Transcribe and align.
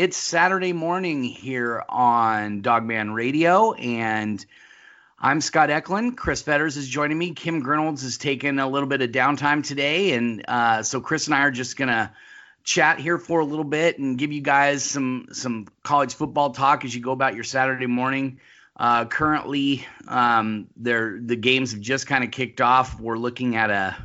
It's 0.00 0.16
Saturday 0.16 0.72
morning 0.72 1.22
here 1.22 1.84
on 1.86 2.62
Dawgman 2.62 3.12
Radio, 3.12 3.74
and 3.74 4.42
I'm 5.18 5.42
Scott 5.42 5.68
Eklund. 5.68 6.16
Chris 6.16 6.40
Fetters 6.40 6.78
is 6.78 6.88
joining 6.88 7.18
me. 7.18 7.34
Kim 7.34 7.62
Grinolds 7.62 8.02
is 8.02 8.16
taking 8.16 8.58
a 8.60 8.66
little 8.66 8.88
bit 8.88 9.02
of 9.02 9.10
downtime 9.10 9.62
today, 9.62 10.14
and 10.14 10.42
uh, 10.48 10.82
so 10.84 11.02
Chris 11.02 11.26
and 11.26 11.34
I 11.34 11.42
are 11.42 11.50
just 11.50 11.76
gonna 11.76 12.14
chat 12.64 12.98
here 12.98 13.18
for 13.18 13.40
a 13.40 13.44
little 13.44 13.62
bit 13.62 13.98
and 13.98 14.16
give 14.16 14.32
you 14.32 14.40
guys 14.40 14.82
some 14.84 15.26
some 15.32 15.66
college 15.82 16.14
football 16.14 16.52
talk 16.52 16.86
as 16.86 16.94
you 16.94 17.02
go 17.02 17.12
about 17.12 17.34
your 17.34 17.44
Saturday 17.44 17.84
morning. 17.84 18.40
Uh, 18.74 19.04
currently, 19.04 19.86
um, 20.08 20.68
the 20.78 21.38
games 21.38 21.72
have 21.72 21.82
just 21.82 22.06
kind 22.06 22.24
of 22.24 22.30
kicked 22.30 22.62
off. 22.62 22.98
We're 22.98 23.18
looking 23.18 23.54
at 23.54 23.70
a 23.70 23.98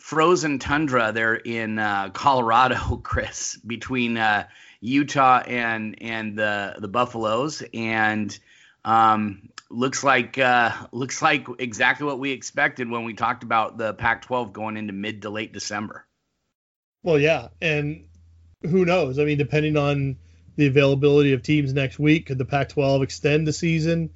frozen 0.00 0.58
tundra 0.58 1.12
there 1.12 1.36
in 1.36 1.78
uh, 1.78 2.08
Colorado, 2.08 2.96
Chris, 3.04 3.56
between 3.64 4.16
uh, 4.16 4.48
Utah 4.80 5.42
and 5.46 6.00
and 6.02 6.38
the 6.38 6.76
the 6.78 6.88
Buffaloes, 6.88 7.62
and 7.74 8.36
um, 8.84 9.50
looks 9.70 10.04
like 10.04 10.38
uh, 10.38 10.72
looks 10.92 11.20
like 11.20 11.46
exactly 11.58 12.06
what 12.06 12.18
we 12.18 12.30
expected 12.32 12.90
when 12.90 13.04
we 13.04 13.14
talked 13.14 13.42
about 13.42 13.76
the 13.78 13.94
Pac-12 13.94 14.52
going 14.52 14.76
into 14.76 14.92
mid 14.92 15.22
to 15.22 15.30
late 15.30 15.52
December. 15.52 16.06
Well, 17.02 17.18
yeah, 17.18 17.48
and 17.60 18.06
who 18.62 18.84
knows? 18.84 19.18
I 19.18 19.24
mean, 19.24 19.38
depending 19.38 19.76
on 19.76 20.16
the 20.56 20.66
availability 20.66 21.32
of 21.32 21.42
teams 21.42 21.72
next 21.72 21.98
week, 21.98 22.26
could 22.26 22.38
the 22.38 22.44
Pac-12 22.44 23.02
extend 23.02 23.46
the 23.46 23.52
season? 23.52 24.10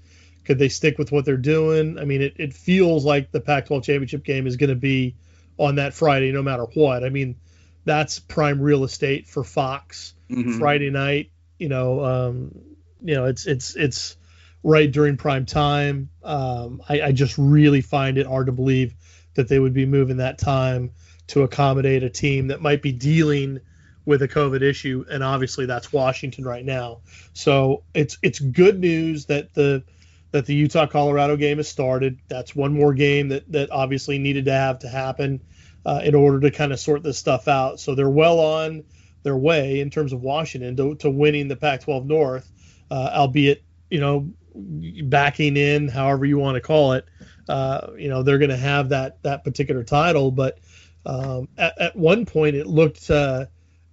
Could 0.45 0.59
they 0.59 0.69
stick 0.69 0.99
with 0.99 1.13
what 1.13 1.25
they're 1.25 1.37
doing? 1.37 1.99
I 1.99 2.05
mean, 2.05 2.21
it, 2.21 2.35
it 2.37 2.53
feels 2.53 3.05
like 3.05 3.31
the 3.31 3.41
Pac-12 3.41 3.85
championship 3.85 4.25
game 4.25 4.49
is 4.49 4.57
going 4.57 4.71
to 4.71 4.77
be 4.77 5.15
on 5.59 5.77
that 5.77 5.95
Friday, 5.95 6.33
no 6.33 6.43
matter 6.43 6.65
what. 6.75 7.05
I 7.05 7.11
mean, 7.11 7.37
that's 7.85 8.19
prime 8.19 8.61
real 8.61 8.85
estate 8.85 9.27
for 9.27 9.45
Fox 9.45 10.15
mm-hmm. 10.31 10.59
Friday 10.59 10.91
night. 10.91 11.31
You 11.59 11.69
know, 11.69 12.05
um, 12.05 12.59
you 13.03 13.15
know, 13.15 13.27
it's 13.27 13.47
it's 13.47 13.77
it's 13.77 14.17
right 14.63 14.91
during 14.91 15.17
prime 15.17 15.47
time. 15.47 16.11
Um, 16.23 16.83
I, 16.89 17.03
I 17.03 17.13
just 17.13 17.37
really 17.39 17.81
find 17.81 18.19
it 18.19 18.27
hard 18.27 18.47
to 18.47 18.53
believe 18.53 18.95
that 19.35 19.49
they 19.49 19.59
would 19.59 19.75
be 19.75 19.87
moving 19.87 20.19
that 20.19 20.39
time 20.39 20.93
to 21.29 21.43
accommodate 21.43 22.03
a 22.03 22.11
team 22.11 22.49
that 22.49 22.61
might 22.61 22.83
be 22.83 22.93
dealing 22.93 23.61
with 24.05 24.23
a 24.23 24.29
COVID 24.29 24.63
issue, 24.63 25.05
and 25.11 25.23
obviously 25.23 25.67
that's 25.67 25.93
Washington 25.93 26.45
right 26.45 26.65
now. 26.65 27.01
So 27.33 27.85
it's 27.95 28.19
it's 28.23 28.39
good 28.39 28.81
news 28.81 29.27
that 29.27 29.55
the 29.55 29.85
that 30.33 30.47
the 30.47 30.55
Utah 30.55 30.87
Colorado 30.87 31.37
game 31.37 31.59
has 31.59 31.69
started. 31.69 32.19
That's 32.29 32.55
one 32.57 32.73
more 32.73 32.95
game 32.95 33.29
that 33.29 33.51
that 33.53 33.71
obviously 33.71 34.19
needed 34.19 34.47
to 34.47 34.53
have 34.53 34.81
to 34.81 34.89
happen 34.89 35.41
uh, 35.85 36.01
in 36.05 36.15
order 36.15 36.41
to 36.41 36.51
kind 36.51 36.73
of 36.73 36.81
sort 36.81 37.03
this 37.03 37.19
stuff 37.19 37.49
out. 37.49 37.81
So 37.81 37.95
they're 37.95 38.11
well 38.11 38.39
on 38.39 38.85
their 39.23 39.37
way 39.37 39.81
in 39.81 39.91
terms 39.91 40.13
of 40.13 40.23
Washington 40.23 40.77
to, 40.77 40.95
to 40.97 41.11
winning 41.11 41.49
the 41.49 41.57
Pac-12 41.57 42.07
North, 42.07 42.51
uh, 42.91 43.11
albeit 43.13 43.63
you 43.91 44.01
know 44.01 44.33
backing 44.55 45.57
in, 45.57 45.89
however 45.89 46.25
you 46.25 46.39
want 46.39 46.57
to 46.57 46.61
call 46.61 46.93
it. 46.93 47.07
Uh, 47.49 47.89
you 47.97 48.09
know 48.09 48.23
they're 48.23 48.39
going 48.39 48.51
to 48.51 48.57
have 48.57 48.91
that 48.91 49.23
that 49.23 49.45
particular 49.45 49.83
title, 49.83 50.31
but 50.31 50.59
um, 51.05 51.49
at, 51.59 51.81
at, 51.81 51.97
one 51.97 52.25
point 52.25 52.55
it 52.55 52.67
looked 52.67 53.11
uh, 53.11 53.47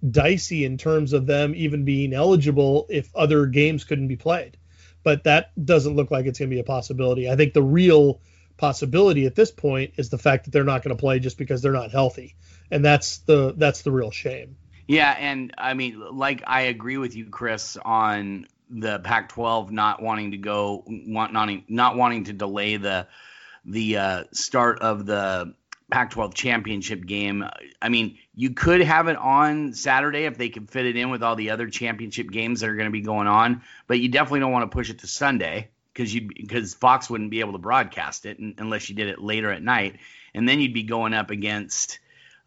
dicey 0.08 0.64
in 0.64 0.78
terms 0.78 1.12
of 1.12 1.26
them 1.26 1.54
even 1.56 1.84
being 1.84 2.12
eligible 2.12 2.86
if 2.88 3.14
other 3.14 3.46
games 3.46 3.84
couldn't 3.84 4.08
be 4.08 4.16
played. 4.16 4.56
But 5.02 5.24
that 5.24 5.52
doesn't 5.64 5.96
look 5.96 6.10
like 6.10 6.26
it's 6.26 6.38
going 6.38 6.50
to 6.50 6.54
be 6.54 6.60
a 6.60 6.64
possibility. 6.64 7.28
I 7.28 7.34
think 7.34 7.54
the 7.54 7.62
real 7.62 8.20
possibility 8.60 9.26
at 9.26 9.34
this 9.34 9.50
point 9.50 9.94
is 9.96 10.10
the 10.10 10.18
fact 10.18 10.44
that 10.44 10.50
they're 10.50 10.64
not 10.64 10.82
going 10.82 10.94
to 10.94 11.00
play 11.00 11.18
just 11.18 11.38
because 11.38 11.62
they're 11.62 11.72
not 11.72 11.90
healthy, 11.90 12.36
and 12.70 12.84
that's 12.84 13.18
the 13.18 13.54
that's 13.56 13.82
the 13.82 13.90
real 13.90 14.10
shame. 14.10 14.56
Yeah, 14.86 15.14
and 15.18 15.54
I 15.56 15.74
mean, 15.74 16.00
like 16.12 16.42
I 16.46 16.62
agree 16.62 16.98
with 16.98 17.16
you, 17.16 17.26
Chris, 17.26 17.76
on 17.76 18.46
the 18.68 19.00
Pac-12 19.00 19.70
not 19.70 20.02
wanting 20.02 20.32
to 20.32 20.36
go, 20.36 20.84
want 20.86 21.32
not 21.32 21.48
not 21.68 21.96
wanting 21.96 22.24
to 22.24 22.32
delay 22.32 22.76
the 22.76 23.06
the 23.64 23.96
uh, 23.96 24.24
start 24.32 24.80
of 24.80 25.06
the 25.06 25.54
Pac-12 25.90 26.34
championship 26.34 27.04
game. 27.04 27.44
I 27.80 27.88
mean, 27.88 28.18
you 28.34 28.50
could 28.50 28.80
have 28.80 29.08
it 29.08 29.16
on 29.16 29.72
Saturday 29.72 30.24
if 30.24 30.38
they 30.38 30.50
could 30.50 30.70
fit 30.70 30.86
it 30.86 30.96
in 30.96 31.10
with 31.10 31.22
all 31.22 31.34
the 31.34 31.50
other 31.50 31.68
championship 31.68 32.30
games 32.30 32.60
that 32.60 32.70
are 32.70 32.76
going 32.76 32.86
to 32.86 32.92
be 32.92 33.00
going 33.00 33.26
on, 33.26 33.62
but 33.86 33.98
you 33.98 34.08
definitely 34.08 34.40
don't 34.40 34.52
want 34.52 34.70
to 34.70 34.74
push 34.74 34.90
it 34.90 35.00
to 35.00 35.06
Sunday 35.06 35.70
because 35.92 36.14
you 36.14 36.28
because 36.34 36.74
Fox 36.74 37.10
wouldn't 37.10 37.30
be 37.30 37.40
able 37.40 37.52
to 37.52 37.58
broadcast 37.58 38.26
it 38.26 38.38
unless 38.38 38.88
you 38.88 38.94
did 38.94 39.08
it 39.08 39.20
later 39.20 39.50
at 39.50 39.62
night, 39.62 39.96
and 40.34 40.48
then 40.48 40.60
you'd 40.60 40.74
be 40.74 40.84
going 40.84 41.14
up 41.14 41.30
against. 41.30 41.98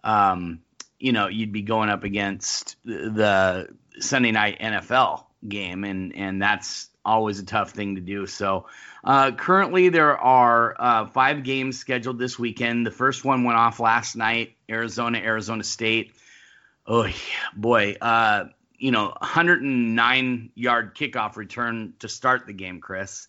Um, 0.04 0.59
you 1.00 1.12
know, 1.12 1.28
you'd 1.28 1.52
be 1.52 1.64
going 1.64 1.90
up 1.90 2.06
against 2.06 2.78
the 2.86 3.68
Sunday 4.00 4.31
night 4.31 4.59
NFL 4.59 5.26
game, 5.48 5.84
and 5.84 6.16
and 6.16 6.42
that's 6.42 6.90
always 7.06 7.40
a 7.40 7.46
tough 7.46 7.72
thing 7.72 7.96
to 7.96 8.02
do. 8.02 8.26
So 8.26 8.68
uh, 9.04 9.31
currently 9.31 9.90
there 9.90 10.18
are 10.18 10.75
uh, 10.80 11.06
five 11.08 11.44
games 11.44 11.78
scheduled 11.78 12.20
this 12.20 12.40
weekend. 12.40 12.86
The 12.86 12.92
first 12.92 13.25
one 13.25 13.44
went 13.44 13.58
off 13.58 13.80
last 13.80 14.16
night, 14.16 14.56
Arizona, 14.70 15.18
Arizona 15.20 15.64
State. 15.64 16.14
Oh 16.88 17.06
yeah, 17.06 17.14
boy, 17.56 17.96
uh, 18.02 18.46
you 18.78 18.92
know, 18.92 19.08
109 19.18 20.52
yard 20.56 20.96
kickoff 20.96 21.36
return 21.36 21.94
to 22.00 22.10
start 22.10 22.46
the 22.48 22.54
game, 22.54 22.81
Chris. 22.81 23.28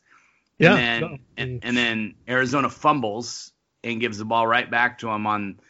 Yeah. 0.59 0.75
And 0.75 1.03
then, 1.03 1.19
and, 1.37 1.65
and 1.65 1.77
then 1.77 2.15
Arizona 2.29 2.71
fumbles 2.71 3.53
and 3.83 4.01
gives 4.01 4.19
the 4.19 4.25
ball 4.25 4.47
right 4.47 4.71
back 4.71 4.99
to 4.99 5.09
him 5.09 5.27
on 5.27 5.61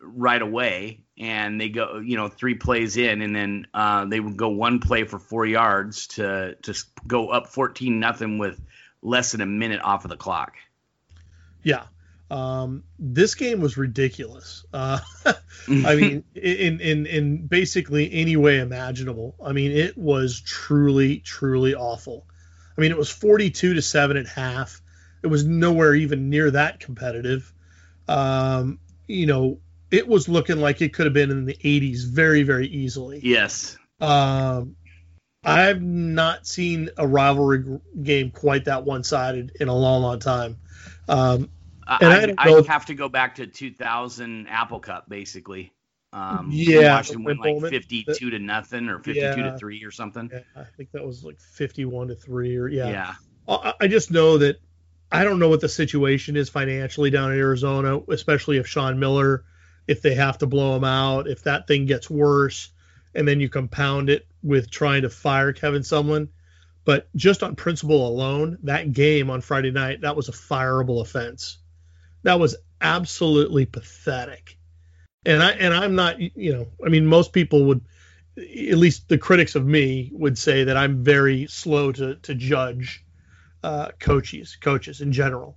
right 0.00 0.40
away. 0.40 1.00
And 1.18 1.60
they 1.60 1.68
go 1.68 1.98
you 1.98 2.16
know 2.16 2.28
three 2.28 2.54
plays 2.54 2.96
in 2.96 3.22
and 3.22 3.34
then 3.34 3.66
uh, 3.74 4.04
they 4.04 4.20
would 4.20 4.36
go 4.36 4.50
one 4.50 4.78
play 4.78 5.04
for 5.04 5.18
four 5.18 5.44
yards 5.44 6.06
to 6.08 6.54
to 6.62 6.74
go 7.06 7.30
up 7.30 7.48
14 7.48 7.98
nothing 7.98 8.38
with 8.38 8.60
less 9.02 9.32
than 9.32 9.40
a 9.40 9.46
minute 9.46 9.80
off 9.82 10.04
of 10.04 10.10
the 10.10 10.16
clock. 10.16 10.54
Yeah. 11.62 11.84
Um, 12.30 12.84
this 12.98 13.34
game 13.34 13.60
was 13.60 13.76
ridiculous. 13.76 14.64
Uh, 14.72 15.00
i 15.24 15.34
mean 15.96 16.24
in 16.34 16.80
in 16.80 17.06
in 17.06 17.46
basically 17.46 18.12
any 18.12 18.36
way 18.36 18.60
imaginable. 18.60 19.34
I 19.44 19.52
mean 19.52 19.72
it 19.72 19.98
was 19.98 20.40
truly 20.40 21.18
truly 21.18 21.74
awful 21.74 22.26
i 22.78 22.80
mean 22.80 22.92
it 22.92 22.96
was 22.96 23.10
42 23.10 23.74
to 23.74 23.82
7 23.82 24.16
at 24.16 24.26
half 24.26 24.80
it 25.22 25.26
was 25.26 25.44
nowhere 25.44 25.94
even 25.94 26.30
near 26.30 26.50
that 26.52 26.80
competitive 26.80 27.52
um, 28.08 28.78
you 29.06 29.26
know 29.26 29.58
it 29.90 30.06
was 30.06 30.28
looking 30.28 30.58
like 30.58 30.82
it 30.82 30.92
could 30.92 31.06
have 31.06 31.14
been 31.14 31.30
in 31.30 31.44
the 31.44 31.54
80s 31.54 32.04
very, 32.04 32.42
very 32.42 32.66
easily. 32.66 33.20
Yes. 33.22 33.76
Um, 34.00 34.76
I've 35.44 35.80
not 35.80 36.46
seen 36.46 36.90
a 36.96 37.06
rivalry 37.06 37.80
game 38.02 38.30
quite 38.30 38.66
that 38.66 38.84
one 38.84 39.04
sided 39.04 39.52
in 39.60 39.68
a 39.68 39.74
long, 39.74 40.02
long 40.02 40.18
time. 40.18 40.58
Um, 41.08 41.50
and 41.86 42.36
I, 42.38 42.50
I, 42.50 42.54
I 42.54 42.62
have 42.66 42.86
to 42.86 42.94
go 42.94 43.08
back 43.08 43.36
to 43.36 43.46
2000 43.46 44.46
Apple 44.48 44.80
Cup, 44.80 45.08
basically. 45.08 45.72
Um, 46.12 46.48
yeah, 46.50 46.96
Washington 46.96 47.24
went 47.24 47.40
like 47.40 47.70
52 47.70 48.30
to 48.30 48.38
nothing 48.38 48.88
or 48.88 48.98
52 48.98 49.20
yeah, 49.20 49.34
to 49.34 49.58
three 49.58 49.84
or 49.84 49.90
something. 49.90 50.30
Yeah, 50.32 50.40
I 50.56 50.64
think 50.76 50.90
that 50.92 51.04
was 51.04 51.22
like 51.22 51.38
51 51.38 52.08
to 52.08 52.14
three 52.14 52.56
or 52.56 52.68
yeah. 52.68 52.88
Yeah. 52.88 53.14
I, 53.46 53.74
I 53.82 53.88
just 53.88 54.10
know 54.10 54.38
that 54.38 54.60
I 55.12 55.24
don't 55.24 55.38
know 55.38 55.48
what 55.48 55.60
the 55.60 55.68
situation 55.68 56.36
is 56.36 56.48
financially 56.48 57.10
down 57.10 57.32
in 57.32 57.38
Arizona, 57.38 58.00
especially 58.08 58.56
if 58.56 58.66
Sean 58.66 58.98
Miller 58.98 59.44
if 59.88 60.02
they 60.02 60.14
have 60.14 60.38
to 60.38 60.46
blow 60.46 60.76
him 60.76 60.84
out, 60.84 61.26
if 61.26 61.42
that 61.44 61.66
thing 61.66 61.86
gets 61.86 62.08
worse, 62.08 62.70
and 63.14 63.26
then 63.26 63.40
you 63.40 63.48
compound 63.48 64.10
it 64.10 64.26
with 64.42 64.70
trying 64.70 65.02
to 65.02 65.08
fire 65.08 65.52
Kevin 65.52 65.82
Sumlin. 65.82 66.28
But 66.84 67.08
just 67.16 67.42
on 67.42 67.56
principle 67.56 68.06
alone, 68.06 68.58
that 68.64 68.92
game 68.92 69.30
on 69.30 69.40
Friday 69.40 69.70
night, 69.70 70.02
that 70.02 70.14
was 70.14 70.28
a 70.28 70.32
fireable 70.32 71.00
offense. 71.00 71.58
That 72.22 72.38
was 72.38 72.56
absolutely 72.80 73.64
pathetic. 73.66 74.57
And 75.26 75.42
I 75.42 75.50
and 75.52 75.74
I'm 75.74 75.94
not, 75.94 76.20
you 76.20 76.52
know, 76.52 76.66
I 76.84 76.88
mean, 76.88 77.06
most 77.06 77.32
people 77.32 77.66
would, 77.66 77.80
at 78.36 78.78
least 78.78 79.08
the 79.08 79.18
critics 79.18 79.54
of 79.54 79.66
me 79.66 80.10
would 80.12 80.38
say 80.38 80.64
that 80.64 80.76
I'm 80.76 81.02
very 81.02 81.46
slow 81.46 81.92
to 81.92 82.16
to 82.16 82.34
judge 82.34 83.04
uh, 83.62 83.88
coaches, 83.98 84.56
coaches 84.60 85.00
in 85.00 85.12
general. 85.12 85.56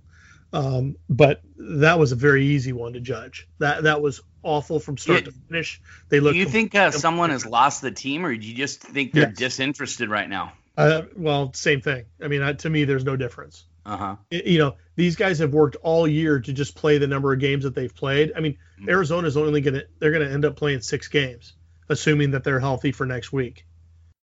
Um, 0.52 0.96
but 1.08 1.40
that 1.56 1.98
was 1.98 2.12
a 2.12 2.16
very 2.16 2.44
easy 2.44 2.72
one 2.72 2.92
to 2.92 3.00
judge. 3.00 3.48
That 3.58 3.84
that 3.84 4.02
was 4.02 4.20
awful 4.42 4.80
from 4.80 4.98
start 4.98 5.20
yeah. 5.20 5.24
to 5.26 5.32
finish. 5.48 5.80
They 6.08 6.20
look. 6.20 6.32
Do 6.32 6.38
you 6.38 6.46
think 6.46 6.74
uh, 6.74 6.90
someone 6.90 7.30
has 7.30 7.46
lost 7.46 7.80
the 7.80 7.90
team, 7.90 8.26
or 8.26 8.36
do 8.36 8.46
you 8.46 8.54
just 8.54 8.82
think 8.82 9.12
they're 9.12 9.28
yes. 9.28 9.38
disinterested 9.38 10.10
right 10.10 10.28
now? 10.28 10.52
Uh, 10.76 11.02
well, 11.16 11.52
same 11.54 11.80
thing. 11.80 12.04
I 12.22 12.28
mean, 12.28 12.42
I, 12.42 12.52
to 12.54 12.70
me, 12.70 12.84
there's 12.84 13.04
no 13.04 13.16
difference. 13.16 13.64
Uh 13.84 13.96
huh. 13.96 14.16
You 14.30 14.58
know, 14.58 14.76
these 14.94 15.16
guys 15.16 15.38
have 15.40 15.52
worked 15.52 15.76
all 15.82 16.06
year 16.06 16.38
to 16.40 16.52
just 16.52 16.76
play 16.76 16.98
the 16.98 17.06
number 17.06 17.32
of 17.32 17.40
games 17.40 17.64
that 17.64 17.74
they've 17.74 17.94
played. 17.94 18.32
I 18.36 18.40
mean, 18.40 18.56
Mhm. 18.80 18.88
Arizona's 18.88 19.36
only 19.36 19.60
gonna 19.60 19.82
they're 19.98 20.12
gonna 20.12 20.30
end 20.30 20.44
up 20.44 20.56
playing 20.56 20.80
six 20.82 21.08
games, 21.08 21.54
assuming 21.88 22.30
that 22.32 22.44
they're 22.44 22.60
healthy 22.60 22.92
for 22.92 23.06
next 23.06 23.32
week. 23.32 23.66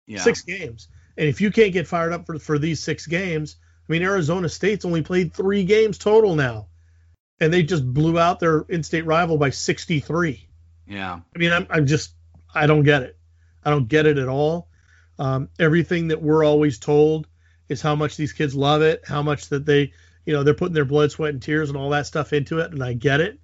Yeah. 0.06 0.20
Six 0.20 0.42
games, 0.42 0.88
and 1.16 1.28
if 1.28 1.40
you 1.40 1.50
can't 1.50 1.72
get 1.72 1.86
fired 1.88 2.12
up 2.12 2.26
for 2.26 2.38
for 2.38 2.58
these 2.58 2.80
six 2.80 3.06
games, 3.06 3.56
I 3.88 3.92
mean, 3.92 4.02
Arizona 4.02 4.48
State's 4.48 4.84
only 4.84 5.02
played 5.02 5.34
three 5.34 5.64
games 5.64 5.98
total 5.98 6.36
now, 6.36 6.68
and 7.40 7.52
they 7.52 7.62
just 7.62 7.84
blew 7.92 8.18
out 8.18 8.38
their 8.38 8.60
in-state 8.68 9.06
rival 9.06 9.38
by 9.38 9.50
63. 9.50 10.46
Yeah. 10.86 11.20
I 11.34 11.38
mean, 11.38 11.52
I'm, 11.52 11.66
I'm 11.70 11.86
just, 11.86 12.14
I 12.54 12.66
don't 12.66 12.82
get 12.82 13.02
it. 13.02 13.18
I 13.64 13.70
don't 13.70 13.88
get 13.88 14.06
it 14.06 14.18
at 14.18 14.28
all. 14.28 14.68
Um, 15.18 15.48
everything 15.58 16.08
that 16.08 16.22
we're 16.22 16.44
always 16.44 16.78
told 16.78 17.26
is 17.68 17.82
how 17.82 17.94
much 17.94 18.16
these 18.16 18.32
kids 18.32 18.54
love 18.54 18.82
it, 18.82 19.02
how 19.06 19.22
much 19.22 19.48
that 19.48 19.66
they, 19.66 19.92
you 20.24 20.32
know, 20.32 20.42
they're 20.42 20.54
putting 20.54 20.74
their 20.74 20.84
blood, 20.84 21.10
sweat, 21.10 21.32
and 21.32 21.42
tears 21.42 21.68
and 21.68 21.78
all 21.78 21.90
that 21.90 22.06
stuff 22.06 22.32
into 22.32 22.58
it, 22.58 22.72
and 22.72 22.82
I 22.82 22.92
get 22.92 23.20
it. 23.20 23.38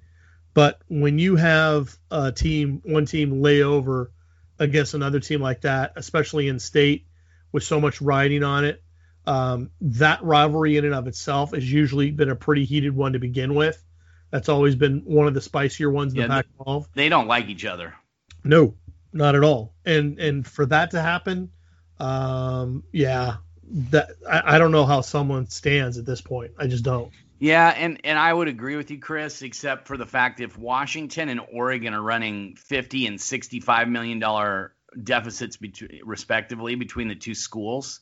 But 0.54 0.80
when 0.88 1.18
you 1.18 1.36
have 1.36 1.96
a 2.10 2.30
team, 2.30 2.80
one 2.84 3.06
team 3.06 3.42
lay 3.42 3.62
over 3.62 4.12
against 4.58 4.94
another 4.94 5.20
team 5.20 5.40
like 5.40 5.62
that, 5.62 5.92
especially 5.96 6.48
in 6.48 6.58
state 6.58 7.06
with 7.52 7.64
so 7.64 7.80
much 7.80 8.00
riding 8.00 8.44
on 8.44 8.64
it, 8.64 8.82
um, 9.26 9.70
that 9.80 10.22
rivalry 10.22 10.76
in 10.76 10.84
and 10.84 10.94
of 10.94 11.06
itself 11.06 11.54
has 11.54 11.70
usually 11.70 12.10
been 12.10 12.30
a 12.30 12.36
pretty 12.36 12.64
heated 12.64 12.94
one 12.94 13.14
to 13.14 13.18
begin 13.18 13.54
with. 13.54 13.82
That's 14.30 14.48
always 14.48 14.74
been 14.74 15.02
one 15.04 15.26
of 15.26 15.34
the 15.34 15.40
spicier 15.40 15.90
ones 15.90 16.12
in 16.12 16.20
Yeah, 16.20 16.26
the 16.26 16.32
Pac-12. 16.34 16.86
They 16.94 17.08
don't 17.08 17.28
like 17.28 17.48
each 17.48 17.64
other. 17.64 17.94
No, 18.42 18.74
not 19.12 19.34
at 19.34 19.44
all. 19.44 19.74
And 19.84 20.18
and 20.18 20.46
for 20.46 20.66
that 20.66 20.90
to 20.90 21.00
happen, 21.00 21.50
um, 21.98 22.82
yeah, 22.92 23.36
that 23.70 24.10
I, 24.28 24.56
I 24.56 24.58
don't 24.58 24.72
know 24.72 24.86
how 24.86 25.00
someone 25.00 25.48
stands 25.48 25.98
at 25.98 26.06
this 26.06 26.20
point. 26.20 26.52
I 26.58 26.66
just 26.66 26.84
don't. 26.84 27.12
Yeah, 27.38 27.68
and 27.68 28.00
and 28.04 28.18
I 28.18 28.32
would 28.32 28.48
agree 28.48 28.76
with 28.76 28.90
you, 28.90 28.98
Chris, 28.98 29.42
except 29.42 29.86
for 29.86 29.96
the 29.96 30.06
fact 30.06 30.40
if 30.40 30.56
Washington 30.56 31.28
and 31.28 31.40
Oregon 31.52 31.92
are 31.92 32.00
running 32.02 32.56
fifty 32.56 33.06
and 33.06 33.20
sixty-five 33.20 33.88
million 33.88 34.18
dollar 34.18 34.74
deficits 35.02 35.56
between 35.56 36.00
respectively 36.04 36.76
between 36.76 37.08
the 37.08 37.16
two 37.16 37.34
schools, 37.34 38.00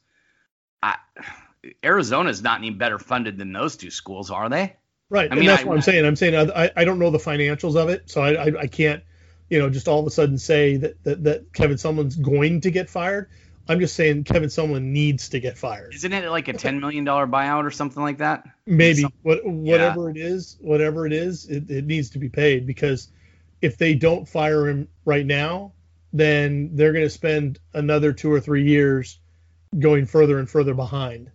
I, 0.82 0.96
Arizona's 1.82 2.42
not 2.42 2.58
any 2.58 2.70
better 2.70 2.98
funded 2.98 3.38
than 3.38 3.52
those 3.52 3.76
two 3.76 3.90
schools, 3.90 4.30
are 4.30 4.48
they? 4.48 4.76
Right, 5.08 5.30
I 5.30 5.34
and 5.34 5.40
mean, 5.40 5.46
that's 5.48 5.62
I- 5.62 5.66
what 5.66 5.74
I'm 5.76 5.82
saying. 5.82 6.04
I'm 6.04 6.16
saying 6.16 6.50
I, 6.54 6.70
I 6.76 6.84
don't 6.84 6.98
know 6.98 7.10
the 7.10 7.18
financials 7.18 7.76
of 7.76 7.88
it, 7.88 8.10
so 8.10 8.22
I, 8.22 8.32
I, 8.32 8.60
I 8.60 8.66
can't, 8.66 9.02
you 9.48 9.58
know, 9.58 9.70
just 9.70 9.88
all 9.88 10.00
of 10.00 10.06
a 10.06 10.10
sudden 10.10 10.38
say 10.38 10.76
that, 10.76 11.02
that 11.04 11.24
that 11.24 11.52
Kevin 11.52 11.78
Sumlin's 11.78 12.16
going 12.16 12.60
to 12.60 12.70
get 12.70 12.88
fired. 12.90 13.28
I'm 13.68 13.78
just 13.80 13.94
saying 13.94 14.24
Kevin 14.24 14.48
Sumlin 14.48 14.82
needs 14.86 15.28
to 15.30 15.40
get 15.40 15.56
fired. 15.56 15.94
Isn't 15.94 16.12
it 16.12 16.28
like 16.30 16.48
a 16.48 16.52
ten 16.52 16.80
million 16.80 17.04
dollar 17.04 17.26
buyout 17.26 17.64
or 17.64 17.70
something 17.70 18.02
like 18.02 18.18
that? 18.18 18.44
Maybe 18.66 19.02
Some- 19.02 19.12
what 19.22 19.46
whatever 19.46 20.10
it 20.10 20.16
is, 20.16 20.56
whatever 20.60 21.06
it 21.06 21.12
is, 21.12 21.46
it, 21.46 21.70
it 21.70 21.86
needs 21.86 22.10
to 22.10 22.18
be 22.18 22.28
paid 22.28 22.66
because 22.66 23.08
if 23.60 23.78
they 23.78 23.94
don't 23.94 24.28
fire 24.28 24.68
him 24.68 24.88
right 25.04 25.24
now, 25.24 25.72
then 26.12 26.70
they're 26.74 26.92
going 26.92 27.04
to 27.04 27.10
spend 27.10 27.58
another 27.72 28.12
two 28.12 28.32
or 28.32 28.40
three 28.40 28.64
years 28.64 29.18
going 29.78 30.04
further 30.06 30.38
and 30.38 30.50
further 30.50 30.74
behind 30.74 31.30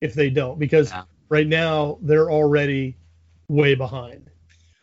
if 0.00 0.14
they 0.14 0.30
don't 0.30 0.58
because 0.58 0.90
Yeah. 0.90 1.02
right 1.28 1.46
now 1.46 1.98
they're 2.02 2.30
already 2.30 2.96
way 3.48 3.74
behind. 3.74 4.30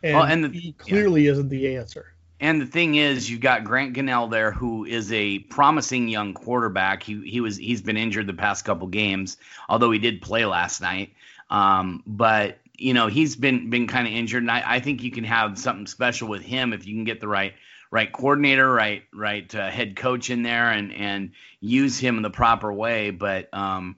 And, 0.02 0.16
Well, 0.16 0.26
and 0.26 0.44
the- 0.44 0.48
he 0.58 0.72
clearly 0.72 1.26
isn't 1.26 1.48
the 1.48 1.76
answer. 1.76 2.13
And 2.40 2.60
the 2.60 2.66
thing 2.66 2.96
is, 2.96 3.30
you've 3.30 3.40
got 3.40 3.64
Grant 3.64 3.94
Gunnell 3.94 4.30
there, 4.30 4.50
who 4.50 4.84
is 4.84 5.12
a 5.12 5.38
promising 5.38 6.08
young 6.08 6.34
quarterback. 6.34 7.02
He 7.02 7.20
he 7.28 7.40
was 7.40 7.56
he's 7.56 7.80
been 7.80 7.96
injured 7.96 8.26
the 8.26 8.34
past 8.34 8.64
couple 8.64 8.88
games, 8.88 9.36
although 9.68 9.90
he 9.90 9.98
did 9.98 10.20
play 10.20 10.44
last 10.44 10.80
night. 10.80 11.12
Um, 11.48 12.02
but 12.06 12.58
you 12.76 12.92
know 12.92 13.06
he's 13.06 13.36
been 13.36 13.70
been 13.70 13.86
kind 13.86 14.06
of 14.06 14.12
injured, 14.12 14.42
and 14.42 14.50
I, 14.50 14.62
I 14.66 14.80
think 14.80 15.02
you 15.02 15.12
can 15.12 15.24
have 15.24 15.58
something 15.58 15.86
special 15.86 16.28
with 16.28 16.42
him 16.42 16.72
if 16.72 16.86
you 16.86 16.94
can 16.94 17.04
get 17.04 17.20
the 17.20 17.28
right 17.28 17.54
right 17.90 18.12
coordinator, 18.12 18.70
right 18.70 19.04
right 19.14 19.54
uh, 19.54 19.70
head 19.70 19.94
coach 19.94 20.28
in 20.28 20.42
there, 20.42 20.70
and 20.70 20.92
and 20.92 21.32
use 21.60 21.98
him 21.98 22.16
in 22.16 22.22
the 22.22 22.30
proper 22.30 22.72
way. 22.72 23.10
But 23.10 23.54
um, 23.54 23.96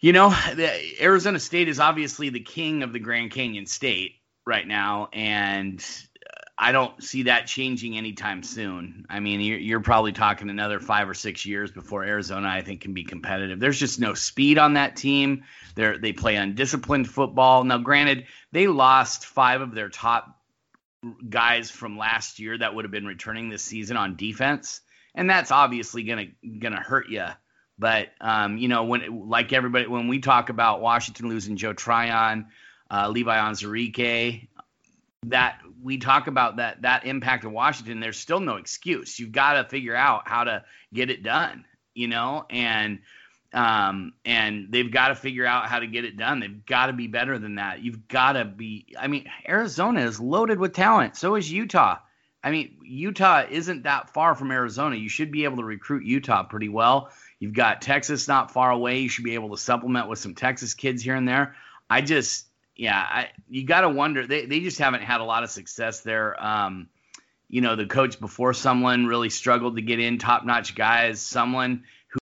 you 0.00 0.12
know, 0.12 0.28
the, 0.54 0.70
Arizona 1.02 1.40
State 1.40 1.68
is 1.68 1.80
obviously 1.80 2.28
the 2.28 2.40
king 2.40 2.82
of 2.82 2.92
the 2.92 2.98
Grand 2.98 3.30
Canyon 3.30 3.64
State 3.64 4.16
right 4.44 4.66
now, 4.66 5.08
and 5.14 5.82
I 6.56 6.70
don't 6.70 7.02
see 7.02 7.24
that 7.24 7.46
changing 7.48 7.98
anytime 7.98 8.44
soon. 8.44 9.06
I 9.10 9.18
mean, 9.18 9.40
you're, 9.40 9.58
you're 9.58 9.80
probably 9.80 10.12
talking 10.12 10.50
another 10.50 10.78
five 10.78 11.08
or 11.08 11.14
six 11.14 11.44
years 11.44 11.72
before 11.72 12.04
Arizona, 12.04 12.48
I 12.48 12.60
think, 12.60 12.82
can 12.82 12.94
be 12.94 13.02
competitive. 13.02 13.58
There's 13.58 13.78
just 13.78 13.98
no 13.98 14.14
speed 14.14 14.56
on 14.56 14.74
that 14.74 14.94
team. 14.94 15.44
They 15.74 15.96
they 15.98 16.12
play 16.12 16.36
undisciplined 16.36 17.08
football. 17.08 17.64
Now, 17.64 17.78
granted, 17.78 18.26
they 18.52 18.68
lost 18.68 19.26
five 19.26 19.62
of 19.62 19.74
their 19.74 19.88
top 19.88 20.38
guys 21.28 21.70
from 21.70 21.98
last 21.98 22.38
year 22.38 22.56
that 22.56 22.74
would 22.74 22.84
have 22.84 22.92
been 22.92 23.06
returning 23.06 23.48
this 23.48 23.62
season 23.62 23.96
on 23.96 24.14
defense, 24.14 24.80
and 25.12 25.28
that's 25.28 25.50
obviously 25.50 26.04
gonna 26.04 26.26
gonna 26.60 26.80
hurt 26.80 27.08
you. 27.08 27.26
But 27.78 28.10
um, 28.20 28.58
you 28.58 28.68
know, 28.68 28.84
when 28.84 29.28
like 29.28 29.52
everybody, 29.52 29.88
when 29.88 30.06
we 30.06 30.20
talk 30.20 30.50
about 30.50 30.80
Washington 30.80 31.28
losing 31.28 31.56
Joe 31.56 31.72
Tryon, 31.72 32.46
uh, 32.90 33.08
Levi 33.08 33.36
Onwuzurike, 33.36 34.48
that 35.26 35.58
we 35.84 35.98
talk 35.98 36.26
about 36.26 36.56
that 36.56 36.82
that 36.82 37.04
impact 37.04 37.44
of 37.44 37.52
Washington, 37.52 38.00
there's 38.00 38.16
still 38.16 38.40
no 38.40 38.56
excuse. 38.56 39.20
You've 39.20 39.32
got 39.32 39.52
to 39.62 39.68
figure 39.68 39.94
out 39.94 40.26
how 40.26 40.44
to 40.44 40.64
get 40.92 41.10
it 41.10 41.22
done, 41.22 41.66
you 41.94 42.08
know, 42.08 42.46
and 42.48 43.00
um, 43.52 44.14
and 44.24 44.68
they've 44.70 44.90
got 44.90 45.08
to 45.08 45.14
figure 45.14 45.46
out 45.46 45.68
how 45.68 45.78
to 45.78 45.86
get 45.86 46.04
it 46.04 46.16
done. 46.16 46.40
They've 46.40 46.66
got 46.66 46.86
to 46.86 46.94
be 46.94 47.06
better 47.06 47.38
than 47.38 47.56
that. 47.56 47.82
You've 47.82 48.08
got 48.08 48.32
to 48.32 48.46
be. 48.46 48.94
I 48.98 49.08
mean, 49.08 49.30
Arizona 49.46 50.00
is 50.00 50.18
loaded 50.18 50.58
with 50.58 50.72
talent. 50.72 51.16
So 51.16 51.36
is 51.36 51.52
Utah. 51.52 51.98
I 52.42 52.50
mean, 52.50 52.78
Utah 52.82 53.44
isn't 53.48 53.84
that 53.84 54.10
far 54.10 54.34
from 54.34 54.50
Arizona. 54.50 54.96
You 54.96 55.08
should 55.08 55.30
be 55.30 55.44
able 55.44 55.58
to 55.58 55.64
recruit 55.64 56.04
Utah 56.04 56.42
pretty 56.42 56.68
well. 56.68 57.10
You've 57.38 57.54
got 57.54 57.82
Texas 57.82 58.26
not 58.26 58.50
far 58.50 58.70
away. 58.70 59.00
You 59.00 59.08
should 59.08 59.24
be 59.24 59.34
able 59.34 59.50
to 59.50 59.58
supplement 59.58 60.08
with 60.08 60.18
some 60.18 60.34
Texas 60.34 60.74
kids 60.74 61.02
here 61.02 61.14
and 61.14 61.28
there. 61.28 61.54
I 61.88 62.00
just, 62.00 62.46
yeah, 62.76 62.98
I, 62.98 63.28
you 63.48 63.64
got 63.64 63.82
to 63.82 63.88
wonder. 63.88 64.26
They, 64.26 64.46
they 64.46 64.60
just 64.60 64.78
haven't 64.78 65.02
had 65.02 65.20
a 65.20 65.24
lot 65.24 65.44
of 65.44 65.50
success 65.50 66.00
there. 66.00 66.42
Um, 66.44 66.88
you 67.48 67.60
know, 67.60 67.76
the 67.76 67.86
coach 67.86 68.18
before 68.18 68.52
Sumlin 68.52 69.08
really 69.08 69.30
struggled 69.30 69.76
to 69.76 69.82
get 69.82 70.00
in 70.00 70.18
top 70.18 70.44
notch 70.44 70.74
guys. 70.74 71.20
Sumlin, 71.20 71.82
who 72.08 72.18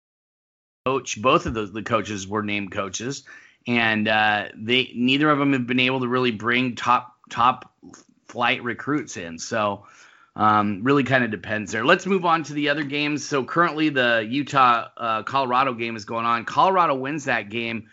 coach, 0.85 1.21
both 1.21 1.47
of 1.47 1.55
those 1.55 1.73
the 1.73 1.83
coaches 1.83 2.29
were 2.29 2.43
named 2.43 2.73
coaches, 2.73 3.25
and 3.67 4.09
uh, 4.09 4.49
they 4.55 4.93
neither 4.95 5.31
of 5.31 5.39
them 5.39 5.53
have 5.55 5.67
been 5.67 5.81
able 5.81 6.01
to 6.01 6.09
really 6.09 6.33
bring 6.33 6.75
top 6.75 7.17
top 7.31 7.73
flight 8.29 8.63
recruits 8.63 9.17
in. 9.17 9.39
So 9.39 9.87
um, 10.37 10.83
really 10.83 11.05
kind 11.05 11.25
of 11.25 11.31
depends 11.31 11.73
there. 11.73 11.85
Let's 11.85 12.07
move 12.07 12.25
on 12.25 12.43
to 12.45 12.53
the 12.55 12.69
other 12.71 12.85
games. 12.85 13.27
So 13.27 13.45
currently 13.45 13.91
the 13.91 14.27
Utah 14.29 14.89
uh, 14.97 15.23
Colorado 15.23 15.75
game 15.75 15.97
is 15.97 16.05
going 16.05 16.27
on. 16.27 16.45
Colorado 16.45 16.95
wins 16.95 17.25
that 17.25 17.49
game. 17.49 17.89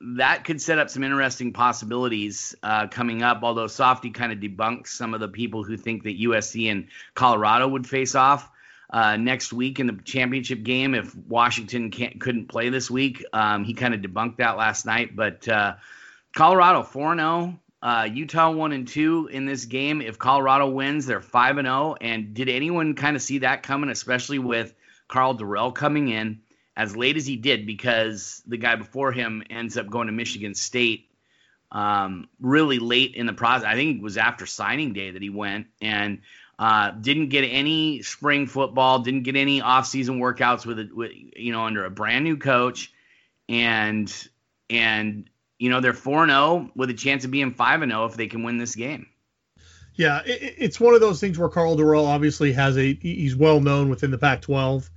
That 0.00 0.44
could 0.44 0.62
set 0.62 0.78
up 0.78 0.88
some 0.88 1.04
interesting 1.04 1.52
possibilities 1.52 2.54
uh, 2.62 2.88
coming 2.88 3.22
up. 3.22 3.40
Although 3.42 3.66
Softy 3.66 4.10
kind 4.10 4.32
of 4.32 4.38
debunks 4.38 4.88
some 4.88 5.12
of 5.12 5.20
the 5.20 5.28
people 5.28 5.62
who 5.62 5.76
think 5.76 6.04
that 6.04 6.18
USC 6.18 6.70
and 6.70 6.88
Colorado 7.14 7.68
would 7.68 7.86
face 7.86 8.14
off 8.14 8.50
uh, 8.88 9.16
next 9.16 9.52
week 9.52 9.78
in 9.78 9.86
the 9.86 9.98
championship 10.04 10.62
game 10.62 10.94
if 10.94 11.14
Washington 11.14 11.90
can't 11.90 12.20
couldn't 12.20 12.48
play 12.48 12.70
this 12.70 12.90
week. 12.90 13.24
Um, 13.32 13.64
he 13.64 13.74
kind 13.74 13.94
of 13.94 14.00
debunked 14.00 14.38
that 14.38 14.56
last 14.56 14.86
night. 14.86 15.14
But 15.14 15.46
uh, 15.48 15.74
Colorado 16.34 16.82
four 16.82 17.14
zero. 17.14 17.58
Uh, 17.82 18.06
Utah 18.12 18.50
one 18.50 18.72
and 18.72 18.86
two 18.86 19.28
in 19.32 19.46
this 19.46 19.64
game. 19.64 20.02
If 20.02 20.18
Colorado 20.18 20.68
wins, 20.68 21.06
they're 21.06 21.20
five 21.20 21.56
and 21.56 21.66
zero. 21.66 21.96
And 22.00 22.34
did 22.34 22.48
anyone 22.48 22.94
kind 22.94 23.16
of 23.16 23.22
see 23.22 23.38
that 23.38 23.62
coming, 23.62 23.90
especially 23.90 24.38
with 24.38 24.74
Karl 25.08 25.34
Dorrell 25.36 25.74
coming 25.74 26.08
in 26.08 26.40
as 26.80 26.96
late 26.96 27.18
as 27.18 27.26
he 27.26 27.36
did, 27.36 27.66
because 27.66 28.42
the 28.46 28.56
guy 28.56 28.74
before 28.74 29.12
him 29.12 29.42
ends 29.50 29.76
up 29.76 29.90
going 29.90 30.06
to 30.06 30.14
Michigan 30.14 30.54
State 30.54 31.10
um, 31.70 32.26
really 32.40 32.78
late 32.78 33.14
in 33.14 33.26
the 33.26 33.34
process. 33.34 33.66
I 33.66 33.74
think 33.74 33.98
it 33.98 34.02
was 34.02 34.16
after 34.16 34.46
signing 34.46 34.94
day 34.94 35.10
that 35.10 35.20
he 35.20 35.28
went 35.28 35.66
and 35.82 36.22
uh, 36.58 36.92
didn't 36.92 37.28
get 37.28 37.42
any 37.42 38.00
spring 38.00 38.46
football, 38.46 39.00
didn't 39.00 39.24
get 39.24 39.36
any 39.36 39.60
offseason 39.60 40.20
workouts 40.20 40.64
with, 40.64 40.78
a, 40.78 40.88
with 40.90 41.12
you 41.36 41.52
know 41.52 41.64
under 41.64 41.84
a 41.84 41.90
brand 41.90 42.24
new 42.24 42.38
coach, 42.38 42.90
and 43.46 44.10
and 44.70 45.28
you 45.58 45.68
know 45.68 45.80
they're 45.80 45.92
four 45.92 46.22
and 46.22 46.32
zero 46.32 46.70
with 46.74 46.88
a 46.88 46.94
chance 46.94 47.26
of 47.26 47.30
being 47.30 47.52
five 47.52 47.82
and 47.82 47.92
zero 47.92 48.06
if 48.06 48.14
they 48.14 48.26
can 48.26 48.42
win 48.42 48.56
this 48.56 48.74
game. 48.74 49.06
Yeah, 49.96 50.22
it, 50.24 50.54
it's 50.56 50.80
one 50.80 50.94
of 50.94 51.02
those 51.02 51.20
things 51.20 51.38
where 51.38 51.50
Karl 51.50 51.76
Dorrell 51.76 52.06
obviously 52.06 52.54
has 52.54 52.78
a 52.78 52.94
he's 52.94 53.36
well 53.36 53.60
known 53.60 53.90
within 53.90 54.10
the 54.10 54.18
Pac-12. 54.18 54.88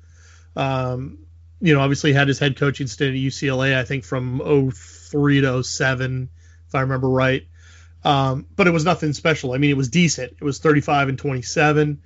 Um, 0.55 1.23
you 1.63 1.73
know, 1.73 1.79
obviously 1.79 2.11
had 2.11 2.27
his 2.27 2.39
head 2.39 2.57
coaching 2.57 2.87
stint 2.87 3.15
at 3.15 3.21
UCLA, 3.21 3.77
I 3.77 3.85
think 3.85 4.03
from 4.03 4.41
03 4.73 5.41
to 5.41 5.63
07, 5.63 6.29
if 6.67 6.75
I 6.75 6.81
remember 6.81 7.07
right. 7.07 7.47
Um, 8.03 8.47
but 8.53 8.67
it 8.67 8.71
was 8.71 8.83
nothing 8.83 9.13
special. 9.13 9.53
I 9.53 9.59
mean, 9.59 9.71
it 9.71 9.77
was 9.77 9.87
decent. 9.87 10.33
It 10.33 10.43
was 10.43 10.59
35 10.59 11.07
and 11.07 11.17
27. 11.17 12.01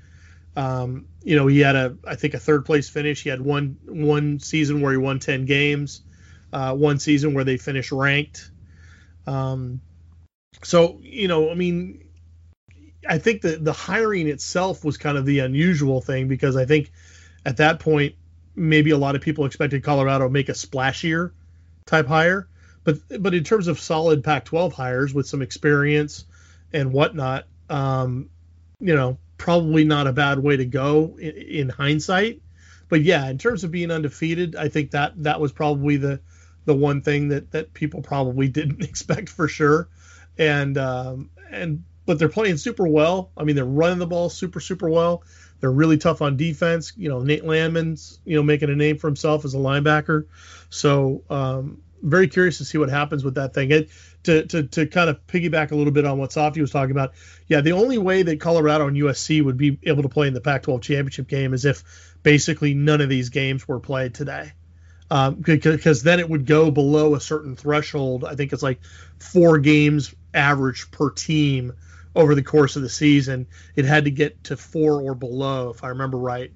Um, 0.55 1.07
you 1.23 1.35
know, 1.35 1.47
he 1.47 1.59
had 1.61 1.75
a 1.75 1.97
I 2.05 2.13
think 2.13 2.35
a 2.35 2.39
third 2.39 2.65
place 2.65 2.87
finish. 2.87 3.23
He 3.23 3.29
had 3.29 3.41
one 3.41 3.77
one 3.85 4.39
season 4.39 4.79
where 4.79 4.91
he 4.91 4.99
won 4.99 5.17
10 5.17 5.45
games, 5.45 6.01
uh, 6.53 6.75
one 6.75 6.99
season 6.99 7.33
where 7.33 7.43
they 7.43 7.57
finished 7.57 7.91
ranked. 7.91 8.51
Um, 9.25 9.81
so 10.63 10.99
you 11.01 11.27
know, 11.27 11.49
I 11.49 11.55
mean, 11.55 12.07
I 13.09 13.17
think 13.17 13.41
that 13.41 13.65
the 13.65 13.73
hiring 13.73 14.27
itself 14.27 14.85
was 14.85 14.97
kind 14.97 15.17
of 15.17 15.25
the 15.25 15.39
unusual 15.39 15.99
thing 15.99 16.27
because 16.27 16.55
I 16.55 16.65
think 16.65 16.91
at 17.43 17.57
that 17.57 17.79
point 17.79 18.13
maybe 18.57 18.89
a 18.91 18.97
lot 18.97 19.15
of 19.15 19.21
people 19.21 19.45
expected 19.45 19.83
Colorado 19.83 20.25
to 20.25 20.29
make 20.29 20.49
a 20.49 20.53
splashier 20.53 21.31
type 21.85 22.07
hire, 22.07 22.49
but 22.83 22.97
but 23.19 23.33
in 23.33 23.43
terms 23.43 23.67
of 23.67 23.79
solid 23.79 24.23
Pac-12 24.23 24.73
hires 24.73 25.13
with 25.13 25.27
some 25.27 25.41
experience 25.41 26.25
and 26.73 26.91
whatnot, 26.91 27.45
um, 27.69 28.29
you 28.79 28.95
know, 28.95 29.17
probably 29.37 29.85
not 29.85 30.07
a 30.07 30.13
bad 30.13 30.39
way 30.39 30.57
to 30.57 30.65
go 30.65 31.17
in, 31.19 31.29
in, 31.29 31.69
hindsight. 31.69 32.41
But 32.89 33.03
yeah, 33.03 33.29
in 33.29 33.37
terms 33.37 33.63
of 33.63 33.71
being 33.71 33.91
undefeated, 33.91 34.55
I 34.55 34.69
think 34.69 34.91
that 34.91 35.13
that 35.23 35.39
was 35.39 35.51
probably 35.51 35.97
the 35.97 36.19
the 36.65 36.75
one 36.75 37.01
thing 37.01 37.29
that 37.29 37.51
that 37.51 37.73
people 37.73 38.01
probably 38.01 38.47
didn't 38.49 38.83
expect 38.83 39.29
for 39.29 39.47
sure. 39.47 39.87
And 40.37 40.77
um, 40.77 41.29
and 41.51 41.83
but 42.05 42.19
they're 42.19 42.29
playing 42.29 42.57
super 42.57 42.87
well. 42.87 43.31
I 43.37 43.43
mean, 43.43 43.55
they're 43.55 43.65
running 43.65 43.99
the 43.99 44.07
ball 44.07 44.29
super 44.29 44.59
super 44.59 44.89
well. 44.89 45.23
They're 45.59 45.71
really 45.71 45.97
tough 45.97 46.21
on 46.21 46.37
defense. 46.37 46.93
You 46.95 47.09
know, 47.09 47.21
Nate 47.21 47.45
Landman's 47.45 48.19
you 48.25 48.35
know 48.35 48.43
making 48.43 48.69
a 48.69 48.75
name 48.75 48.97
for 48.97 49.07
himself 49.07 49.45
as 49.45 49.53
a 49.53 49.57
linebacker. 49.57 50.25
So 50.69 51.23
um, 51.29 51.81
very 52.01 52.27
curious 52.27 52.57
to 52.59 52.65
see 52.65 52.77
what 52.77 52.89
happens 52.89 53.23
with 53.23 53.35
that 53.35 53.53
thing. 53.53 53.71
It, 53.71 53.89
to, 54.23 54.45
to, 54.45 54.63
to 54.63 54.87
kind 54.87 55.09
of 55.09 55.25
piggyback 55.27 55.71
a 55.71 55.75
little 55.75 55.93
bit 55.93 56.05
on 56.05 56.17
what 56.17 56.31
Softy 56.31 56.59
was 56.59 56.71
talking 56.71 56.91
about, 56.91 57.13
yeah, 57.47 57.61
the 57.61 57.71
only 57.71 57.97
way 57.97 58.23
that 58.23 58.41
Colorado 58.41 58.87
and 58.87 58.97
USC 58.97 59.43
would 59.43 59.57
be 59.57 59.79
able 59.83 60.03
to 60.03 60.09
play 60.09 60.27
in 60.27 60.33
the 60.33 60.41
Pac-12 60.41 60.81
championship 60.81 61.27
game 61.27 61.53
is 61.53 61.65
if 61.65 61.83
basically 62.23 62.73
none 62.73 62.99
of 62.99 63.09
these 63.09 63.29
games 63.29 63.67
were 63.67 63.79
played 63.79 64.13
today. 64.13 64.51
Um, 65.09 65.35
because 65.35 66.03
then 66.03 66.19
it 66.19 66.29
would 66.29 66.45
go 66.45 66.69
below 66.69 67.15
a 67.15 67.21
certain 67.21 67.55
threshold. 67.55 68.25
I 68.25 68.35
think 68.35 68.51
it's 68.51 68.63
like 68.63 68.81
four 69.17 69.57
games 69.57 70.13
average 70.33 70.91
per 70.91 71.11
team 71.11 71.73
over 72.15 72.35
the 72.35 72.43
course 72.43 72.75
of 72.75 72.81
the 72.81 72.89
season. 72.89 73.47
It 73.75 73.85
had 73.85 74.05
to 74.05 74.11
get 74.11 74.43
to 74.45 74.57
four 74.57 75.01
or 75.01 75.15
below, 75.15 75.69
if 75.69 75.83
I 75.83 75.89
remember 75.89 76.17
right. 76.17 76.51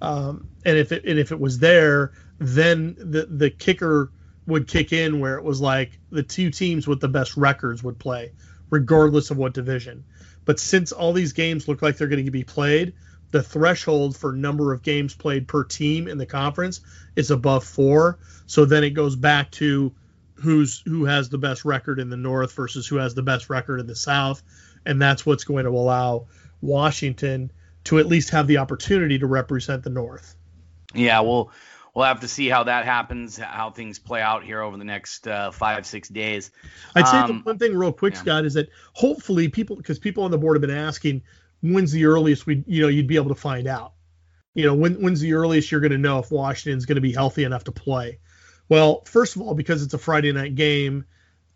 Um, 0.00 0.48
and 0.64 0.76
if 0.76 0.92
it 0.92 1.04
and 1.04 1.18
if 1.18 1.32
it 1.32 1.40
was 1.40 1.58
there, 1.58 2.12
then 2.38 2.94
the 2.98 3.26
the 3.26 3.50
kicker 3.50 4.10
would 4.46 4.68
kick 4.68 4.92
in 4.92 5.20
where 5.20 5.36
it 5.38 5.44
was 5.44 5.60
like 5.60 5.98
the 6.10 6.22
two 6.22 6.50
teams 6.50 6.86
with 6.86 7.00
the 7.00 7.08
best 7.08 7.36
records 7.36 7.82
would 7.82 7.98
play, 7.98 8.32
regardless 8.70 9.30
of 9.30 9.38
what 9.38 9.54
division. 9.54 10.04
But 10.44 10.60
since 10.60 10.92
all 10.92 11.12
these 11.12 11.32
games 11.32 11.68
look 11.68 11.80
like 11.80 11.96
they're 11.96 12.08
going 12.08 12.24
to 12.26 12.30
be 12.30 12.44
played, 12.44 12.92
the 13.30 13.42
threshold 13.42 14.16
for 14.16 14.32
number 14.32 14.72
of 14.72 14.82
games 14.82 15.14
played 15.14 15.48
per 15.48 15.64
team 15.64 16.06
in 16.06 16.18
the 16.18 16.26
conference 16.26 16.80
is 17.16 17.30
above 17.30 17.64
four. 17.64 18.18
So 18.46 18.64
then 18.64 18.84
it 18.84 18.90
goes 18.90 19.16
back 19.16 19.50
to 19.52 19.94
who's 20.34 20.82
who 20.84 21.04
has 21.06 21.28
the 21.28 21.38
best 21.38 21.64
record 21.64 21.98
in 21.98 22.10
the 22.10 22.16
North 22.16 22.52
versus 22.52 22.86
who 22.86 22.96
has 22.96 23.14
the 23.14 23.22
best 23.22 23.48
record 23.48 23.80
in 23.80 23.86
the 23.86 23.96
South, 23.96 24.42
and 24.86 25.00
that's 25.00 25.24
what's 25.24 25.44
going 25.44 25.64
to 25.64 25.70
allow 25.70 26.26
Washington 26.60 27.50
to 27.84 27.98
at 27.98 28.06
least 28.06 28.30
have 28.30 28.46
the 28.46 28.58
opportunity 28.58 29.18
to 29.18 29.26
represent 29.26 29.82
the 29.82 29.90
North. 29.90 30.36
Yeah, 30.94 31.20
well, 31.20 31.50
we'll 31.94 32.06
have 32.06 32.20
to 32.20 32.28
see 32.28 32.48
how 32.48 32.64
that 32.64 32.84
happens, 32.84 33.36
how 33.36 33.70
things 33.70 33.98
play 33.98 34.20
out 34.20 34.44
here 34.44 34.60
over 34.60 34.76
the 34.76 34.84
next 34.84 35.28
uh, 35.28 35.50
five 35.50 35.84
six 35.84 36.08
days. 36.08 36.50
I'd 36.94 37.06
say 37.06 37.18
um, 37.18 37.28
the 37.28 37.34
one 37.42 37.58
thing 37.58 37.76
real 37.76 37.92
quick, 37.92 38.14
yeah. 38.14 38.20
Scott, 38.20 38.44
is 38.44 38.54
that 38.54 38.68
hopefully 38.92 39.48
people, 39.48 39.76
because 39.76 39.98
people 39.98 40.24
on 40.24 40.30
the 40.30 40.38
board 40.38 40.56
have 40.56 40.62
been 40.62 40.70
asking, 40.70 41.22
when's 41.62 41.92
the 41.92 42.04
earliest 42.06 42.46
we, 42.46 42.64
you 42.66 42.82
know, 42.82 42.88
you'd 42.88 43.06
be 43.06 43.16
able 43.16 43.28
to 43.28 43.40
find 43.40 43.66
out. 43.66 43.92
You 44.54 44.66
know, 44.66 44.74
when, 44.74 44.94
when's 45.02 45.20
the 45.20 45.34
earliest 45.34 45.72
you're 45.72 45.80
going 45.80 45.92
to 45.92 45.98
know 45.98 46.20
if 46.20 46.30
Washington's 46.30 46.86
going 46.86 46.94
to 46.94 47.02
be 47.02 47.12
healthy 47.12 47.44
enough 47.44 47.64
to 47.64 47.72
play? 47.72 48.20
Well, 48.68 49.02
first 49.04 49.36
of 49.36 49.42
all, 49.42 49.54
because 49.54 49.82
it's 49.82 49.94
a 49.94 49.98
Friday 49.98 50.32
night 50.32 50.54
game, 50.54 51.04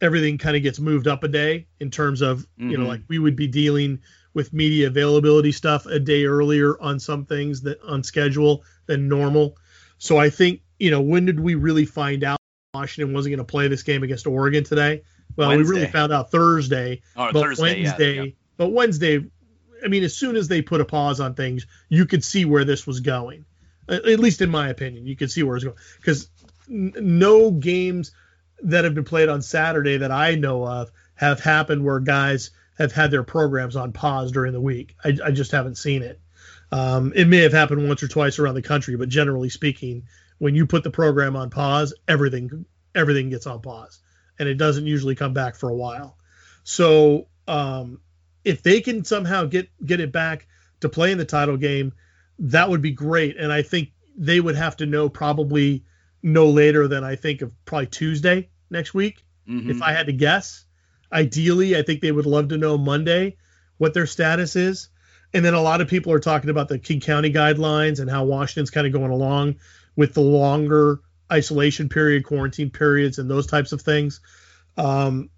everything 0.00 0.38
kind 0.38 0.56
of 0.56 0.62
gets 0.62 0.78
moved 0.78 1.06
up 1.06 1.24
a 1.24 1.28
day 1.28 1.66
in 1.80 1.90
terms 1.90 2.20
of, 2.20 2.40
mm-hmm. 2.40 2.70
you 2.70 2.76
know, 2.76 2.84
mm-hmm. 2.84 2.90
like 2.90 3.00
we 3.08 3.18
would 3.18 3.36
be 3.36 3.46
dealing 3.46 4.00
with 4.34 4.52
media 4.52 4.86
availability 4.86 5.52
stuff 5.52 5.86
a 5.86 5.98
day 5.98 6.24
earlier 6.24 6.80
on 6.80 7.00
some 7.00 7.24
things 7.24 7.62
that 7.62 7.82
on 7.82 8.02
schedule 8.02 8.62
than 8.86 9.08
normal. 9.08 9.56
So 9.98 10.16
I 10.16 10.30
think, 10.30 10.60
you 10.78 10.90
know, 10.90 11.00
when 11.00 11.24
did 11.24 11.40
we 11.40 11.54
really 11.56 11.84
find 11.84 12.22
out 12.22 12.38
Washington 12.74 13.14
wasn't 13.14 13.32
going 13.32 13.44
to 13.44 13.50
play 13.50 13.68
this 13.68 13.82
game 13.82 14.02
against 14.02 14.26
Oregon 14.26 14.62
today? 14.62 15.02
Well, 15.36 15.48
Wednesday. 15.48 15.72
we 15.72 15.78
really 15.80 15.90
found 15.90 16.12
out 16.12 16.30
Thursday. 16.30 17.02
Oh, 17.16 17.32
but 17.32 17.42
Thursday, 17.42 17.82
Wednesday, 17.82 18.14
yeah, 18.14 18.22
yeah. 18.22 18.30
but 18.56 18.68
Wednesday, 18.68 19.24
I 19.84 19.88
mean, 19.88 20.04
as 20.04 20.16
soon 20.16 20.36
as 20.36 20.48
they 20.48 20.62
put 20.62 20.80
a 20.80 20.84
pause 20.84 21.20
on 21.20 21.34
things, 21.34 21.66
you 21.88 22.06
could 22.06 22.24
see 22.24 22.44
where 22.44 22.64
this 22.64 22.86
was 22.86 23.00
going. 23.00 23.44
At 23.88 24.20
least 24.20 24.42
in 24.42 24.50
my 24.50 24.68
opinion, 24.68 25.06
you 25.06 25.16
could 25.16 25.30
see 25.30 25.42
where 25.42 25.56
it's 25.56 25.64
going 25.64 25.76
because 25.96 26.28
n- 26.68 26.92
no 26.98 27.50
games 27.50 28.12
that 28.62 28.84
have 28.84 28.94
been 28.94 29.04
played 29.04 29.28
on 29.28 29.42
Saturday 29.42 29.98
that 29.98 30.10
I 30.10 30.34
know 30.34 30.66
of 30.66 30.90
have 31.14 31.40
happened 31.40 31.84
where 31.84 32.00
guys 32.00 32.50
have 32.78 32.92
had 32.92 33.10
their 33.10 33.22
programs 33.22 33.76
on 33.76 33.92
pause 33.92 34.32
during 34.32 34.52
the 34.52 34.60
week. 34.60 34.94
I, 35.04 35.16
I 35.24 35.30
just 35.30 35.50
haven't 35.50 35.76
seen 35.76 36.02
it. 36.02 36.20
Um, 36.70 37.12
it 37.14 37.26
may 37.26 37.38
have 37.38 37.52
happened 37.52 37.88
once 37.88 38.02
or 38.02 38.08
twice 38.08 38.38
around 38.38 38.54
the 38.54 38.62
country, 38.62 38.96
but 38.96 39.08
generally 39.08 39.48
speaking, 39.48 40.04
when 40.38 40.54
you 40.54 40.66
put 40.66 40.84
the 40.84 40.90
program 40.90 41.34
on 41.34 41.50
pause, 41.50 41.94
everything 42.06 42.64
everything 42.94 43.30
gets 43.30 43.46
on 43.46 43.60
pause, 43.60 44.00
and 44.38 44.48
it 44.48 44.54
doesn't 44.54 44.86
usually 44.86 45.14
come 45.14 45.32
back 45.32 45.56
for 45.56 45.68
a 45.68 45.74
while. 45.74 46.16
So 46.64 47.26
um, 47.46 48.00
if 48.44 48.62
they 48.62 48.80
can 48.80 49.04
somehow 49.04 49.44
get 49.44 49.68
get 49.84 50.00
it 50.00 50.12
back 50.12 50.46
to 50.80 50.88
play 50.88 51.10
in 51.10 51.18
the 51.18 51.24
title 51.24 51.56
game, 51.56 51.92
that 52.38 52.68
would 52.68 52.82
be 52.82 52.92
great. 52.92 53.36
And 53.36 53.52
I 53.52 53.62
think 53.62 53.92
they 54.16 54.40
would 54.40 54.56
have 54.56 54.76
to 54.76 54.86
know 54.86 55.08
probably 55.08 55.84
no 56.22 56.48
later 56.48 56.88
than 56.88 57.04
I 57.04 57.16
think 57.16 57.42
of 57.42 57.52
probably 57.64 57.86
Tuesday 57.86 58.48
next 58.70 58.94
week, 58.94 59.24
mm-hmm. 59.48 59.70
if 59.70 59.82
I 59.82 59.92
had 59.92 60.06
to 60.06 60.12
guess. 60.12 60.64
Ideally, 61.12 61.76
I 61.76 61.82
think 61.82 62.00
they 62.00 62.12
would 62.12 62.26
love 62.26 62.48
to 62.48 62.58
know 62.58 62.76
Monday 62.76 63.36
what 63.78 63.94
their 63.94 64.06
status 64.06 64.56
is. 64.56 64.88
And 65.32 65.44
then 65.44 65.54
a 65.54 65.60
lot 65.60 65.80
of 65.80 65.88
people 65.88 66.12
are 66.12 66.20
talking 66.20 66.50
about 66.50 66.68
the 66.68 66.78
King 66.78 67.00
County 67.00 67.32
guidelines 67.32 68.00
and 68.00 68.10
how 68.10 68.24
Washington's 68.24 68.70
kind 68.70 68.86
of 68.86 68.92
going 68.92 69.10
along 69.10 69.56
with 69.96 70.14
the 70.14 70.20
longer 70.20 71.00
isolation 71.30 71.88
period, 71.88 72.24
quarantine 72.24 72.70
periods, 72.70 73.18
and 73.18 73.30
those 73.30 73.46
types 73.46 73.72
of 73.72 73.82
things. 73.82 74.20
Um, 74.76 75.30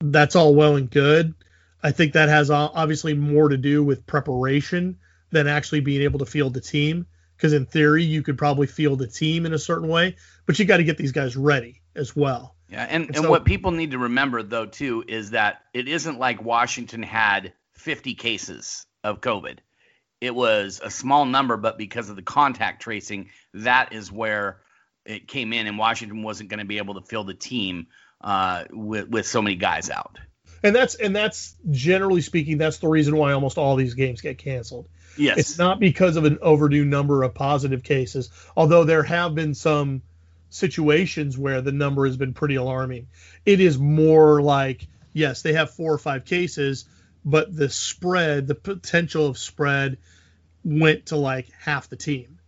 that's 0.00 0.36
all 0.36 0.54
well 0.54 0.76
and 0.76 0.90
good. 0.90 1.34
I 1.82 1.90
think 1.90 2.14
that 2.14 2.30
has 2.30 2.50
obviously 2.50 3.12
more 3.12 3.50
to 3.50 3.58
do 3.58 3.84
with 3.84 4.06
preparation 4.06 4.98
than 5.30 5.46
actually 5.46 5.80
being 5.80 6.02
able 6.02 6.20
to 6.20 6.26
field 6.26 6.54
the 6.54 6.60
team. 6.60 7.06
Because 7.36 7.52
in 7.52 7.66
theory, 7.66 8.04
you 8.04 8.22
could 8.22 8.38
probably 8.38 8.66
field 8.66 9.00
the 9.00 9.06
team 9.06 9.46
in 9.46 9.52
a 9.52 9.58
certain 9.58 9.88
way, 9.88 10.16
but 10.46 10.58
you 10.58 10.64
got 10.64 10.78
to 10.78 10.84
get 10.84 10.96
these 10.96 11.12
guys 11.12 11.36
ready 11.36 11.82
as 11.94 12.14
well. 12.14 12.54
Yeah, 12.68 12.86
and, 12.88 13.06
and, 13.06 13.16
and 13.16 13.24
so, 13.24 13.30
what 13.30 13.44
people 13.44 13.70
need 13.70 13.90
to 13.90 13.98
remember 13.98 14.42
though 14.42 14.66
too 14.66 15.04
is 15.06 15.30
that 15.30 15.62
it 15.72 15.88
isn't 15.88 16.18
like 16.18 16.42
Washington 16.42 17.02
had 17.02 17.52
50 17.72 18.14
cases 18.14 18.86
of 19.02 19.20
COVID. 19.20 19.58
It 20.20 20.34
was 20.34 20.80
a 20.82 20.90
small 20.90 21.26
number, 21.26 21.56
but 21.56 21.76
because 21.76 22.08
of 22.08 22.16
the 22.16 22.22
contact 22.22 22.82
tracing, 22.82 23.28
that 23.52 23.92
is 23.92 24.10
where 24.10 24.60
it 25.04 25.28
came 25.28 25.52
in, 25.52 25.66
and 25.66 25.76
Washington 25.76 26.22
wasn't 26.22 26.48
going 26.48 26.60
to 26.60 26.64
be 26.64 26.78
able 26.78 26.94
to 26.94 27.02
fill 27.02 27.24
the 27.24 27.34
team 27.34 27.88
uh, 28.22 28.64
with 28.70 29.08
with 29.08 29.26
so 29.26 29.42
many 29.42 29.56
guys 29.56 29.90
out. 29.90 30.18
And 30.62 30.74
that's 30.74 30.94
and 30.94 31.14
that's 31.14 31.54
generally 31.70 32.22
speaking, 32.22 32.56
that's 32.56 32.78
the 32.78 32.88
reason 32.88 33.16
why 33.16 33.32
almost 33.32 33.58
all 33.58 33.76
these 33.76 33.94
games 33.94 34.22
get 34.22 34.38
canceled. 34.38 34.88
Yes, 35.16 35.38
it's 35.38 35.58
not 35.58 35.80
because 35.80 36.16
of 36.16 36.24
an 36.24 36.38
overdue 36.42 36.84
number 36.84 37.22
of 37.22 37.34
positive 37.34 37.82
cases, 37.82 38.30
although 38.56 38.84
there 38.84 39.02
have 39.02 39.34
been 39.34 39.54
some 39.54 40.02
situations 40.50 41.36
where 41.36 41.60
the 41.60 41.72
number 41.72 42.06
has 42.06 42.16
been 42.16 42.34
pretty 42.34 42.54
alarming. 42.54 43.08
It 43.44 43.60
is 43.60 43.78
more 43.78 44.40
like 44.40 44.86
yes, 45.14 45.42
they 45.42 45.54
have 45.54 45.70
four 45.70 45.94
or 45.94 45.98
five 45.98 46.26
cases, 46.26 46.84
but 47.24 47.56
the 47.56 47.70
spread, 47.70 48.46
the 48.46 48.54
potential 48.54 49.26
of 49.26 49.38
spread 49.38 49.96
went 50.62 51.06
to 51.06 51.16
like 51.16 51.48
half 51.58 51.88
the 51.88 51.96
team. 51.96 52.38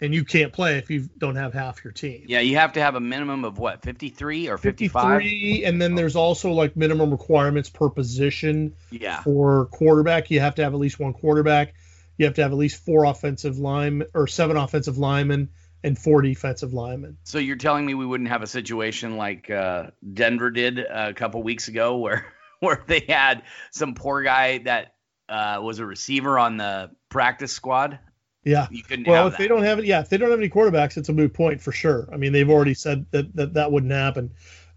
And 0.00 0.12
you 0.12 0.24
can't 0.24 0.52
play 0.52 0.78
if 0.78 0.90
you 0.90 1.08
don't 1.18 1.36
have 1.36 1.54
half 1.54 1.82
your 1.84 1.92
team. 1.92 2.24
Yeah, 2.26 2.40
you 2.40 2.56
have 2.56 2.72
to 2.74 2.80
have 2.80 2.94
a 2.94 3.00
minimum 3.00 3.44
of 3.44 3.58
what, 3.58 3.82
53 3.82 4.48
or 4.48 4.58
55? 4.58 5.18
53, 5.22 5.64
and 5.64 5.80
then 5.80 5.94
there's 5.94 6.16
also 6.16 6.50
like 6.50 6.76
minimum 6.76 7.10
requirements 7.10 7.70
per 7.70 7.88
position. 7.88 8.74
Yeah. 8.90 9.22
For 9.22 9.66
quarterback, 9.66 10.30
you 10.30 10.40
have 10.40 10.56
to 10.56 10.64
have 10.64 10.74
at 10.74 10.80
least 10.80 10.98
one 10.98 11.12
quarterback. 11.12 11.74
You 12.16 12.26
have 12.26 12.34
to 12.34 12.42
have 12.42 12.52
at 12.52 12.58
least 12.58 12.84
four 12.84 13.04
offensive 13.04 13.58
linemen 13.58 14.08
or 14.14 14.26
seven 14.26 14.56
offensive 14.56 14.98
linemen 14.98 15.50
and 15.82 15.98
four 15.98 16.22
defensive 16.22 16.72
linemen. 16.72 17.18
So 17.24 17.38
you're 17.38 17.56
telling 17.56 17.84
me 17.84 17.94
we 17.94 18.06
wouldn't 18.06 18.30
have 18.30 18.42
a 18.42 18.46
situation 18.46 19.16
like 19.16 19.50
uh, 19.50 19.90
Denver 20.12 20.50
did 20.50 20.78
a 20.78 21.12
couple 21.12 21.42
weeks 21.42 21.68
ago 21.68 21.96
where 21.98 22.26
where 22.60 22.82
they 22.86 23.04
had 23.08 23.42
some 23.70 23.94
poor 23.94 24.22
guy 24.22 24.58
that 24.58 24.94
uh, 25.28 25.60
was 25.62 25.78
a 25.78 25.86
receiver 25.86 26.38
on 26.38 26.56
the 26.56 26.90
practice 27.08 27.52
squad. 27.52 27.98
Yeah. 28.44 28.66
You 28.70 28.82
couldn't 28.82 29.06
well, 29.06 29.26
if 29.26 29.32
that. 29.32 29.38
they 29.38 29.48
don't 29.48 29.62
have 29.62 29.78
it, 29.78 29.86
yeah, 29.86 30.00
if 30.00 30.08
they 30.08 30.18
don't 30.18 30.30
have 30.30 30.38
any 30.38 30.50
quarterbacks, 30.50 30.96
it's 30.96 31.08
a 31.08 31.12
moot 31.12 31.32
point 31.32 31.62
for 31.62 31.72
sure. 31.72 32.08
I 32.12 32.16
mean, 32.16 32.32
they've 32.32 32.48
already 32.48 32.74
said 32.74 33.06
that 33.10 33.34
that, 33.36 33.54
that 33.54 33.72
wouldn't 33.72 33.92
happen. 33.92 34.32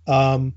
Um, 0.08 0.56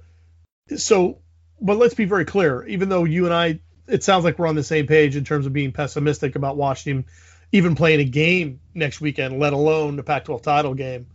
so, 0.77 1.19
but 1.61 1.77
let's 1.77 1.95
be 1.95 2.05
very 2.05 2.25
clear. 2.25 2.65
Even 2.67 2.89
though 2.89 3.05
you 3.05 3.25
and 3.25 3.35
I, 3.35 3.61
it 3.91 4.05
sounds 4.05 4.25
like 4.25 4.39
we're 4.39 4.47
on 4.47 4.55
the 4.55 4.63
same 4.63 4.87
page 4.87 5.17
in 5.17 5.25
terms 5.25 5.47
of 5.47 5.53
being 5.53 5.73
pessimistic 5.73 6.37
about 6.37 6.57
Washington 6.57 7.05
even 7.53 7.75
playing 7.75 8.01
a 8.01 8.05
game 8.05 8.61
next 8.75 9.01
weekend, 9.01 9.39
let 9.39 9.53
alone 9.53 9.97
the 9.97 10.03
Pac-12 10.03 10.43
title 10.43 10.75
game. 10.75 11.07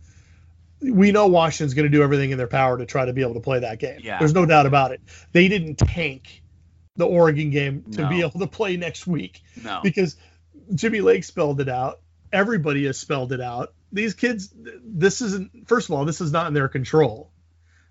We 0.81 1.11
know 1.11 1.27
Washington's 1.27 1.73
going 1.73 1.89
to 1.89 1.97
do 1.97 2.03
everything 2.03 2.31
in 2.31 2.37
their 2.37 2.47
power 2.47 2.77
to 2.77 2.85
try 2.85 3.05
to 3.05 3.13
be 3.13 3.21
able 3.21 3.35
to 3.35 3.39
play 3.39 3.59
that 3.59 3.79
game. 3.79 3.99
Yeah. 4.03 4.19
There's 4.19 4.33
no 4.33 4.45
doubt 4.45 4.65
about 4.65 4.91
it. 4.91 5.01
They 5.31 5.47
didn't 5.47 5.77
tank 5.77 6.43
the 6.97 7.05
Oregon 7.05 7.49
game 7.49 7.85
to 7.93 8.01
No. 8.03 8.09
be 8.09 8.21
able 8.21 8.39
to 8.39 8.47
play 8.47 8.77
next 8.77 9.07
week 9.07 9.41
No. 9.63 9.79
because 9.81 10.17
Jimmy 10.73 11.01
Lake 11.01 11.23
spelled 11.23 11.61
it 11.61 11.69
out. 11.69 12.01
Everybody 12.31 12.85
has 12.85 12.97
spelled 12.97 13.31
it 13.31 13.41
out. 13.41 13.73
These 13.91 14.13
kids, 14.13 14.53
this 14.83 15.21
isn't. 15.21 15.67
First 15.67 15.89
of 15.89 15.95
all, 15.95 16.03
this 16.03 16.19
is 16.19 16.31
not 16.31 16.47
in 16.47 16.53
their 16.53 16.67
control. 16.67 17.31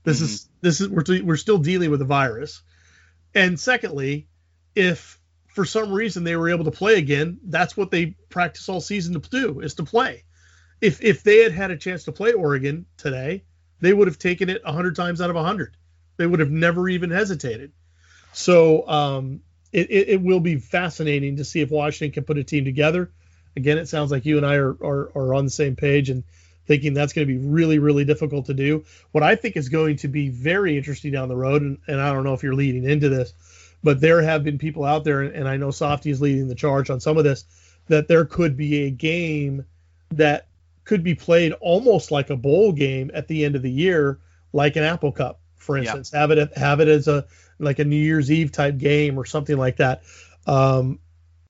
This 0.03 0.19
mm-hmm. 0.19 0.25
is 0.25 0.49
this 0.61 0.81
is 0.83 0.89
we're 0.89 1.05
we're 1.23 1.37
still 1.37 1.59
dealing 1.59 1.91
with 1.91 2.03
a 2.03 2.07
virus. 2.07 2.63
And 3.35 3.59
secondly, 3.59 4.29
if 4.75 5.19
for 5.49 5.65
some 5.65 5.93
reason 5.93 6.25
they 6.25 6.37
were 6.37 6.51
able 6.51 6.65
to 6.65 6.71
play 6.71 6.97
again, 6.97 7.39
that's 7.45 7.77
what 7.77 7.91
they 7.91 8.17
practice 8.29 8.69
all 8.69 8.81
season 8.81 9.21
to 9.21 9.31
do 9.31 9.61
is 9.61 9.75
to 9.75 9.85
play. 9.85 10.25
If 10.81 11.03
if 11.03 11.23
they 11.23 11.39
had 11.39 11.53
had 11.53 11.71
a 11.71 11.77
chance 11.77 12.05
to 12.05 12.13
play 12.13 12.33
Oregon 12.33 12.87
today, 12.97 13.45
they 13.81 13.93
would 13.93 14.09
have 14.09 14.19
taken 14.19 14.49
it 14.51 14.65
100 14.65 14.97
times 14.97 15.21
out 15.21 15.31
of 15.31 15.37
100. 15.37 15.77
They 16.17 16.27
would 16.27 16.41
have 16.41 16.51
never 16.51 16.89
even 16.89 17.11
hesitated. 17.11 17.73
So 18.33 18.89
um, 18.89 19.41
it, 19.73 19.91
it, 19.91 20.09
it 20.09 20.23
will 20.23 20.41
be 20.41 20.57
fascinating 20.57 21.37
to 21.37 21.45
see 21.45 21.61
if 21.61 21.71
Washington 21.71 22.13
can 22.13 22.25
put 22.25 22.39
a 22.39 22.45
team 22.45 22.65
together. 22.65 23.11
Again, 23.57 23.79
it 23.79 23.89
sounds 23.89 24.11
like 24.11 24.25
you 24.25 24.37
and 24.37 24.47
I 24.47 24.57
are, 24.57 24.73
are, 24.73 25.13
are 25.15 25.35
on 25.35 25.45
the 25.45 25.51
same 25.51 25.77
page 25.77 26.11
and 26.11 26.25
thinking 26.67 26.95
that's 26.95 27.13
going 27.13 27.27
to 27.27 27.33
be 27.33 27.39
really, 27.39 27.79
really 27.79 28.05
difficult 28.05 28.47
to 28.47 28.55
do. 28.55 28.85
What 29.13 29.23
I 29.23 29.37
think 29.37 29.57
is 29.57 29.69
going 29.69 29.97
to 29.99 30.09
be 30.09 30.29
very 30.29 30.77
interesting 30.77 31.13
down 31.13 31.29
the 31.29 31.37
road, 31.37 31.63
and, 31.63 31.79
and 31.87 32.01
I 32.01 32.13
don't 32.13 32.25
know 32.25 32.35
if 32.35 32.43
you're 32.43 32.55
leading 32.55 32.85
into 32.85 33.09
this, 33.09 33.33
but 33.85 34.01
there 34.01 34.23
have 34.23 34.43
been 34.43 34.59
people 34.59 34.85
out 34.85 35.05
there, 35.05 35.21
and 35.21 35.47
I 35.47 35.59
know 35.59 35.71
Softy 35.71 36.11
is 36.11 36.21
leading 36.21 36.49
the 36.49 36.55
charge 36.55 36.91
on 36.91 36.99
some 36.99 37.19
of 37.19 37.25
this, 37.25 37.45
that 37.89 38.09
there 38.09 38.25
could 38.25 38.57
be 38.57 38.87
a 38.87 38.91
game 38.91 39.67
that 40.11 40.49
could 40.85 41.05
be 41.05 41.15
played 41.15 41.53
almost 41.61 42.11
like 42.11 42.31
a 42.31 42.37
bowl 42.37 42.73
game 42.73 43.11
at 43.15 43.29
the 43.29 43.45
end 43.45 43.55
of 43.55 43.63
the 43.63 43.71
year, 43.71 44.19
like 44.55 44.77
an 44.77 44.83
Apple 44.83 45.13
Cup, 45.13 45.39
for 45.57 45.77
instance. 45.77 46.11
Have 46.11 46.31
it 46.31 46.57
have 46.57 46.81
it 46.81 46.89
as 46.89 47.09
a 47.09 47.27
like 47.59 47.79
a 47.79 47.85
New 47.85 47.97
Year's 47.97 48.33
Eve 48.33 48.51
type 48.51 48.79
game 48.79 49.19
or 49.19 49.27
something 49.27 49.57
like 49.57 49.77
that. 49.77 50.03
Um, 50.47 50.99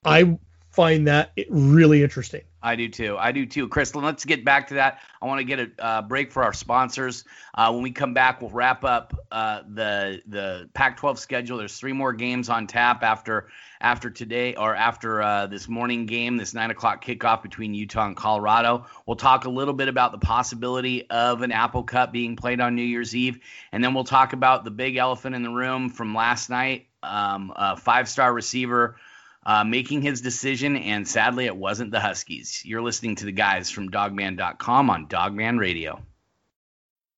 I 0.04 0.38
find 0.74 1.06
that 1.06 1.32
really 1.48 2.02
interesting. 2.02 2.42
I 2.60 2.76
do 2.76 2.88
too. 2.88 3.16
I 3.18 3.30
do 3.30 3.46
too. 3.46 3.68
Crystal, 3.68 4.00
let's 4.00 4.24
get 4.24 4.44
back 4.44 4.68
to 4.68 4.74
that. 4.74 5.00
I 5.20 5.26
want 5.26 5.38
to 5.38 5.44
get 5.44 5.60
a 5.60 5.70
uh, 5.78 6.02
break 6.02 6.32
for 6.32 6.42
our 6.42 6.52
sponsors. 6.54 7.24
Uh, 7.54 7.70
when 7.72 7.82
we 7.82 7.92
come 7.92 8.14
back, 8.14 8.40
we'll 8.40 8.50
wrap 8.50 8.84
up 8.84 9.14
uh, 9.30 9.62
the 9.68 10.22
the 10.26 10.70
Pac-12 10.72 11.18
schedule. 11.18 11.58
There's 11.58 11.76
three 11.78 11.92
more 11.92 12.12
games 12.12 12.48
on 12.48 12.66
tap 12.66 13.02
after 13.02 13.48
after 13.80 14.08
today 14.08 14.54
or 14.54 14.74
after 14.74 15.22
uh, 15.22 15.46
this 15.46 15.68
morning 15.68 16.06
game, 16.06 16.38
this 16.38 16.54
nine 16.54 16.70
o'clock 16.70 17.04
kickoff 17.04 17.42
between 17.42 17.74
Utah 17.74 18.06
and 18.06 18.16
Colorado. 18.16 18.86
We'll 19.06 19.16
talk 19.16 19.44
a 19.44 19.50
little 19.50 19.74
bit 19.74 19.88
about 19.88 20.12
the 20.12 20.18
possibility 20.18 21.08
of 21.10 21.42
an 21.42 21.52
Apple 21.52 21.82
Cup 21.82 22.12
being 22.12 22.34
played 22.34 22.60
on 22.60 22.74
New 22.74 22.82
Year's 22.82 23.14
Eve, 23.14 23.40
and 23.72 23.84
then 23.84 23.94
we'll 23.94 24.04
talk 24.04 24.32
about 24.32 24.64
the 24.64 24.70
big 24.70 24.96
elephant 24.96 25.36
in 25.36 25.42
the 25.42 25.50
room 25.50 25.90
from 25.90 26.14
last 26.14 26.48
night. 26.50 26.86
Um, 27.02 27.52
five-star 27.76 28.32
receiver 28.32 28.96
uh, 29.46 29.64
making 29.64 30.02
his 30.02 30.20
decision, 30.20 30.76
and 30.76 31.06
sadly, 31.06 31.46
it 31.46 31.56
wasn't 31.56 31.90
the 31.90 32.00
Huskies. 32.00 32.62
You're 32.64 32.82
listening 32.82 33.16
to 33.16 33.24
the 33.24 33.32
guys 33.32 33.70
from 33.70 33.90
Dawgman.com 33.90 34.90
on 34.90 35.06
Dawgman 35.06 35.58
Radio. 35.58 36.02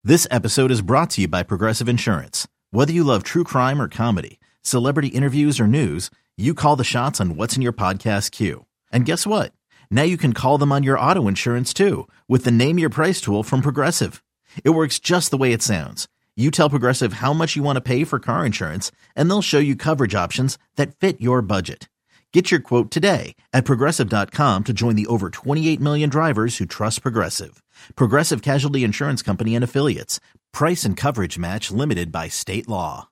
This 0.03 0.27
episode 0.31 0.71
is 0.71 0.83
brought 0.83 1.11
to 1.11 1.23
you 1.23 1.29
by 1.29 1.43
Progressive 1.43 1.89
Insurance. 1.89 2.47
Whether 2.71 2.93
you 2.93 3.05
love 3.05 3.23
true 3.23 3.45
crime 3.45 3.83
or 3.83 3.89
comedy, 3.89 4.39
celebrity 4.63 5.09
interviews 5.09 5.59
or 5.59 5.67
news, 5.67 6.11
you 6.37 6.55
call 6.55 6.77
the 6.77 6.85
shots 6.85 7.21
on 7.21 7.37
what's 7.37 7.57
in 7.57 7.63
your 7.63 7.73
podcast 7.73 8.31
queue. 8.31 8.67
And 8.93 9.05
guess 9.05 9.27
what? 9.27 9.53
Now 9.91 10.03
you 10.03 10.17
can 10.17 10.33
call 10.33 10.59
them 10.59 10.71
on 10.71 10.83
your 10.83 10.99
auto 10.99 11.27
insurance 11.27 11.75
too 11.75 12.07
with 12.29 12.45
the 12.45 12.51
Name 12.51 12.79
Your 12.79 12.91
Price 12.91 13.21
tool 13.21 13.43
from 13.43 13.63
Progressive. 13.63 14.23
It 14.63 14.71
works 14.71 14.99
just 14.99 15.31
the 15.31 15.37
way 15.37 15.53
it 15.53 15.63
sounds. 15.63 16.07
You 16.37 16.51
tell 16.51 16.71
Progressive 16.71 17.15
how 17.15 17.33
much 17.33 17.57
you 17.57 17.63
want 17.63 17.77
to 17.77 17.81
pay 17.81 18.05
for 18.05 18.19
car 18.19 18.45
insurance, 18.45 18.93
and 19.17 19.29
they'll 19.31 19.43
show 19.43 19.59
you 19.59 19.75
coverage 19.75 20.15
options 20.15 20.59
that 20.77 20.95
fit 20.95 21.21
your 21.21 21.41
budget. 21.41 21.89
Get 22.37 22.51
your 22.51 22.61
quote 22.61 22.91
today 22.91 23.35
at 23.55 23.65
progressive.com 23.65 24.65
to 24.65 24.75
join 24.75 24.95
the 24.95 25.07
over 25.07 25.31
28 25.31 25.81
million 25.81 26.11
drivers 26.11 26.59
who 26.59 26.67
trust 26.67 27.01
Progressive. 27.01 27.63
Progressive 27.95 28.43
Casualty 28.43 28.85
Insurance 28.85 29.23
Company 29.23 29.55
and 29.55 29.65
Affiliates. 29.65 30.21
Price 30.53 30.85
and 30.85 30.99
coverage 30.99 31.39
match 31.39 31.71
limited 31.71 32.13
by 32.13 32.29
state 32.29 32.69
law. 32.69 33.09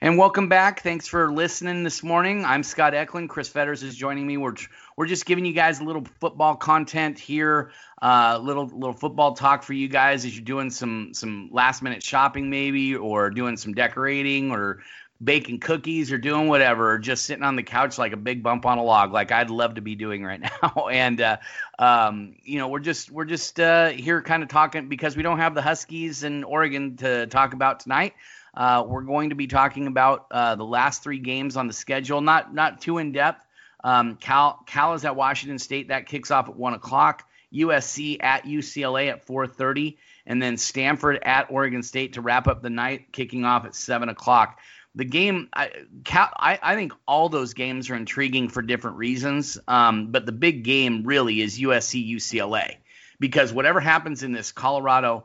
And 0.00 0.18
welcome 0.18 0.48
back. 0.48 0.82
Thanks 0.82 1.06
for 1.06 1.32
listening 1.32 1.84
this 1.84 2.02
morning. 2.02 2.44
I'm 2.44 2.64
Scott 2.64 2.92
Eklund. 2.92 3.28
Chris 3.28 3.48
Fetters 3.48 3.84
is 3.84 3.94
joining 3.94 4.26
me. 4.26 4.36
We're 4.36 4.56
we're 4.96 5.06
just 5.06 5.24
giving 5.24 5.44
you 5.44 5.52
guys 5.52 5.78
a 5.78 5.84
little 5.84 6.04
football 6.18 6.56
content 6.56 7.20
here, 7.20 7.70
uh, 8.02 8.40
little 8.42 8.66
little 8.66 8.94
football 8.94 9.34
talk 9.34 9.62
for 9.62 9.74
you 9.74 9.86
guys 9.86 10.24
as 10.24 10.34
you're 10.34 10.44
doing 10.44 10.70
some 10.70 11.14
some 11.14 11.50
last 11.52 11.82
minute 11.82 12.02
shopping 12.02 12.50
maybe, 12.50 12.96
or 12.96 13.30
doing 13.30 13.56
some 13.56 13.74
decorating, 13.74 14.50
or 14.50 14.82
baking 15.22 15.60
cookies, 15.60 16.12
or 16.12 16.18
doing 16.18 16.48
whatever, 16.48 16.92
or 16.92 16.98
just 16.98 17.24
sitting 17.24 17.44
on 17.44 17.56
the 17.56 17.62
couch 17.62 17.98
like 17.98 18.12
a 18.12 18.16
big 18.16 18.42
bump 18.42 18.66
on 18.66 18.78
a 18.78 18.82
log, 18.82 19.12
like 19.12 19.32
I'd 19.32 19.50
love 19.50 19.74
to 19.74 19.80
be 19.80 19.94
doing 19.94 20.24
right 20.24 20.40
now. 20.62 20.88
and 20.88 21.20
uh, 21.20 21.36
um, 21.78 22.36
you 22.42 22.58
know, 22.58 22.68
we're 22.68 22.80
just 22.80 23.10
we're 23.10 23.24
just 23.24 23.60
uh, 23.60 23.90
here 23.90 24.22
kind 24.22 24.42
of 24.42 24.48
talking 24.48 24.88
because 24.88 25.16
we 25.16 25.22
don't 25.22 25.38
have 25.38 25.54
the 25.54 25.62
Huskies 25.62 26.24
in 26.24 26.44
Oregon 26.44 26.96
to 26.98 27.26
talk 27.26 27.54
about 27.54 27.80
tonight. 27.80 28.14
Uh, 28.54 28.84
we're 28.86 29.02
going 29.02 29.30
to 29.30 29.34
be 29.34 29.46
talking 29.46 29.86
about 29.86 30.26
uh, 30.30 30.54
the 30.56 30.64
last 30.64 31.02
three 31.02 31.18
games 31.18 31.56
on 31.56 31.66
the 31.66 31.72
schedule, 31.72 32.20
not 32.20 32.54
not 32.54 32.80
too 32.80 32.98
in 32.98 33.12
depth. 33.12 33.46
Um, 33.84 34.16
Cal 34.16 34.62
Cal 34.66 34.94
is 34.94 35.04
at 35.04 35.16
Washington 35.16 35.58
State. 35.58 35.88
That 35.88 36.06
kicks 36.06 36.30
off 36.30 36.48
at 36.48 36.56
one 36.56 36.74
o'clock. 36.74 37.24
USC 37.52 38.22
at 38.22 38.44
UCLA 38.44 39.10
at 39.10 39.26
4:30, 39.26 39.96
and 40.26 40.42
then 40.42 40.56
Stanford 40.56 41.18
at 41.22 41.50
Oregon 41.50 41.82
State 41.82 42.14
to 42.14 42.20
wrap 42.20 42.46
up 42.46 42.62
the 42.62 42.70
night, 42.70 43.12
kicking 43.12 43.44
off 43.44 43.64
at 43.64 43.74
seven 43.74 44.08
o'clock. 44.08 44.58
The 44.94 45.04
game, 45.04 45.48
I, 45.54 45.70
Cal, 46.04 46.30
I, 46.36 46.58
I 46.62 46.74
think 46.74 46.92
all 47.06 47.28
those 47.28 47.54
games 47.54 47.88
are 47.88 47.94
intriguing 47.94 48.48
for 48.48 48.60
different 48.60 48.98
reasons, 48.98 49.58
um, 49.66 50.12
but 50.12 50.26
the 50.26 50.32
big 50.32 50.64
game 50.64 51.04
really 51.04 51.40
is 51.40 51.58
USC 51.58 52.10
UCLA 52.14 52.76
because 53.18 53.52
whatever 53.52 53.80
happens 53.80 54.22
in 54.22 54.32
this 54.32 54.52
Colorado 54.52 55.24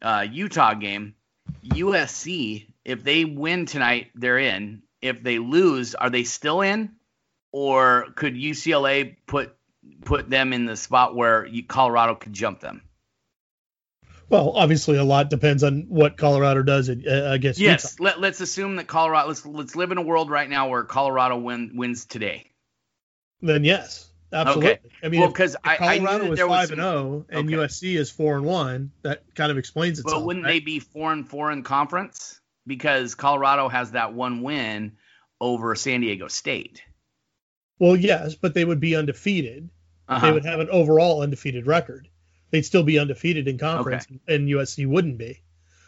uh, 0.00 0.26
Utah 0.30 0.74
game, 0.74 1.14
USC, 1.64 2.66
if 2.84 3.04
they 3.04 3.24
win 3.24 3.66
tonight, 3.66 4.10
they're 4.14 4.38
in. 4.38 4.82
If 5.00 5.22
they 5.22 5.38
lose, 5.38 5.94
are 5.94 6.10
they 6.10 6.24
still 6.24 6.62
in? 6.62 6.92
Or 7.50 8.06
could 8.14 8.34
UCLA 8.34 9.16
put 9.26 9.54
put 10.04 10.30
them 10.30 10.52
in 10.52 10.64
the 10.64 10.76
spot 10.76 11.14
where 11.14 11.46
Colorado 11.68 12.14
could 12.14 12.32
jump 12.32 12.60
them? 12.60 12.82
Well, 14.32 14.52
obviously, 14.56 14.96
a 14.96 15.04
lot 15.04 15.28
depends 15.28 15.62
on 15.62 15.84
what 15.90 16.16
Colorado 16.16 16.62
does 16.62 16.88
uh, 16.88 16.94
against 17.30 17.60
Yes. 17.60 17.96
Utah. 17.98 18.04
Let, 18.04 18.20
let's 18.22 18.40
assume 18.40 18.76
that 18.76 18.86
Colorado. 18.86 19.28
Let's 19.28 19.44
let's 19.44 19.76
live 19.76 19.92
in 19.92 19.98
a 19.98 20.02
world 20.02 20.30
right 20.30 20.48
now 20.48 20.70
where 20.70 20.84
Colorado 20.84 21.36
win, 21.36 21.72
wins 21.74 22.06
today. 22.06 22.50
Then 23.42 23.62
yes, 23.62 24.08
absolutely. 24.32 24.70
Okay. 24.70 24.80
I 25.02 25.08
mean, 25.10 25.20
Well, 25.20 25.28
if- 25.28 25.34
'cause 25.34 25.54
if 25.54 25.60
I- 25.62 25.74
I 25.74 25.98
Colorado 25.98 26.30
was 26.30 26.38
there 26.38 26.48
was 26.48 26.60
five 26.60 26.68
some- 26.70 26.78
and 26.80 26.82
zero, 26.82 27.26
and 27.28 27.46
Okay. 27.46 27.56
USC 27.56 27.96
is 27.98 28.10
four 28.10 28.36
and 28.36 28.46
one. 28.46 28.90
That 29.02 29.22
kind 29.34 29.52
of 29.52 29.58
explains 29.58 29.98
itself. 29.98 30.20
But 30.20 30.24
wouldn't 30.26 30.46
right? 30.46 30.52
they 30.52 30.60
be 30.60 30.78
four 30.78 31.12
and 31.12 31.28
four 31.28 31.52
in 31.52 31.62
conference 31.62 32.40
because 32.66 33.14
Colorado 33.14 33.68
has 33.68 33.90
that 33.90 34.14
one 34.14 34.40
win 34.40 34.92
over 35.42 35.74
San 35.74 36.00
Diego 36.00 36.28
State? 36.28 36.82
Well, 37.78 37.96
yes, 37.96 38.34
but 38.34 38.54
they 38.54 38.64
would 38.64 38.80
be 38.80 38.96
undefeated. 38.96 39.68
Uh-huh. 40.08 40.24
They 40.26 40.32
would 40.32 40.46
have 40.46 40.60
an 40.60 40.70
overall 40.70 41.20
undefeated 41.20 41.66
record. 41.66 42.08
They'd 42.52 42.62
still 42.62 42.82
be 42.84 42.98
undefeated 43.00 43.48
in 43.48 43.58
conference, 43.58 44.06
and 44.28 44.46
USC 44.48 44.86
wouldn't 44.86 45.18
be. 45.18 45.40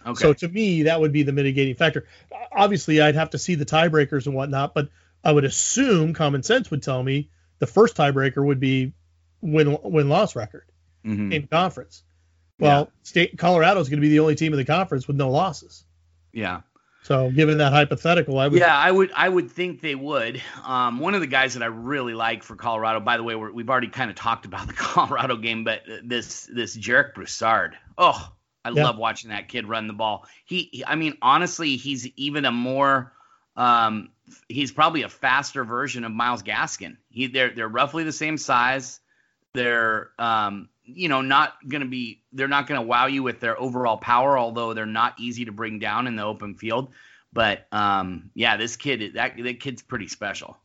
Okay. 0.05 0.20
So 0.20 0.33
to 0.33 0.48
me, 0.48 0.83
that 0.85 1.00
would 1.00 1.12
be 1.12 1.22
the 1.22 1.33
mitigating 1.33 1.77
factor. 1.77 2.07
Obviously, 2.50 3.00
I'd 3.00 3.14
have 3.14 3.31
to 3.31 3.38
see 3.38 3.55
the 3.55 3.64
tiebreakers 3.66 4.27
and 4.27 4.35
whatnot, 4.35 4.74
but 4.74 4.88
I 5.22 5.31
would 5.31 5.44
assume 5.44 6.14
common 6.14 6.42
sense 6.42 6.70
would 6.70 6.83
tell 6.83 7.03
me 7.03 7.31
the 7.59 7.66
first 7.66 7.96
tiebreaker 7.96 8.44
would 8.44 8.61
be 8.61 8.92
win 9.40 9.77
win 9.83 10.09
loss 10.09 10.35
record 10.35 10.64
Mhm. 11.05 11.33
in 11.33 11.46
conference. 11.46 12.03
Well, 12.59 12.90
state 13.03 13.37
Colorado 13.37 13.81
is 13.81 13.88
going 13.90 13.98
to 13.98 14.03
be 14.03 14.09
the 14.11 14.20
only 14.20 14.35
team 14.37 14.53
in 14.53 14.59
the 14.59 14.64
conference 14.64 15.07
with 15.07 15.16
no 15.16 15.31
losses. 15.31 15.85
yeah. 16.33 16.62
So, 17.05 17.31
given 17.31 17.59
that 17.59 17.71
hypothetical, 17.75 18.38
I 18.38 18.49
would. 18.49 18.59
Yeah, 18.59 18.75
I 18.75 18.90
would. 18.90 19.12
I 19.14 19.29
would 19.29 19.51
think 19.51 19.83
they 19.83 19.95
would. 19.95 20.40
Um, 20.64 20.99
one 21.01 21.14
of 21.14 21.21
the 21.21 21.27
guys 21.27 21.53
that 21.53 21.62
I 21.62 21.67
really 21.67 22.14
like 22.14 22.43
for 22.43 22.57
Colorado, 22.57 22.99
by 23.01 23.19
the 23.19 23.23
way, 23.23 23.35
we're, 23.35 23.53
we've 23.53 23.69
already 23.69 23.88
kind 23.88 24.09
of 24.11 24.17
talked 24.17 24.47
about 24.47 24.67
the 24.67 24.73
Colorado 24.77 25.37
game, 25.37 25.64
but 25.64 25.83
this 26.03 26.49
this 26.51 26.75
Jarek 26.75 27.12
Broussard. 27.14 27.77
Oh, 27.99 28.33
I 28.64 28.71
Yeah. 28.71 28.85
love 28.85 28.97
watching 28.97 29.29
that 29.31 29.49
kid 29.49 29.69
run 29.69 29.87
the 29.87 29.93
ball. 29.93 30.27
He, 30.47 30.71
he- 30.73 30.85
I 30.87 30.95
mean, 30.95 31.19
honestly, 31.21 31.77
he's 31.77 32.07
even 32.17 32.47
a 32.47 32.51
more. 32.53 33.12
Um, 33.55 34.09
he's 34.49 34.73
probably 34.73 35.03
a 35.03 35.09
faster 35.11 35.62
version 35.62 36.05
of 36.05 36.11
Myles 36.11 36.43
Gaskin. 36.43 36.97
He, 37.11 37.27
they're 37.27 37.51
they're 37.51 37.69
roughly 37.69 38.05
the 38.05 38.12
same 38.12 38.38
size. 38.38 38.99
They're 39.53 40.11
um, 40.19 40.71
you 40.85 41.09
know, 41.09 41.20
not 41.20 41.55
going 41.66 41.83
to 41.83 41.88
be, 41.88 42.23
they're 42.33 42.49
not 42.49 42.66
going 42.66 42.81
to 42.81 42.87
wow 42.87 43.07
you 43.07 43.23
with 43.23 43.40
their 43.40 43.59
overall 43.59 43.97
power, 43.97 44.38
although 44.38 44.75
they're 44.75 44.87
not 44.87 45.14
easy 45.18 45.44
to 45.47 45.53
bring 45.53 45.79
down 45.79 46.07
in 46.07 46.16
the 46.16 46.25
open 46.25 46.55
field. 46.55 46.90
But 47.33 47.66
um, 47.73 48.31
yeah, 48.35 48.57
this 48.57 48.77
kid, 48.77 49.14
that 49.14 49.37
that 49.37 49.61
kid's 49.61 49.83
pretty 49.83 50.09
special. 50.09 50.57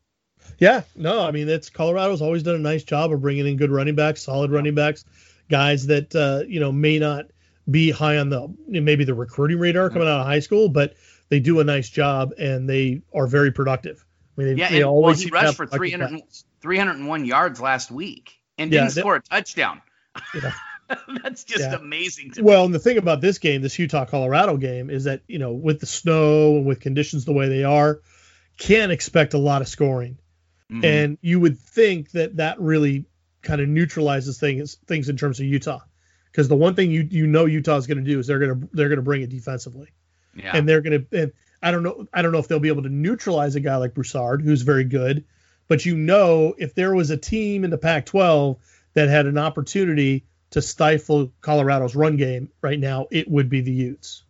Yeah, 0.59 0.83
no, 0.95 1.21
I 1.21 1.31
mean 1.31 1.49
it's 1.49 1.69
Colorado's 1.69 2.21
always 2.21 2.43
done 2.43 2.55
a 2.55 2.59
nice 2.59 2.83
job 2.83 3.11
of 3.11 3.21
bringing 3.21 3.47
in 3.47 3.57
good 3.57 3.71
running 3.71 3.95
backs, 3.95 4.21
solid 4.21 4.51
running 4.51 4.75
backs, 4.75 5.03
guys 5.49 5.87
that 5.87 6.15
uh, 6.15 6.43
you 6.47 6.59
know 6.59 6.71
may 6.71 6.99
not 6.99 7.25
be 7.69 7.89
high 7.89 8.17
on 8.17 8.29
the 8.29 8.53
maybe 8.67 9.03
the 9.03 9.13
recruiting 9.13 9.57
radar 9.59 9.89
coming 9.89 10.07
out 10.07 10.21
of 10.21 10.25
high 10.25 10.39
school, 10.39 10.69
but 10.69 10.93
they 11.29 11.39
do 11.39 11.59
a 11.59 11.63
nice 11.63 11.89
job 11.89 12.33
and 12.37 12.69
they 12.69 13.01
are 13.13 13.27
very 13.27 13.51
productive. 13.51 14.05
I 14.37 14.41
mean, 14.41 14.55
they, 14.55 14.61
yeah, 14.61 14.69
they 14.69 14.77
and, 14.77 14.85
always 14.85 15.17
well, 15.17 15.25
he 15.25 15.45
rushed 15.45 15.57
for 15.57 15.65
productive 15.65 15.99
300, 15.99 16.23
301 16.61 17.25
yards 17.25 17.59
last 17.59 17.91
week 17.91 18.39
and 18.57 18.71
Yeah, 18.71 18.81
didn't 18.81 18.93
score 18.93 19.15
a 19.15 19.21
touchdown. 19.21 19.81
Yeah. 20.35 20.51
That's 21.23 21.43
just 21.43 21.61
Yeah. 21.63 21.75
amazing 21.75 22.31
to 22.31 22.43
Well, 22.43 22.61
me. 22.61 22.65
and 22.65 22.75
the 22.75 22.79
thing 22.79 22.97
about 22.97 23.21
this 23.21 23.37
game, 23.37 23.61
this 23.61 23.77
Utah 23.77 24.05
Colorado 24.05 24.57
game, 24.57 24.89
is 24.89 25.03
that 25.03 25.21
you 25.27 25.37
know 25.39 25.53
with 25.53 25.79
the 25.79 25.85
snow 25.85 26.57
and 26.57 26.65
with 26.65 26.79
conditions 26.79 27.25
the 27.25 27.33
way 27.33 27.47
they 27.49 27.63
are, 27.63 28.01
can't 28.57 28.91
expect 28.91 29.33
a 29.33 29.37
lot 29.37 29.61
of 29.61 29.67
scoring. 29.67 30.17
Mhm. 30.71 30.83
and 30.85 31.17
you 31.21 31.39
would 31.39 31.57
think 31.57 32.11
that 32.11 32.35
that 32.37 32.59
really 32.61 33.05
kind 33.41 33.59
of 33.59 33.67
neutralizes 33.67 34.39
things 34.39 34.77
things 34.85 35.09
in 35.09 35.17
terms 35.17 35.39
of 35.39 35.47
Utah, 35.47 35.79
because 36.31 36.47
the 36.47 36.55
one 36.55 36.75
thing 36.75 36.91
you 36.91 37.07
you 37.09 37.25
know 37.25 37.45
Utah 37.45 37.77
is 37.77 37.87
going 37.87 37.97
to 37.97 38.03
do 38.03 38.19
is 38.19 38.27
they're 38.27 38.37
going 38.39 38.61
to 38.61 38.69
they're 38.73 38.89
going 38.89 38.97
to 38.97 39.03
bring 39.03 39.21
it 39.23 39.29
defensively, 39.31 39.89
yeah. 40.35 40.55
and 40.55 40.67
they're 40.69 40.81
going 40.81 41.05
to 41.09 41.21
and 41.23 41.31
I 41.63 41.71
don't 41.71 41.81
know 41.83 42.05
I 42.13 42.21
don't 42.21 42.31
know 42.31 42.37
if 42.39 42.47
they'll 42.47 42.59
be 42.59 42.67
able 42.67 42.83
to 42.83 42.89
neutralize 42.89 43.55
a 43.55 43.59
guy 43.59 43.77
like 43.77 43.93
Broussard 43.95 44.41
who's 44.43 44.61
very 44.61 44.83
good, 44.83 45.23
but 45.67 45.85
you 45.85 45.95
know 45.97 46.53
if 46.57 46.75
there 46.75 46.93
was 46.93 47.09
a 47.09 47.17
team 47.17 47.63
in 47.63 47.71
the 47.71 47.77
Pac-12 47.79 48.57
that 48.93 49.09
had 49.09 49.25
an 49.25 49.37
opportunity 49.37 50.25
to 50.51 50.61
stifle 50.61 51.31
Colorado's 51.41 51.95
run 51.95 52.17
game 52.17 52.49
right 52.61 52.79
now, 52.79 53.07
it 53.11 53.29
would 53.29 53.49
be 53.49 53.61
the 53.61 53.71
Utes. 53.71 54.23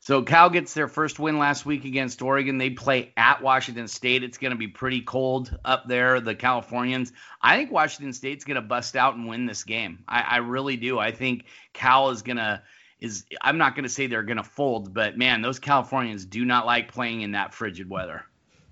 So 0.00 0.22
Cal 0.22 0.48
gets 0.48 0.72
their 0.72 0.88
first 0.88 1.18
win 1.18 1.38
last 1.38 1.66
week 1.66 1.84
against 1.84 2.22
Oregon. 2.22 2.56
They 2.56 2.70
play 2.70 3.12
at 3.16 3.42
Washington 3.42 3.88
State. 3.88 4.22
It's 4.22 4.38
going 4.38 4.52
to 4.52 4.56
be 4.56 4.68
pretty 4.68 5.02
cold 5.02 5.54
up 5.66 5.86
there. 5.86 6.20
The 6.20 6.34
Californians. 6.34 7.12
I 7.42 7.58
think 7.58 7.70
Washington 7.70 8.14
State's 8.14 8.44
going 8.44 8.54
to 8.54 8.62
bust 8.62 8.96
out 8.96 9.16
and 9.16 9.28
win 9.28 9.44
this 9.44 9.64
game. 9.64 10.04
I, 10.08 10.20
I 10.22 10.36
really 10.38 10.76
do. 10.76 10.98
I 10.98 11.12
think 11.12 11.44
Cal 11.74 12.08
is 12.08 12.22
going 12.22 12.38
to 12.38 12.62
is. 13.00 13.26
I'm 13.42 13.58
not 13.58 13.74
going 13.74 13.82
to 13.82 13.90
say 13.90 14.06
they're 14.06 14.22
going 14.22 14.38
to 14.38 14.44
fold, 14.44 14.94
but 14.94 15.18
man, 15.18 15.42
those 15.42 15.58
Californians 15.58 16.24
do 16.24 16.44
not 16.44 16.64
like 16.64 16.90
playing 16.90 17.20
in 17.20 17.32
that 17.32 17.52
frigid 17.52 17.90
weather. 17.90 18.24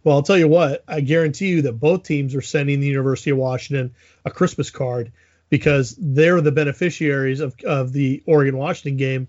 Well, 0.06 0.14
I'll 0.14 0.22
tell 0.22 0.38
you 0.38 0.46
what, 0.46 0.84
I 0.86 1.00
guarantee 1.00 1.48
you 1.48 1.62
that 1.62 1.72
both 1.72 2.04
teams 2.04 2.36
are 2.36 2.40
sending 2.40 2.78
the 2.78 2.86
University 2.86 3.30
of 3.30 3.38
Washington 3.38 3.92
a 4.24 4.30
Christmas 4.30 4.70
card 4.70 5.10
because 5.50 5.96
they're 5.98 6.40
the 6.40 6.52
beneficiaries 6.52 7.40
of, 7.40 7.56
of 7.64 7.92
the 7.92 8.22
Oregon 8.24 8.56
Washington 8.56 8.98
game 8.98 9.26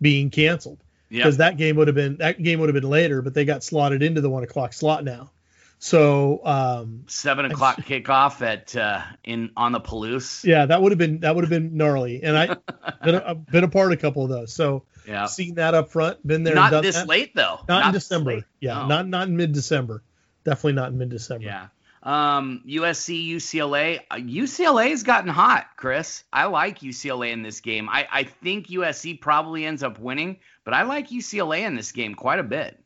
being 0.00 0.30
canceled. 0.30 0.78
Yeah. 1.10 1.18
Because 1.24 1.36
that 1.36 1.58
game 1.58 1.76
would 1.76 1.88
have 1.88 1.94
been 1.94 2.16
that 2.16 2.42
game 2.42 2.58
would 2.60 2.70
have 2.70 2.74
been 2.82 2.88
later, 2.88 3.20
but 3.20 3.34
they 3.34 3.44
got 3.44 3.62
slotted 3.62 4.02
into 4.02 4.22
the 4.22 4.30
one 4.30 4.42
o'clock 4.44 4.72
slot 4.72 5.04
now. 5.04 5.30
So 5.78 6.40
um, 6.46 7.04
Seven 7.06 7.44
o'clock 7.44 7.76
kickoff 7.80 8.40
at 8.40 8.74
uh, 8.74 9.02
in 9.24 9.50
on 9.58 9.72
the 9.72 9.80
Palouse. 9.80 10.42
yeah, 10.42 10.64
that 10.64 10.80
would 10.80 10.90
have 10.92 10.98
been 10.98 11.20
that 11.20 11.34
would 11.34 11.44
have 11.44 11.50
been 11.50 11.76
gnarly. 11.76 12.22
And 12.22 12.34
I 12.34 12.46
been 13.04 13.14
a, 13.16 13.24
I've 13.26 13.44
been 13.46 13.64
a 13.64 13.68
part 13.68 13.92
of 13.92 13.98
a 13.98 14.00
couple 14.00 14.22
of 14.24 14.30
those. 14.30 14.54
So 14.54 14.84
Yeah. 15.06 15.26
seen 15.26 15.56
that 15.56 15.74
up 15.74 15.90
front, 15.90 16.26
been 16.26 16.44
there, 16.44 16.54
Not 16.54 16.70
done 16.70 16.82
this 16.82 16.96
that. 16.96 17.08
late 17.08 17.34
though. 17.34 17.60
not, 17.68 17.88
in 17.88 17.92
December. 17.92 18.36
late. 18.36 18.44
Yeah, 18.60 18.78
No. 18.78 18.86
not 18.86 19.06
not 19.08 19.28
in 19.28 19.36
mid 19.36 19.52
December. 19.52 20.02
Definitely 20.44 20.74
not 20.74 20.90
in 20.92 20.98
mid 20.98 21.08
December. 21.08 21.46
Yeah. 21.46 21.66
Um, 22.02 22.62
USC, 22.68 23.30
UCLA. 23.30 24.00
Uh, 24.10 24.16
UCLA 24.16 24.90
has 24.90 25.02
gotten 25.02 25.30
hot, 25.30 25.68
Chris. 25.76 26.22
I 26.32 26.44
like 26.46 26.80
UCLA 26.80 27.32
in 27.32 27.42
this 27.42 27.60
game. 27.60 27.88
I, 27.88 28.06
I 28.12 28.24
think 28.24 28.66
USC 28.66 29.18
probably 29.20 29.64
ends 29.64 29.82
up 29.82 29.98
winning, 29.98 30.38
but 30.64 30.74
I 30.74 30.82
like 30.82 31.08
UCLA 31.08 31.60
in 31.60 31.76
this 31.76 31.92
game 31.92 32.14
quite 32.14 32.38
a 32.40 32.42
bit. 32.44 32.78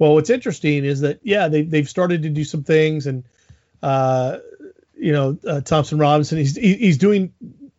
Well, 0.00 0.14
what's 0.14 0.30
interesting 0.30 0.84
is 0.84 1.00
that 1.00 1.20
yeah, 1.22 1.46
they 1.48 1.62
they've 1.62 1.88
started 1.88 2.22
to 2.22 2.30
do 2.30 2.42
some 2.42 2.64
things, 2.64 3.06
and 3.06 3.22
uh, 3.82 4.38
you 4.96 5.12
know 5.12 5.38
uh, 5.46 5.60
Thompson 5.60 5.98
Robinson, 5.98 6.38
he's 6.38 6.56
he- 6.56 6.76
he's 6.76 6.98
doing 6.98 7.32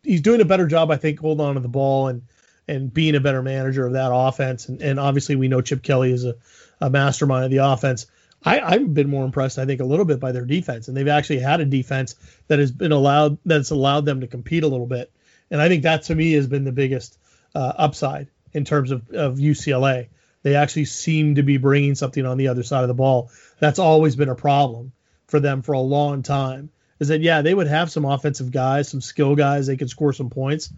he's 0.03 0.21
doing 0.21 0.39
a 0.39 0.45
better 0.45 0.67
job, 0.67 0.89
I 0.91 0.97
think, 0.97 1.19
holding 1.19 1.45
on 1.45 1.55
to 1.55 1.59
the 1.61 1.67
ball 1.67 2.07
and 2.07 2.21
and 2.67 2.93
being 2.93 3.15
a 3.15 3.19
better 3.19 3.41
manager 3.41 3.85
of 3.87 3.93
that 3.93 4.11
offense. 4.13 4.69
And 4.69 4.81
and 4.81 4.99
obviously 4.99 5.35
we 5.35 5.47
know 5.47 5.61
Chip 5.61 5.81
Kelly 5.83 6.11
is 6.13 6.23
a, 6.23 6.35
a 6.79 6.89
mastermind 6.89 7.45
of 7.45 7.51
the 7.51 7.57
offense. 7.57 8.05
I, 8.43 8.59
I've 8.59 8.93
been 8.93 9.09
more 9.09 9.25
impressed, 9.25 9.59
I 9.59 9.65
think, 9.65 9.81
a 9.81 9.85
little 9.85 10.05
bit 10.05 10.19
by 10.19 10.31
their 10.31 10.45
defense, 10.45 10.87
and 10.87 10.97
they've 10.97 11.07
actually 11.07 11.39
had 11.39 11.61
a 11.61 11.65
defense 11.65 12.15
that 12.47 12.59
has 12.59 12.71
been 12.71 12.91
allowed 12.91 13.37
that's 13.45 13.71
allowed 13.71 14.05
them 14.05 14.21
to 14.21 14.27
compete 14.27 14.63
a 14.63 14.67
little 14.67 14.87
bit. 14.87 15.11
And 15.49 15.61
I 15.61 15.67
think 15.67 15.83
that 15.83 16.03
to 16.03 16.15
me 16.15 16.31
has 16.33 16.47
been 16.47 16.63
the 16.63 16.71
biggest 16.71 17.17
uh, 17.53 17.73
upside 17.75 18.29
in 18.53 18.65
terms 18.65 18.91
of, 18.91 19.09
of 19.11 19.37
UCLA. 19.37 20.07
They 20.43 20.55
actually 20.55 20.85
seem 20.85 21.35
to 21.35 21.43
be 21.43 21.57
bringing 21.57 21.95
something 21.95 22.25
on 22.25 22.37
the 22.37 22.47
other 22.47 22.63
side 22.63 22.81
of 22.81 22.87
the 22.87 22.93
ball. 22.95 23.29
That's 23.59 23.79
always 23.79 24.15
been 24.15 24.29
a 24.29 24.35
problem 24.35 24.91
for 25.27 25.39
them 25.39 25.61
for 25.61 25.73
a 25.73 25.79
long 25.79 26.23
time. 26.23 26.69
Is 26.99 27.09
that 27.09 27.21
yeah, 27.21 27.41
they 27.41 27.53
would 27.53 27.67
have 27.67 27.91
some 27.91 28.05
offensive 28.05 28.51
guys, 28.51 28.89
some 28.89 29.01
skill 29.01 29.35
guys, 29.35 29.67
they 29.67 29.77
could 29.77 29.89
score 29.89 30.13
some 30.13 30.29
points, 30.29 30.71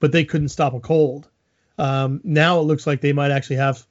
but 0.00 0.12
they 0.12 0.24
couldn't 0.24 0.48
stop 0.48 0.74
a 0.74 0.80
cold. 0.80 1.28
Um, 1.78 2.20
now 2.24 2.60
it 2.60 2.64
looks 2.64 2.86
like 2.86 3.00
they 3.00 3.12
might 3.12 3.30
actually 3.30 3.56
have 3.56 3.86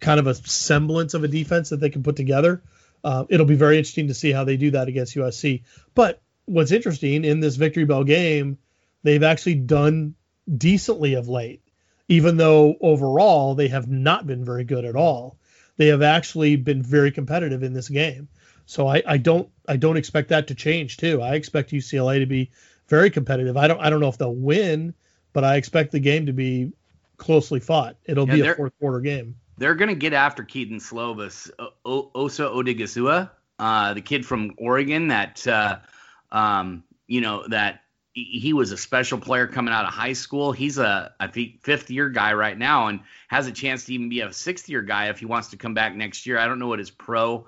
kind 0.00 0.20
of 0.20 0.26
a 0.26 0.34
semblance 0.34 1.14
of 1.14 1.24
a 1.24 1.28
defense 1.28 1.70
that 1.70 1.80
they 1.80 1.90
can 1.90 2.02
put 2.02 2.16
together. 2.16 2.62
Uh, 3.04 3.24
it'll 3.28 3.46
be 3.46 3.54
very 3.54 3.78
interesting 3.78 4.08
to 4.08 4.14
see 4.14 4.32
how 4.32 4.44
they 4.44 4.56
do 4.56 4.72
that 4.72 4.88
against 4.88 5.16
USC. 5.16 5.62
But 5.94 6.20
what's 6.46 6.72
interesting 6.72 7.24
in 7.24 7.40
this 7.40 7.56
Victory 7.56 7.84
Bell 7.84 8.04
game, 8.04 8.58
they've 9.02 9.22
actually 9.22 9.54
done 9.56 10.14
decently 10.56 11.14
of 11.14 11.28
late, 11.28 11.62
even 12.08 12.36
though 12.36 12.76
overall 12.80 13.54
they 13.54 13.68
have 13.68 13.88
not 13.88 14.26
been 14.26 14.44
very 14.44 14.64
good 14.64 14.84
at 14.84 14.96
all. 14.96 15.36
They 15.76 15.88
have 15.88 16.02
actually 16.02 16.56
been 16.56 16.82
very 16.82 17.12
competitive 17.12 17.62
in 17.62 17.72
this 17.72 17.88
game. 17.88 18.28
So 18.66 18.86
I, 18.86 19.02
I 19.06 19.16
don't 19.16 19.48
I 19.66 19.76
don't 19.76 19.96
expect 19.96 20.28
that 20.28 20.48
to 20.48 20.54
change 20.54 20.96
too. 20.98 21.22
I 21.22 21.36
expect 21.36 21.70
UCLA 21.70 22.18
to 22.18 22.26
be 22.26 22.50
very 22.88 23.10
competitive. 23.10 23.56
I 23.56 23.68
don't 23.68 23.80
I 23.80 23.88
don't 23.88 24.00
know 24.00 24.08
if 24.08 24.18
they'll 24.18 24.34
win, 24.34 24.92
but 25.32 25.44
I 25.44 25.56
expect 25.56 25.92
the 25.92 26.00
game 26.00 26.26
to 26.26 26.32
be 26.32 26.72
closely 27.16 27.60
fought. 27.60 27.96
It'll 28.04 28.28
Yeah, 28.28 28.34
be 28.34 28.40
a 28.42 28.54
fourth 28.54 28.72
quarter 28.78 29.00
game. 29.00 29.36
They're 29.58 29.74
going 29.74 29.88
to 29.88 29.94
get 29.94 30.12
after 30.12 30.42
Kedon 30.42 30.78
Slovis. 30.78 31.50
O- 31.58 31.72
O- 31.84 32.10
Osa 32.14 32.44
Odighizuwa, 32.44 33.30
uh, 33.58 33.94
the 33.94 34.00
kid 34.00 34.24
from 34.24 34.54
Oregon 34.58 35.08
that, 35.08 35.46
uh, 35.46 35.78
um, 36.30 36.84
you 37.06 37.20
know, 37.20 37.46
that 37.48 37.80
he 38.12 38.24
he 38.40 38.52
was 38.52 38.72
a 38.72 38.76
special 38.76 39.18
player 39.18 39.46
coming 39.46 39.72
out 39.74 39.84
of 39.84 39.92
high 39.92 40.12
school. 40.12 40.52
He's 40.52 40.78
a, 40.78 41.12
I 41.20 41.26
think, 41.26 41.62
fifth 41.62 41.90
year 41.90 42.08
guy 42.08 42.32
right 42.34 42.56
now 42.56 42.88
and 42.88 43.00
has 43.28 43.46
a 43.46 43.52
chance 43.52 43.84
to 43.84 43.94
even 43.94 44.08
be 44.08 44.20
a 44.20 44.32
sixth 44.32 44.68
year 44.68 44.82
guy 44.82 45.08
if 45.08 45.18
he 45.18 45.26
wants 45.26 45.48
to 45.48 45.56
come 45.56 45.74
back 45.74 45.94
next 45.94 46.26
year. 46.26 46.38
I 46.38 46.46
don't 46.46 46.58
know 46.58 46.68
what 46.68 46.78
his 46.78 46.90
pro 46.90 47.46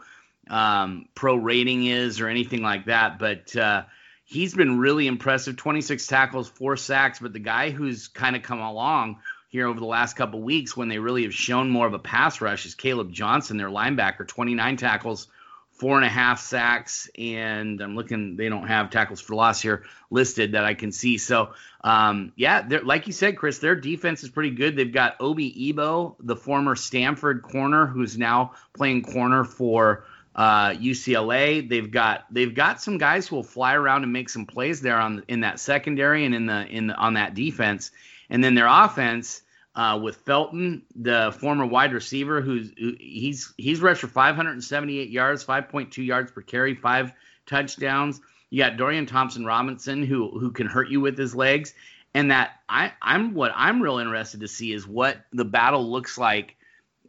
um, 0.49 1.07
pro 1.15 1.37
rating 1.37 1.87
is 1.87 2.21
or 2.21 2.29
anything 2.29 2.63
like 2.63 2.87
that, 2.87 3.19
but 3.19 3.55
uh, 3.57 3.85
he's 4.25 4.55
been 4.55 4.79
really 4.79 5.07
impressive 5.07 5.57
26 5.57 6.07
tackles, 6.07 6.49
four 6.49 6.77
sacks. 6.77 7.19
But 7.19 7.33
the 7.33 7.39
guy 7.41 7.71
who's 7.71 8.09
kind 8.09 8.37
of 8.37 8.43
come 8.43 8.61
along 8.61 9.19
here 9.51 9.67
over 9.67 9.81
the 9.81 9.87
last 9.87 10.15
couple 10.15 10.41
weeks 10.41 10.77
when 10.77 10.89
they 10.89 10.99
really 10.99 11.25
have 11.25 11.35
shown 11.35 11.69
more 11.69 11.87
of 11.87 11.93
a 11.93 11.99
pass 11.99 12.41
rush 12.41 12.67
is 12.67 12.75
Caleb 12.77 13.13
Johnson, 13.13 13.57
their 13.57 13.69
linebacker, 13.69 14.27
29 14.27 14.77
tackles, 14.77 15.27
four 15.73 15.97
and 15.97 16.05
a 16.05 16.09
half 16.09 16.41
sacks, 16.41 17.11
and 17.19 17.81
I'm 17.81 17.97
looking, 17.97 18.37
they 18.37 18.49
don't 18.49 18.69
have 18.69 18.91
tackles 18.91 19.21
for 19.21 19.35
loss 19.35 19.61
here 19.61 19.85
listed 20.09 20.53
that 20.53 20.65
I 20.65 20.75
can 20.75 20.93
see. 20.93 21.19
So, 21.19 21.51
um, 21.83 22.33
yeah, 22.37 22.69
like 22.85 23.09
you 23.09 23.13
said, 23.13 23.37
Chris, 23.37 23.59
their 23.59 23.75
defense 23.75 24.23
is 24.23 24.31
pretty 24.31 24.51
good. 24.51 24.77
They've 24.77 24.93
got 24.93 25.17
Obi 25.19 25.73
Eboh, 25.73 26.15
the 26.21 26.37
former 26.37 26.77
Stanford 26.77 27.43
corner, 27.43 27.87
who's 27.87 28.17
now 28.17 28.53
playing 28.73 29.03
corner 29.03 29.43
for 29.43 30.05
uh, 30.37 30.71
UCLA. 30.71 31.69
They've 31.69 31.91
got 31.91 32.27
they've 32.31 32.55
got 32.55 32.81
some 32.81 32.99
guys 32.99 33.27
who 33.27 33.37
will 33.37 33.43
fly 33.43 33.75
around 33.75 34.05
and 34.05 34.13
make 34.13 34.29
some 34.29 34.47
plays 34.47 34.81
there 34.81 34.99
on 34.99 35.25
in 35.27 35.41
that 35.41 35.59
secondary 35.59 36.25
and 36.25 36.35
in 36.35 36.47
the 36.47 36.67
in 36.67 36.87
the, 36.89 36.95
on 36.95 37.15
that 37.15 37.35
defense. 37.35 37.91
And 38.31 38.43
then 38.43 38.55
their 38.55 38.69
offense 38.69 39.43
uh, 39.75 39.99
with 40.03 40.17
Felton, 40.17 40.83
the 40.97 41.37
former 41.39 41.67
wide 41.67 41.93
receiver, 41.93 42.41
who's 42.41 42.73
who, 42.79 42.95
he's 42.99 43.53
he's 43.57 43.81
rushed 43.81 44.01
for 44.01 44.09
578 44.09 45.11
yards, 45.11 45.45
5.2 45.45 46.05
yards 46.05 46.31
per 46.31 46.43
carry, 46.43 46.75
five 46.75 47.13
touchdowns. 47.47 48.21
You 48.51 48.63
got 48.63 48.77
Dorian 48.77 49.07
Thompson 49.07 49.45
Robinson, 49.45 50.03
who 50.03 50.39
who 50.39 50.51
can 50.51 50.67
hurt 50.67 50.89
you 50.89 51.01
with 51.01 51.17
his 51.19 51.35
legs. 51.35 51.75
And 52.15 52.33
that 52.33 52.51
I 52.69 52.93
I'm 53.01 53.35
what 53.35 53.53
I'm 53.55 53.81
real 53.81 53.99
interested 53.99 54.41
to 54.41 54.49
see 54.49 54.73
is 54.73 54.87
what 54.87 55.19
the 55.33 55.45
battle 55.45 55.89
looks 55.89 56.19
like 56.19 56.57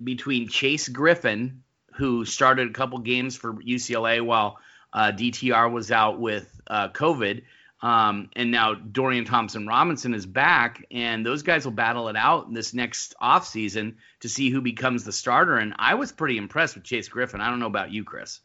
between 0.04 0.48
Chase 0.48 0.88
Griffin, 0.88 1.64
who 1.96 2.26
started 2.26 2.70
a 2.70 2.74
couple 2.74 3.00
games 3.00 3.36
for 3.36 3.54
UCLA 3.54 4.24
while 4.24 4.60
uh, 4.94 5.12
DTR 5.12 5.72
was 5.72 5.92
out 5.92 6.20
with 6.20 6.62
uh, 6.68 6.90
COVID. 6.90 7.42
Um, 7.82 8.30
and 8.36 8.52
now 8.52 8.76
Dorian 8.76 9.26
Thompson 9.26 9.66
Robinson 9.66 10.14
is 10.14 10.26
back, 10.26 10.86
and 10.92 11.26
those 11.26 11.42
guys 11.42 11.66
will 11.66 11.72
battle 11.72 12.10
it 12.10 12.16
out 12.16 12.54
this 12.54 12.74
next 12.74 13.16
offseason 13.22 13.96
to 14.20 14.30
see 14.30 14.52
who 14.52 14.62
becomes 14.62 15.04
the 15.04 15.12
starter. 15.12 15.58
And 15.58 15.74
I 15.80 15.96
was 15.96 16.12
pretty 16.12 16.38
impressed 16.38 16.76
with 16.76 16.84
Chase 16.84 17.10
Griffin. 17.10 17.42
I 17.42 17.50
don't 17.50 17.60
know 17.60 17.66
about 17.66 17.92
you, 17.92 18.04
Chris. 18.04 18.40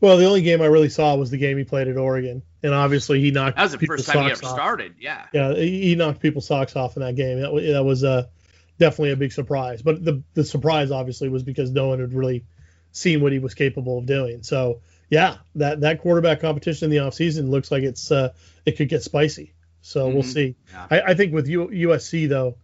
Well, 0.00 0.16
the 0.16 0.26
only 0.26 0.42
game 0.42 0.60
I 0.62 0.66
really 0.66 0.88
saw 0.88 1.14
was 1.14 1.30
the 1.30 1.38
game 1.38 1.58
he 1.58 1.64
played 1.64 1.86
at 1.86 1.96
Oregon, 1.96 2.42
and 2.62 2.74
obviously 2.74 3.20
he 3.20 3.30
knocked. 3.30 3.56
That 3.56 3.62
was 3.62 3.72
the 3.72 3.78
people's 3.78 4.00
first 4.00 4.12
time 4.12 4.24
he 4.24 4.30
ever 4.30 4.36
socks 4.36 4.52
off. 4.52 4.56
started. 4.56 4.94
Yeah. 4.98 5.26
Yeah, 5.32 5.54
he 5.54 5.82
he 5.88 5.94
knocked 5.94 6.20
people's 6.20 6.46
socks 6.46 6.74
off 6.74 6.96
in 6.96 7.02
that 7.02 7.14
game. 7.14 7.40
That 7.40 7.52
was, 7.52 7.64
that 7.64 7.84
was 7.84 8.04
uh, 8.04 8.26
definitely 8.78 9.12
a 9.12 9.16
big 9.16 9.32
surprise. 9.32 9.82
But 9.82 10.04
the 10.04 10.22
the 10.34 10.44
surprise 10.44 10.90
obviously 10.90 11.28
was 11.28 11.44
because 11.44 11.70
no 11.70 11.88
one 11.88 12.00
had 12.00 12.14
really 12.14 12.44
seen 12.90 13.20
what 13.20 13.32
he 13.32 13.38
was 13.38 13.54
capable 13.54 13.98
of 13.98 14.06
doing. 14.06 14.42
So 14.42 14.80
yeah, 15.12 15.36
that 15.56 15.82
that 15.82 16.00
quarterback 16.00 16.40
competition 16.40 16.86
in 16.86 16.90
the 16.90 16.96
offseason 16.96 17.50
looks 17.50 17.70
like 17.70 17.82
it's 17.82 18.10
uh, 18.10 18.32
it 18.64 18.78
could 18.78 18.88
get 18.88 19.02
spicy. 19.02 19.52
So 19.82 20.06
mm-hmm. 20.06 20.14
we'll 20.14 20.22
see. 20.22 20.56
Yeah. 20.72 20.86
I, 20.90 21.00
I, 21.02 21.14
think 21.14 21.34
with 21.34 21.46
U, 21.48 21.68
USC 21.68 22.30
though, 22.30 22.56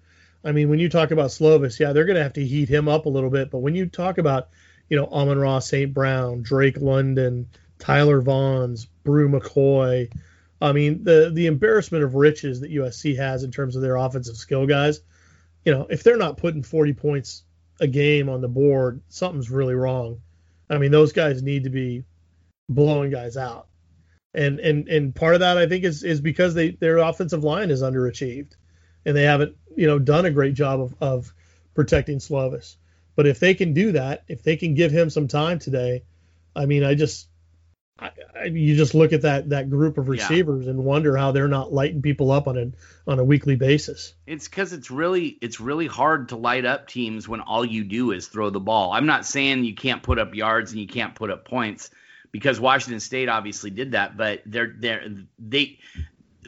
I 0.42 0.52
mean, 0.52 0.70
when 0.70 0.78
you 0.78 0.88
talk 0.88 1.10
about 1.10 1.28
Slovis, 1.28 1.78
yeah, 1.78 1.92
they're 1.92 2.06
going 2.06 2.16
to 2.16 2.22
have 2.22 2.32
to 2.34 2.46
heat 2.46 2.70
him 2.70 2.88
up 2.88 3.04
a 3.04 3.10
little 3.10 3.28
bit. 3.28 3.50
But 3.50 3.58
when 3.58 3.74
you 3.74 3.84
talk 3.84 4.16
about, 4.16 4.48
you 4.88 4.96
know, 4.96 5.04
Amon 5.08 5.38
Ross, 5.38 5.68
St. 5.68 5.92
Brown, 5.92 6.40
Drake 6.40 6.78
London, 6.78 7.50
Tyler 7.78 8.22
Vaughns, 8.22 8.86
Bru 9.04 9.28
McCoy, 9.28 10.10
I 10.58 10.72
mean, 10.72 11.04
the 11.04 11.30
the 11.30 11.48
embarrassment 11.48 12.02
of 12.02 12.14
riches 12.14 12.60
that 12.60 12.72
USC 12.72 13.14
has 13.18 13.44
in 13.44 13.50
terms 13.50 13.76
of 13.76 13.82
their 13.82 13.96
offensive 13.96 14.36
skill 14.36 14.66
guys, 14.66 15.00
you 15.66 15.72
know, 15.72 15.86
if 15.90 16.02
they're 16.02 16.16
not 16.16 16.38
putting 16.38 16.62
40 16.62 16.94
points 16.94 17.42
a 17.78 17.86
game 17.86 18.30
on 18.30 18.40
the 18.40 18.48
board, 18.48 19.02
something's 19.10 19.50
really 19.50 19.74
wrong. 19.74 20.22
I 20.70 20.78
mean, 20.78 20.92
those 20.92 21.12
guys 21.12 21.42
need 21.42 21.64
to 21.64 21.70
be 21.70 22.04
blowing 22.68 23.10
guys 23.10 23.36
out. 23.36 23.68
And 24.34 24.60
and 24.60 24.88
and 24.88 25.14
part 25.14 25.34
of 25.34 25.40
that 25.40 25.56
I 25.56 25.66
think 25.66 25.84
is 25.84 26.04
is 26.04 26.20
because 26.20 26.54
they 26.54 26.70
their 26.70 26.98
offensive 26.98 27.44
line 27.44 27.70
is 27.70 27.82
underachieved 27.82 28.52
and 29.06 29.16
they 29.16 29.24
haven't, 29.24 29.56
you 29.74 29.86
know, 29.86 29.98
done 29.98 30.26
a 30.26 30.30
great 30.30 30.54
job 30.54 30.80
of, 30.80 30.94
of 31.00 31.34
protecting 31.74 32.18
Slovis. 32.18 32.76
But 33.16 33.26
if 33.26 33.40
they 33.40 33.54
can 33.54 33.72
do 33.72 33.92
that, 33.92 34.24
if 34.28 34.42
they 34.42 34.56
can 34.56 34.74
give 34.74 34.92
him 34.92 35.10
some 35.10 35.28
time 35.28 35.58
today, 35.58 36.04
I 36.54 36.66
mean, 36.66 36.84
I 36.84 36.94
just 36.94 37.28
I, 37.98 38.10
I, 38.38 38.44
you 38.44 38.76
just 38.76 38.94
look 38.94 39.12
at 39.12 39.22
that 39.22 39.48
that 39.48 39.70
group 39.70 39.98
of 39.98 40.08
receivers 40.08 40.66
yeah. 40.66 40.70
and 40.70 40.84
wonder 40.84 41.16
how 41.16 41.32
they're 41.32 41.48
not 41.48 41.72
lighting 41.72 42.02
people 42.02 42.30
up 42.30 42.46
on 42.46 42.56
a 42.56 43.10
on 43.10 43.18
a 43.18 43.24
weekly 43.24 43.56
basis. 43.56 44.14
It's 44.26 44.46
because 44.46 44.72
it's 44.72 44.90
really 44.90 45.38
it's 45.40 45.58
really 45.58 45.86
hard 45.86 46.28
to 46.28 46.36
light 46.36 46.64
up 46.64 46.86
teams 46.86 47.28
when 47.28 47.40
all 47.40 47.64
you 47.64 47.84
do 47.84 48.12
is 48.12 48.28
throw 48.28 48.50
the 48.50 48.60
ball. 48.60 48.92
I'm 48.92 49.06
not 49.06 49.26
saying 49.26 49.64
you 49.64 49.74
can't 49.74 50.02
put 50.02 50.18
up 50.18 50.34
yards 50.34 50.72
and 50.72 50.80
you 50.80 50.86
can't 50.86 51.14
put 51.14 51.30
up 51.30 51.44
points 51.44 51.90
because 52.32 52.60
Washington 52.60 53.00
State 53.00 53.28
obviously 53.28 53.70
did 53.70 53.92
that, 53.92 54.16
but 54.16 54.42
they're 54.46 54.74
they're 54.78 55.04
they 55.38 55.78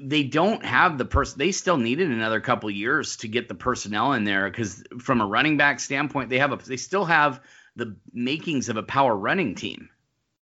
they 0.00 0.22
don't 0.22 0.64
have 0.64 0.98
the 0.98 1.04
person 1.04 1.38
they 1.38 1.52
still 1.52 1.76
needed 1.76 2.10
another 2.10 2.40
couple 2.40 2.70
years 2.70 3.16
to 3.18 3.28
get 3.28 3.48
the 3.48 3.54
personnel 3.54 4.12
in 4.14 4.24
there 4.24 4.48
because 4.48 4.82
from 4.98 5.20
a 5.20 5.26
running 5.26 5.56
back 5.56 5.78
standpoint 5.80 6.30
they 6.30 6.38
have 6.38 6.52
a 6.52 6.56
they 6.56 6.76
still 6.76 7.04
have 7.04 7.40
the 7.76 7.96
makings 8.12 8.68
of 8.68 8.76
a 8.76 8.82
power 8.82 9.14
running 9.16 9.54
team 9.54 9.90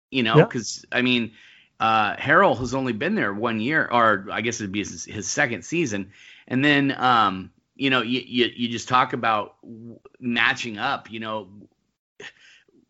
you 0.09 0.23
know, 0.23 0.35
because 0.35 0.85
yeah. 0.91 0.99
I 0.99 1.01
mean, 1.01 1.33
uh, 1.79 2.15
Harrell 2.15 2.57
has 2.59 2.73
only 2.73 2.93
been 2.93 3.15
there 3.15 3.33
one 3.33 3.59
year, 3.59 3.87
or 3.91 4.27
I 4.31 4.41
guess 4.41 4.59
it'd 4.59 4.71
be 4.71 4.79
his, 4.79 5.05
his 5.05 5.27
second 5.27 5.63
season, 5.63 6.11
and 6.47 6.63
then 6.63 6.95
um, 6.97 7.51
you 7.75 7.89
know, 7.89 8.01
you, 8.01 8.21
you 8.25 8.49
you 8.55 8.69
just 8.69 8.87
talk 8.87 9.13
about 9.13 9.55
matching 10.19 10.77
up. 10.77 11.11
You 11.11 11.19
know, 11.19 11.47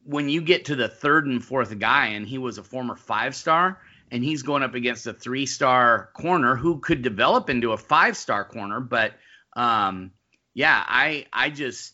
when 0.08 0.30
you 0.30 0.41
get 0.41 0.65
to 0.65 0.76
the 0.76 0.88
third 0.88 1.28
and 1.28 1.43
fourth 1.43 1.78
guy, 1.78 2.08
and 2.08 2.28
he 2.28 2.38
was 2.38 2.58
a 2.58 2.63
former 2.63 2.96
five 2.96 3.36
star, 3.36 3.80
and 4.12 4.24
he's 4.24 4.41
going 4.41 4.63
up 4.63 4.74
against 4.74 5.06
a 5.06 5.13
three 5.13 5.46
star 5.46 6.10
corner 6.13 6.56
who 6.56 6.80
could 6.80 7.02
develop 7.02 7.50
into 7.50 7.74
a 7.74 7.78
five 7.78 8.15
star 8.15 8.46
corner, 8.46 8.80
but 8.80 9.13
um, 9.56 10.12
yeah, 10.54 10.84
I 10.88 11.26
I 11.34 11.50
just 11.50 11.93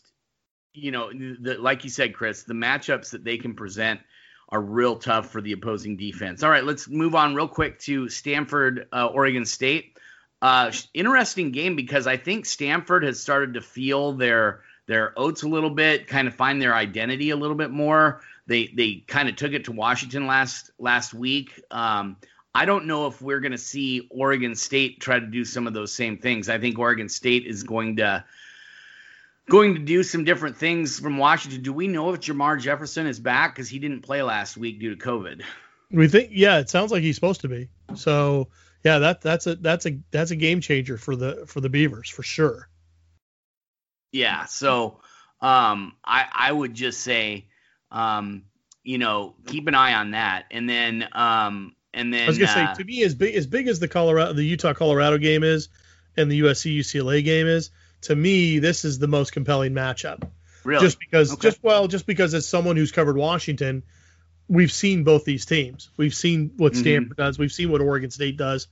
you 0.74 0.90
know, 0.90 1.10
the, 1.12 1.56
like 1.58 1.84
you 1.84 1.90
said, 1.90 2.14
Chris, 2.14 2.42
the 2.42 2.54
matchups 2.54 3.10
that 3.10 3.24
they 3.24 3.38
can 3.38 3.54
present 3.54 4.00
are 4.48 4.60
real 4.60 4.96
tough 4.96 5.30
for 5.30 5.40
the 5.40 5.52
opposing 5.52 5.96
defense. 5.96 6.42
All 6.42 6.50
right, 6.50 6.64
let's 6.64 6.88
move 6.88 7.14
on 7.14 7.34
real 7.34 7.48
quick 7.48 7.78
to 7.80 8.08
Stanford, 8.08 8.88
uh, 8.92 9.06
Oregon 9.06 9.44
State. 9.44 9.96
Uh, 10.42 10.72
interesting 10.92 11.52
game 11.52 11.76
because 11.76 12.06
I 12.06 12.16
think 12.16 12.44
Stanford 12.44 13.04
has 13.04 13.20
started 13.20 13.54
to 13.54 13.60
feel 13.62 14.12
their 14.12 14.62
their 14.86 15.18
oats 15.18 15.42
a 15.42 15.48
little 15.48 15.70
bit, 15.70 16.06
kind 16.06 16.28
of 16.28 16.34
find 16.34 16.60
their 16.60 16.74
identity 16.74 17.30
a 17.30 17.36
little 17.36 17.56
bit 17.56 17.70
more. 17.70 18.20
They 18.46 18.66
they 18.66 19.04
kind 19.06 19.28
of 19.28 19.36
took 19.36 19.52
it 19.52 19.64
to 19.64 19.72
Washington 19.72 20.26
last 20.26 20.70
last 20.78 21.14
week. 21.14 21.62
Um, 21.70 22.16
I 22.54 22.66
don't 22.66 22.86
know 22.86 23.06
if 23.06 23.20
we're 23.20 23.40
going 23.40 23.52
to 23.52 23.58
see 23.58 24.06
Oregon 24.10 24.54
State 24.54 25.00
try 25.00 25.18
to 25.18 25.26
do 25.26 25.44
some 25.44 25.66
of 25.66 25.74
those 25.74 25.92
same 25.92 26.18
things. 26.18 26.48
I 26.48 26.58
think 26.58 26.78
Oregon 26.78 27.08
State 27.08 27.46
is 27.46 27.64
going 27.64 27.96
to 27.96 28.24
going 29.48 29.74
to 29.74 29.80
do 29.80 30.02
some 30.02 30.24
different 30.24 30.56
things 30.56 30.98
from 30.98 31.18
Washington. 31.18 31.62
Do 31.62 31.72
we 31.72 31.88
know 31.88 32.12
if 32.12 32.20
Jermar 32.20 32.60
Jefferson 32.60 33.06
is 33.06 33.18
back 33.18 33.54
because 33.54 33.68
he 33.68 33.78
didn't 33.78 34.02
play 34.02 34.22
last 34.22 34.56
week 34.56 34.80
due 34.80 34.94
to 34.94 35.02
COVID? 35.02 35.42
We 35.90 36.08
think, 36.08 36.30
yeah, 36.32 36.58
it 36.58 36.70
sounds 36.70 36.92
like 36.92 37.02
he's 37.02 37.14
supposed 37.14 37.42
to 37.42 37.48
be. 37.48 37.68
So, 37.94 38.48
yeah, 38.84 38.98
that 38.98 39.20
that's 39.20 39.46
a 39.46 39.56
that's 39.56 39.86
a 39.86 39.98
that's 40.10 40.30
a 40.30 40.36
game 40.36 40.60
changer 40.60 40.96
for 40.96 41.16
the 41.16 41.44
for 41.46 41.60
the 41.60 41.68
Beavers 41.68 42.08
for 42.08 42.22
sure. 42.22 42.68
Yeah, 44.14 44.44
so 44.46 45.00
um, 45.40 45.94
I 46.04 46.26
I 46.32 46.52
would 46.52 46.74
just 46.74 47.00
say, 47.00 47.46
um, 47.90 48.44
you 48.82 48.98
know, 48.98 49.34
keep 49.46 49.66
an 49.68 49.74
eye 49.74 49.94
on 49.94 50.12
that, 50.12 50.46
and 50.50 50.68
then 50.68 51.06
um, 51.12 51.74
and 51.92 52.12
then 52.12 52.24
I 52.24 52.26
was 52.28 52.38
gonna 52.38 52.50
uh, 52.50 52.74
say 52.74 52.82
to 52.82 52.84
me 52.84 53.02
as 53.02 53.14
big 53.14 53.34
as 53.34 53.46
big 53.46 53.68
as 53.68 53.80
the 53.80 53.88
Colorado 53.88 54.32
the 54.32 54.44
Utah 54.44 54.72
Colorado 54.72 55.18
game 55.18 55.42
is, 55.42 55.68
and 56.16 56.30
the 56.30 56.40
USC 56.40 56.78
UCLA 56.78 57.24
game 57.24 57.46
is 57.46 57.70
to 58.04 58.14
me, 58.14 58.58
this 58.58 58.84
is 58.84 58.98
the 58.98 59.08
most 59.08 59.32
compelling 59.32 59.72
matchup. 59.72 60.28
Really? 60.62 60.84
Just 60.84 60.98
because, 60.98 61.32
okay. 61.32 61.48
just 61.48 61.62
well, 61.62 61.88
just 61.88 62.06
because 62.06 62.34
as 62.34 62.46
someone 62.46 62.76
who's 62.76 62.92
covered 62.92 63.16
Washington, 63.16 63.82
we've 64.46 64.72
seen 64.72 65.04
both 65.04 65.24
these 65.24 65.46
teams. 65.46 65.90
We've 65.96 66.14
seen 66.14 66.52
what 66.56 66.72
mm-hmm. 66.72 66.80
Stanford 66.80 67.16
does. 67.16 67.38
We've 67.38 67.52
seen 67.52 67.70
what 67.70 67.80
Oregon 67.80 68.10
State 68.10 68.36
does. 68.36 68.68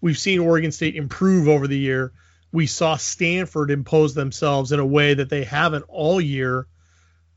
We've 0.00 0.18
seen 0.18 0.38
Oregon 0.38 0.70
State 0.70 0.96
improve 0.96 1.48
over 1.48 1.66
the 1.66 1.78
year. 1.78 2.12
We 2.52 2.66
saw 2.66 2.96
Stanford 2.96 3.70
impose 3.70 4.14
themselves 4.14 4.72
in 4.72 4.80
a 4.80 4.86
way 4.86 5.14
that 5.14 5.28
they 5.28 5.44
haven't 5.44 5.84
all 5.88 6.20
year. 6.20 6.66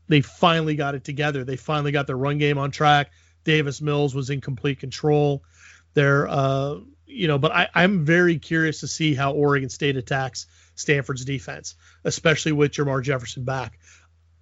They 0.08 0.20
finally 0.20 0.74
got 0.74 0.94
it 0.94 1.04
together. 1.04 1.44
They 1.44 1.56
finally 1.56 1.92
got 1.92 2.06
their 2.06 2.16
run 2.16 2.38
game 2.38 2.58
on 2.58 2.70
track. 2.70 3.10
Davis 3.44 3.80
Mills 3.80 4.14
was 4.14 4.30
in 4.30 4.40
complete 4.40 4.80
control. 4.80 5.42
They're, 5.94 6.28
uh, 6.28 6.76
you 7.06 7.28
know, 7.28 7.38
but 7.38 7.52
I, 7.52 7.68
I'm 7.74 8.04
very 8.04 8.38
curious 8.38 8.80
to 8.80 8.88
see 8.88 9.14
how 9.14 9.32
Oregon 9.32 9.68
State 9.68 9.96
attacks 9.96 10.46
Stanford's 10.74 11.24
defense, 11.24 11.74
especially 12.04 12.52
with 12.52 12.72
Jermar 12.72 13.02
Jefferson 13.02 13.44
back. 13.44 13.78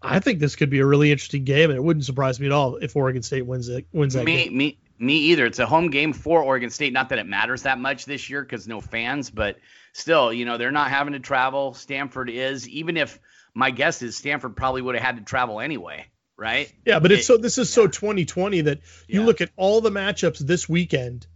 I 0.02 0.20
think 0.20 0.38
this 0.38 0.56
could 0.56 0.70
be 0.70 0.80
a 0.80 0.86
really 0.86 1.10
interesting 1.10 1.44
game, 1.44 1.70
and 1.70 1.76
it 1.76 1.82
wouldn't 1.82 2.04
surprise 2.04 2.40
me 2.40 2.46
at 2.46 2.52
all 2.52 2.76
if 2.76 2.96
Oregon 2.96 3.22
State 3.22 3.46
wins 3.46 3.68
it. 3.68 3.86
Wins 3.92 4.14
that 4.14 4.24
me, 4.24 4.44
game. 4.44 4.56
Me, 4.56 4.78
me 5.00 5.14
either. 5.14 5.46
It's 5.46 5.58
a 5.58 5.66
home 5.66 5.90
game 5.90 6.12
for 6.12 6.42
Oregon 6.42 6.70
State. 6.70 6.92
Not 6.92 7.08
that 7.08 7.18
it 7.18 7.26
matters 7.26 7.62
that 7.62 7.78
much 7.78 8.04
this 8.04 8.28
year 8.30 8.42
because 8.42 8.68
no 8.68 8.80
fans, 8.80 9.30
but 9.30 9.56
still, 9.92 10.32
you 10.32 10.44
know, 10.44 10.58
they're 10.58 10.70
not 10.70 10.90
having 10.90 11.14
to 11.14 11.20
travel. 11.20 11.74
Stanford 11.74 12.30
is. 12.30 12.68
Even 12.68 12.96
if 12.96 13.18
my 13.54 13.70
guess 13.70 14.02
is 14.02 14.16
Stanford 14.16 14.56
probably 14.56 14.82
would 14.82 14.94
have 14.94 15.04
had 15.04 15.16
to 15.16 15.22
travel 15.22 15.60
anyway, 15.60 16.06
right? 16.36 16.72
Yeah, 16.84 16.98
but 16.98 17.12
it's 17.12 17.22
it, 17.22 17.26
so 17.26 17.36
this 17.36 17.58
is 17.58 17.70
yeah. 17.70 17.84
so 17.84 17.86
2020 17.86 18.62
that 18.62 18.80
you 19.08 19.20
yeah. 19.20 19.26
look 19.26 19.40
at 19.40 19.50
all 19.56 19.80
the 19.80 19.90
matchups 19.90 20.38
this 20.38 20.68
weekend 20.68 21.26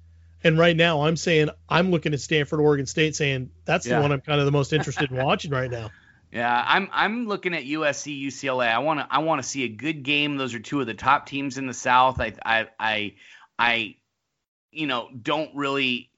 and 0.44 0.59
right 0.59 0.77
now, 0.77 1.03
I'm 1.03 1.16
saying 1.16 1.48
I'm 1.70 1.90
looking 1.90 2.12
at 2.12 2.20
Stanford, 2.20 2.61
Oregon 2.61 2.85
State, 2.85 3.16
saying 3.16 3.50
that's 3.64 3.87
yeah. 3.87 3.96
the 3.96 4.03
one 4.03 4.12
I'm 4.12 4.20
kind 4.20 4.38
of 4.38 4.44
the 4.46 4.53
most 4.53 4.74
interested 4.74 5.11
in 5.11 5.16
watching 5.16 5.50
right 5.50 5.70
now. 5.70 5.90
Yeah, 6.33 6.64
I'm 6.66 6.88
I'm 6.90 7.29
looking 7.29 7.55
at 7.55 7.62
USC, 7.62 8.20
UCLA. 8.20 8.66
I 8.66 8.81
want 8.81 8.98
to 8.98 9.07
I 9.09 9.20
want 9.20 9.40
to 9.40 9.48
see 9.48 9.62
a 9.62 9.68
good 9.68 10.03
game. 10.03 10.37
Those 10.37 10.53
are 10.53 10.59
two 10.59 10.81
of 10.81 10.88
the 10.88 10.94
top 10.94 11.27
teams 11.27 11.59
in 11.59 11.68
the 11.68 11.72
South. 11.72 12.20
I 12.20 12.33
I 12.44 12.66
I, 12.77 13.14
I 13.58 13.96
you 14.70 14.86
know 14.86 15.08
don't 15.20 15.54
really. 15.54 16.10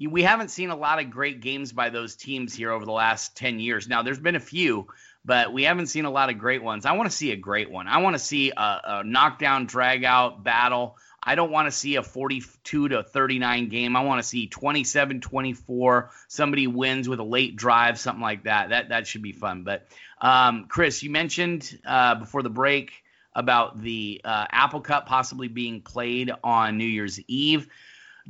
We 0.00 0.22
haven't 0.22 0.52
seen 0.52 0.70
a 0.70 0.76
lot 0.76 1.00
of 1.00 1.10
great 1.10 1.40
games 1.40 1.72
by 1.72 1.90
those 1.90 2.14
teams 2.14 2.54
here 2.54 2.70
over 2.70 2.84
the 2.84 2.92
last 2.92 3.36
10 3.36 3.58
years. 3.58 3.88
Now, 3.88 4.04
there's 4.04 4.20
been 4.20 4.36
a 4.36 4.40
few, 4.40 4.86
but 5.24 5.52
we 5.52 5.64
haven't 5.64 5.88
seen 5.88 6.04
a 6.04 6.10
lot 6.10 6.30
of 6.30 6.38
great 6.38 6.62
ones. 6.62 6.86
I 6.86 6.92
want 6.92 7.10
to 7.10 7.16
see 7.16 7.32
a 7.32 7.36
great 7.36 7.68
one. 7.68 7.88
I 7.88 7.98
want 7.98 8.14
to 8.14 8.20
see 8.20 8.52
a, 8.56 8.80
a 8.84 9.04
knockdown, 9.04 9.66
drag 9.66 10.04
out 10.04 10.44
battle. 10.44 10.96
I 11.20 11.34
don't 11.34 11.50
want 11.50 11.66
to 11.66 11.72
see 11.72 11.96
a 11.96 12.02
42 12.02 12.88
to 12.88 13.02
39 13.02 13.68
game. 13.68 13.96
I 13.96 14.02
want 14.02 14.22
to 14.22 14.26
see 14.28 14.46
27 14.46 15.20
24. 15.20 16.10
Somebody 16.28 16.66
wins 16.68 17.08
with 17.08 17.18
a 17.18 17.24
late 17.24 17.56
drive, 17.56 17.98
something 17.98 18.22
like 18.22 18.44
that. 18.44 18.70
That 18.70 18.90
that 18.90 19.06
should 19.06 19.22
be 19.22 19.32
fun. 19.32 19.64
But 19.64 19.86
um, 20.20 20.66
Chris, 20.68 21.02
you 21.02 21.10
mentioned 21.10 21.78
uh, 21.84 22.14
before 22.14 22.42
the 22.42 22.50
break 22.50 22.92
about 23.38 23.80
the 23.80 24.20
uh, 24.24 24.46
Apple 24.50 24.80
Cup 24.80 25.06
possibly 25.06 25.48
being 25.48 25.80
played 25.80 26.30
on 26.42 26.76
New 26.76 26.84
Year's 26.84 27.20
Eve. 27.28 27.68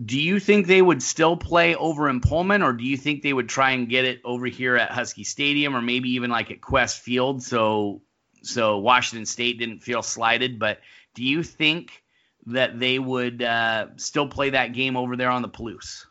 Do 0.02 0.20
you 0.20 0.38
think 0.38 0.66
they 0.66 0.80
would 0.80 1.02
still 1.02 1.36
play 1.36 1.74
over 1.74 2.08
in 2.08 2.20
Pullman, 2.20 2.62
or 2.62 2.72
do 2.72 2.84
you 2.84 2.96
think 2.96 3.22
they 3.22 3.32
would 3.32 3.48
try 3.48 3.72
and 3.72 3.88
get 3.88 4.04
it 4.04 4.20
over 4.24 4.46
here 4.46 4.76
at 4.76 4.90
Husky 4.90 5.24
Stadium, 5.24 5.74
or 5.74 5.82
maybe 5.82 6.10
even 6.10 6.30
like 6.30 6.50
at 6.50 6.60
Qwest 6.60 7.00
Field, 7.00 7.42
so 7.42 8.02
so 8.42 8.78
Washington 8.78 9.26
State 9.26 9.58
didn't 9.58 9.80
feel 9.80 10.02
slighted? 10.02 10.58
But 10.58 10.78
do 11.14 11.24
you 11.24 11.42
think 11.42 12.04
that 12.46 12.78
they 12.78 12.98
would 12.98 13.42
uh, 13.42 13.88
still 13.96 14.28
play 14.28 14.50
that 14.50 14.72
game 14.72 14.96
over 14.96 15.16
there 15.16 15.30
on 15.30 15.42
the 15.42 15.48
Palouse 15.48 16.06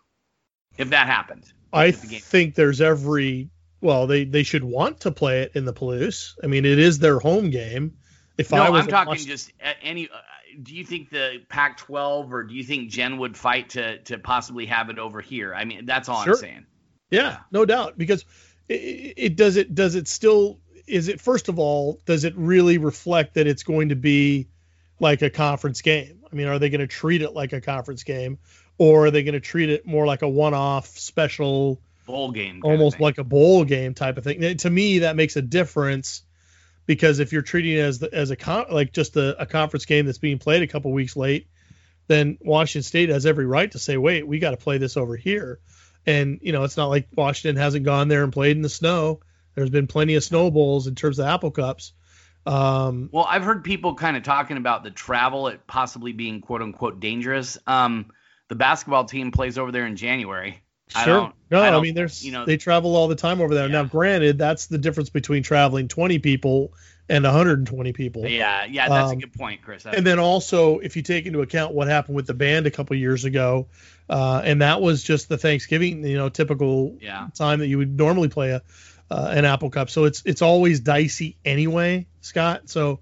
if 0.77 0.91
that 0.91 1.07
happened. 1.07 1.45
I 1.73 1.91
think 1.91 2.55
there's 2.55 2.81
every 2.81 3.49
well, 3.81 4.07
they 4.07 4.23
they 4.23 4.43
should 4.43 4.63
want 4.63 5.01
to 5.01 5.11
play 5.11 5.41
it 5.41 5.51
in 5.55 5.65
the 5.65 5.73
Palouse. 5.73 6.33
I 6.43 6.47
mean, 6.47 6.65
it 6.65 6.79
is 6.79 6.99
their 6.99 7.19
home 7.19 7.49
game. 7.49 7.97
If 8.37 8.51
no, 8.51 8.57
I 8.57 8.69
was 8.69 8.83
I'm 8.83 8.89
talking 8.89 9.25
just 9.25 9.51
any. 9.81 10.09
Uh, 10.09 10.17
do 10.61 10.75
you 10.75 10.85
think 10.85 11.09
the 11.09 11.41
Pac-12 11.49 12.31
or 12.31 12.43
do 12.43 12.53
you 12.53 12.63
think 12.63 12.89
Jen 12.89 13.17
would 13.17 13.35
fight 13.35 13.69
to 13.69 13.99
to 14.03 14.17
possibly 14.19 14.67
have 14.67 14.89
it 14.89 14.99
over 14.99 15.21
here? 15.21 15.53
I 15.53 15.65
mean, 15.65 15.85
that's 15.85 16.07
all 16.07 16.23
sure. 16.23 16.33
I'm 16.33 16.39
saying. 16.39 16.65
Yeah, 17.09 17.21
yeah, 17.21 17.37
no 17.51 17.65
doubt. 17.65 17.97
Because 17.97 18.25
it, 18.69 19.13
it 19.17 19.35
does 19.35 19.55
it 19.55 19.73
does 19.73 19.95
it 19.95 20.07
still 20.07 20.59
is 20.85 21.07
it 21.07 21.19
first 21.19 21.49
of 21.49 21.59
all 21.59 21.99
does 22.05 22.23
it 22.23 22.33
really 22.37 22.77
reflect 22.77 23.35
that 23.35 23.47
it's 23.47 23.63
going 23.63 23.89
to 23.89 23.95
be 23.95 24.47
like 24.99 25.21
a 25.21 25.29
conference 25.29 25.81
game? 25.81 26.21
I 26.31 26.35
mean, 26.35 26.47
are 26.47 26.59
they 26.59 26.69
going 26.69 26.81
to 26.81 26.87
treat 26.87 27.21
it 27.21 27.33
like 27.33 27.53
a 27.53 27.61
conference 27.61 28.03
game, 28.03 28.37
or 28.77 29.07
are 29.07 29.11
they 29.11 29.23
going 29.23 29.33
to 29.33 29.39
treat 29.39 29.69
it 29.69 29.85
more 29.85 30.05
like 30.05 30.21
a 30.21 30.29
one-off 30.29 30.87
special 30.87 31.81
bowl 32.05 32.31
game, 32.31 32.61
almost 32.63 32.99
like 32.99 33.17
a 33.17 33.23
bowl 33.23 33.63
game 33.63 33.93
type 33.93 34.17
of 34.17 34.23
thing? 34.23 34.57
To 34.57 34.69
me, 34.69 34.99
that 34.99 35.15
makes 35.15 35.35
a 35.35 35.41
difference 35.41 36.23
because 36.87 37.19
if 37.19 37.31
you're 37.31 37.43
treating 37.43 37.73
it 37.73 37.81
as 37.81 37.99
the, 37.99 38.11
as 38.11 38.31
a 38.31 38.35
con- 38.35 38.65
like 38.71 38.93
just 38.93 39.15
a, 39.15 39.39
a 39.39 39.45
conference 39.45 39.85
game 39.85 40.07
that's 40.07 40.17
being 40.17 40.39
played 40.39 40.63
a 40.63 40.67
couple 40.67 40.91
weeks 40.91 41.15
late, 41.15 41.47
then 42.07 42.37
Washington 42.41 42.83
State 42.83 43.09
has 43.09 43.25
every 43.25 43.45
right 43.45 43.71
to 43.73 43.77
say, 43.77 43.97
wait, 43.97 44.25
we 44.25 44.39
got 44.39 44.51
to 44.51 44.57
play 44.57 44.79
this 44.79 44.97
over 44.97 45.15
here. 45.15 45.59
And 46.07 46.39
you 46.41 46.53
know, 46.53 46.63
it's 46.63 46.77
not 46.77 46.87
like 46.87 47.09
Washington 47.15 47.61
hasn't 47.61 47.85
gone 47.85 48.07
there 48.07 48.23
and 48.23 48.33
played 48.33 48.55
in 48.55 48.63
the 48.63 48.69
snow. 48.69 49.19
There's 49.53 49.69
been 49.69 49.87
plenty 49.87 50.15
of 50.15 50.23
snowballs 50.23 50.87
in 50.87 50.95
terms 50.95 51.19
of 51.19 51.27
apple 51.27 51.51
cups. 51.51 51.93
Um, 52.45 53.09
well, 53.11 53.25
I've 53.29 53.43
heard 53.43 53.65
people 53.65 53.95
kind 53.95 54.15
of 54.15 54.23
talking 54.23 54.55
about 54.55 54.83
the 54.85 54.91
travel, 54.91 55.49
it 55.49 55.67
possibly 55.67 56.13
being 56.13 56.39
quote 56.39 56.61
unquote 56.61 57.01
dangerous. 57.01 57.57
Um, 57.67 58.11
the 58.47 58.55
basketball 58.55 59.03
team 59.03 59.31
plays 59.31 59.57
over 59.57 59.73
there 59.73 59.85
in 59.85 59.97
January. 59.97 60.61
Sure. 60.89 61.33
no, 61.51 61.61
I, 61.61 61.75
I, 61.75 61.81
mean, 61.81 61.95
there's 61.95 62.25
you 62.25 62.31
know 62.31 62.45
they 62.45 62.57
travel 62.57 62.95
all 62.95 63.07
the 63.07 63.15
time 63.15 63.41
over 63.41 63.53
there. 63.53 63.67
Yeah. 63.67 63.81
Now, 63.81 63.83
granted, 63.83 64.37
that's 64.37 64.67
the 64.67 64.77
difference 64.77 65.09
between 65.09 65.43
traveling 65.43 65.89
20 65.89 66.19
people 66.19 66.71
and 67.09 67.23
120 67.23 67.93
people. 67.93 68.25
Yeah, 68.25 68.65
yeah, 68.65 68.89
that's 68.89 69.11
um, 69.11 69.17
a 69.17 69.21
good 69.21 69.33
point, 69.33 69.61
Chris. 69.61 69.83
That's 69.83 69.97
and 69.97 70.05
then 70.05 70.19
also, 70.19 70.79
if 70.79 70.95
you 70.95 71.01
take 71.01 71.25
into 71.25 71.41
account 71.41 71.73
what 71.73 71.87
happened 71.87 72.15
with 72.15 72.27
the 72.27 72.33
band 72.33 72.67
a 72.67 72.71
couple 72.71 72.95
years 72.95 73.25
ago, 73.25 73.67
uh, 74.09 74.41
and 74.43 74.61
that 74.61 74.81
was 74.81 75.03
just 75.03 75.29
the 75.29 75.37
Thanksgiving, 75.37 76.05
you 76.05 76.17
know, 76.17 76.29
typical 76.29 76.97
yeah. 77.01 77.27
time 77.33 77.59
that 77.59 77.67
you 77.67 77.77
would 77.77 77.97
normally 77.97 78.29
play 78.29 78.51
a 78.51 78.61
uh, 79.09 79.31
an 79.33 79.45
Apple 79.45 79.69
Cup. 79.69 79.89
So 79.89 80.05
it's 80.05 80.21
it's 80.25 80.41
always 80.41 80.79
dicey 80.79 81.37
anyway, 81.45 82.07
Scott. 82.21 82.69
So 82.69 82.99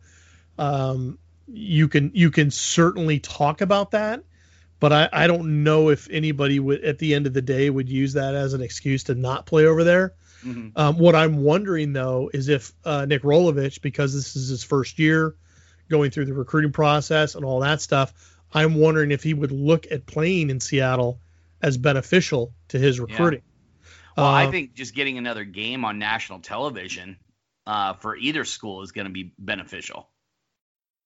um, 0.57 1.17
you 1.47 1.87
can 1.87 2.11
you 2.13 2.31
can 2.31 2.51
certainly 2.51 3.19
talk 3.19 3.61
about 3.61 3.91
that, 3.91 4.23
but 4.79 4.91
I, 4.93 5.09
I 5.11 5.27
don't 5.27 5.63
know 5.63 5.89
if 5.89 6.09
anybody 6.09 6.59
would 6.59 6.83
at 6.83 6.99
the 6.99 7.15
end 7.15 7.27
of 7.27 7.33
the 7.33 7.41
day 7.41 7.69
would 7.69 7.89
use 7.89 8.13
that 8.13 8.35
as 8.35 8.53
an 8.53 8.61
excuse 8.61 9.03
to 9.05 9.15
not 9.15 9.45
play 9.45 9.65
over 9.65 9.83
there. 9.83 10.13
Mm-hmm. 10.43 10.69
Um, 10.75 10.97
what 10.97 11.15
I'm 11.15 11.37
wondering 11.37 11.93
though 11.93 12.29
is 12.33 12.49
if 12.49 12.73
uh, 12.83 13.05
Nick 13.05 13.23
Rolovich, 13.23 13.81
because 13.81 14.13
this 14.13 14.35
is 14.35 14.49
his 14.49 14.63
first 14.63 14.99
year 14.99 15.35
going 15.89 16.11
through 16.11 16.25
the 16.25 16.33
recruiting 16.33 16.71
process 16.71 17.35
and 17.35 17.45
all 17.45 17.61
that 17.61 17.81
stuff, 17.81 18.13
I'm 18.53 18.75
wondering 18.75 19.11
if 19.11 19.23
he 19.23 19.33
would 19.33 19.51
look 19.51 19.91
at 19.91 20.05
playing 20.05 20.49
in 20.49 20.59
Seattle 20.59 21.19
as 21.61 21.77
beneficial 21.77 22.53
to 22.69 22.79
his 22.79 22.99
recruiting. 22.99 23.41
Yeah. 23.41 23.91
Well, 24.17 24.25
I 24.27 24.45
um, 24.45 24.51
think 24.51 24.73
just 24.73 24.95
getting 24.95 25.17
another 25.17 25.43
game 25.43 25.83
on 25.83 25.99
national 25.99 26.39
television 26.39 27.17
uh, 27.65 27.93
for 27.93 28.15
either 28.15 28.45
school 28.45 28.81
is 28.81 28.91
going 28.91 29.07
to 29.07 29.11
be 29.11 29.33
beneficial. 29.37 30.09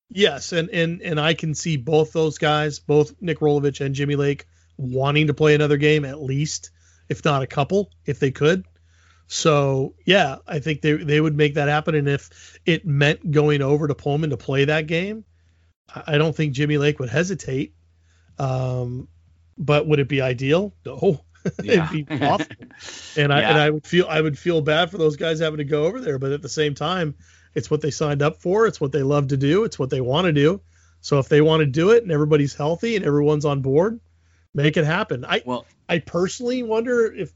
Yes, 0.09 0.53
and 0.53 0.69
and 0.69 1.01
and 1.01 1.19
I 1.19 1.33
can 1.33 1.53
see 1.53 1.77
both 1.77 2.11
those 2.13 2.37
guys, 2.37 2.79
both 2.79 3.13
Nick 3.21 3.39
Rolovich 3.39 3.81
and 3.83 3.93
Jimmy 3.93 4.15
Lake, 4.15 4.45
wanting 4.77 5.27
to 5.27 5.33
play 5.33 5.53
another 5.53 5.77
game 5.77 6.03
at 6.05 6.21
least, 6.21 6.71
if 7.09 7.23
not 7.23 7.43
a 7.43 7.47
couple, 7.47 7.91
if 8.05 8.19
they 8.19 8.31
could. 8.31 8.65
So 9.27 9.93
yeah, 10.05 10.37
I 10.47 10.59
think 10.59 10.81
they 10.81 10.93
they 10.93 11.21
would 11.21 11.37
make 11.37 11.53
that 11.53 11.69
happen. 11.69 11.93
And 11.93 12.09
if 12.09 12.59
it 12.65 12.85
meant 12.85 13.29
going 13.29 13.61
over 13.61 13.87
to 13.87 13.93
Pullman 13.93 14.31
to 14.31 14.37
play 14.37 14.65
that 14.65 14.87
game, 14.87 15.25
I 15.93 16.17
don't 16.17 16.35
think 16.35 16.53
Jimmy 16.53 16.79
Lake 16.79 16.99
would 16.99 17.09
hesitate. 17.09 17.75
Um, 18.39 19.07
but 19.57 19.87
would 19.87 19.99
it 19.99 20.07
be 20.07 20.21
ideal? 20.21 20.73
No. 20.85 21.23
It'd 21.63 21.89
be 21.89 22.05
awful. 22.21 22.47
And 23.17 23.33
I 23.33 23.41
yeah. 23.41 23.49
and 23.49 23.57
I 23.57 23.69
would 23.69 23.85
feel 23.85 24.07
I 24.07 24.21
would 24.21 24.37
feel 24.37 24.61
bad 24.61 24.89
for 24.89 24.97
those 24.97 25.17
guys 25.17 25.39
having 25.39 25.57
to 25.57 25.63
go 25.65 25.85
over 25.85 25.99
there, 25.99 26.17
but 26.17 26.31
at 26.31 26.41
the 26.41 26.49
same 26.49 26.73
time, 26.73 27.15
it's 27.55 27.69
what 27.69 27.81
they 27.81 27.91
signed 27.91 28.21
up 28.21 28.37
for. 28.37 28.67
It's 28.67 28.79
what 28.79 28.91
they 28.91 29.03
love 29.03 29.29
to 29.29 29.37
do. 29.37 29.63
It's 29.63 29.79
what 29.79 29.89
they 29.89 30.01
want 30.01 30.25
to 30.25 30.33
do. 30.33 30.61
So 31.01 31.19
if 31.19 31.29
they 31.29 31.41
want 31.41 31.61
to 31.61 31.65
do 31.65 31.91
it 31.91 32.03
and 32.03 32.11
everybody's 32.11 32.53
healthy 32.53 32.95
and 32.95 33.05
everyone's 33.05 33.45
on 33.45 33.61
board, 33.61 33.99
make 34.53 34.77
it 34.77 34.85
happen. 34.85 35.25
I 35.25 35.41
well, 35.45 35.65
I 35.87 35.99
personally 35.99 36.63
wonder 36.63 37.13
if 37.13 37.31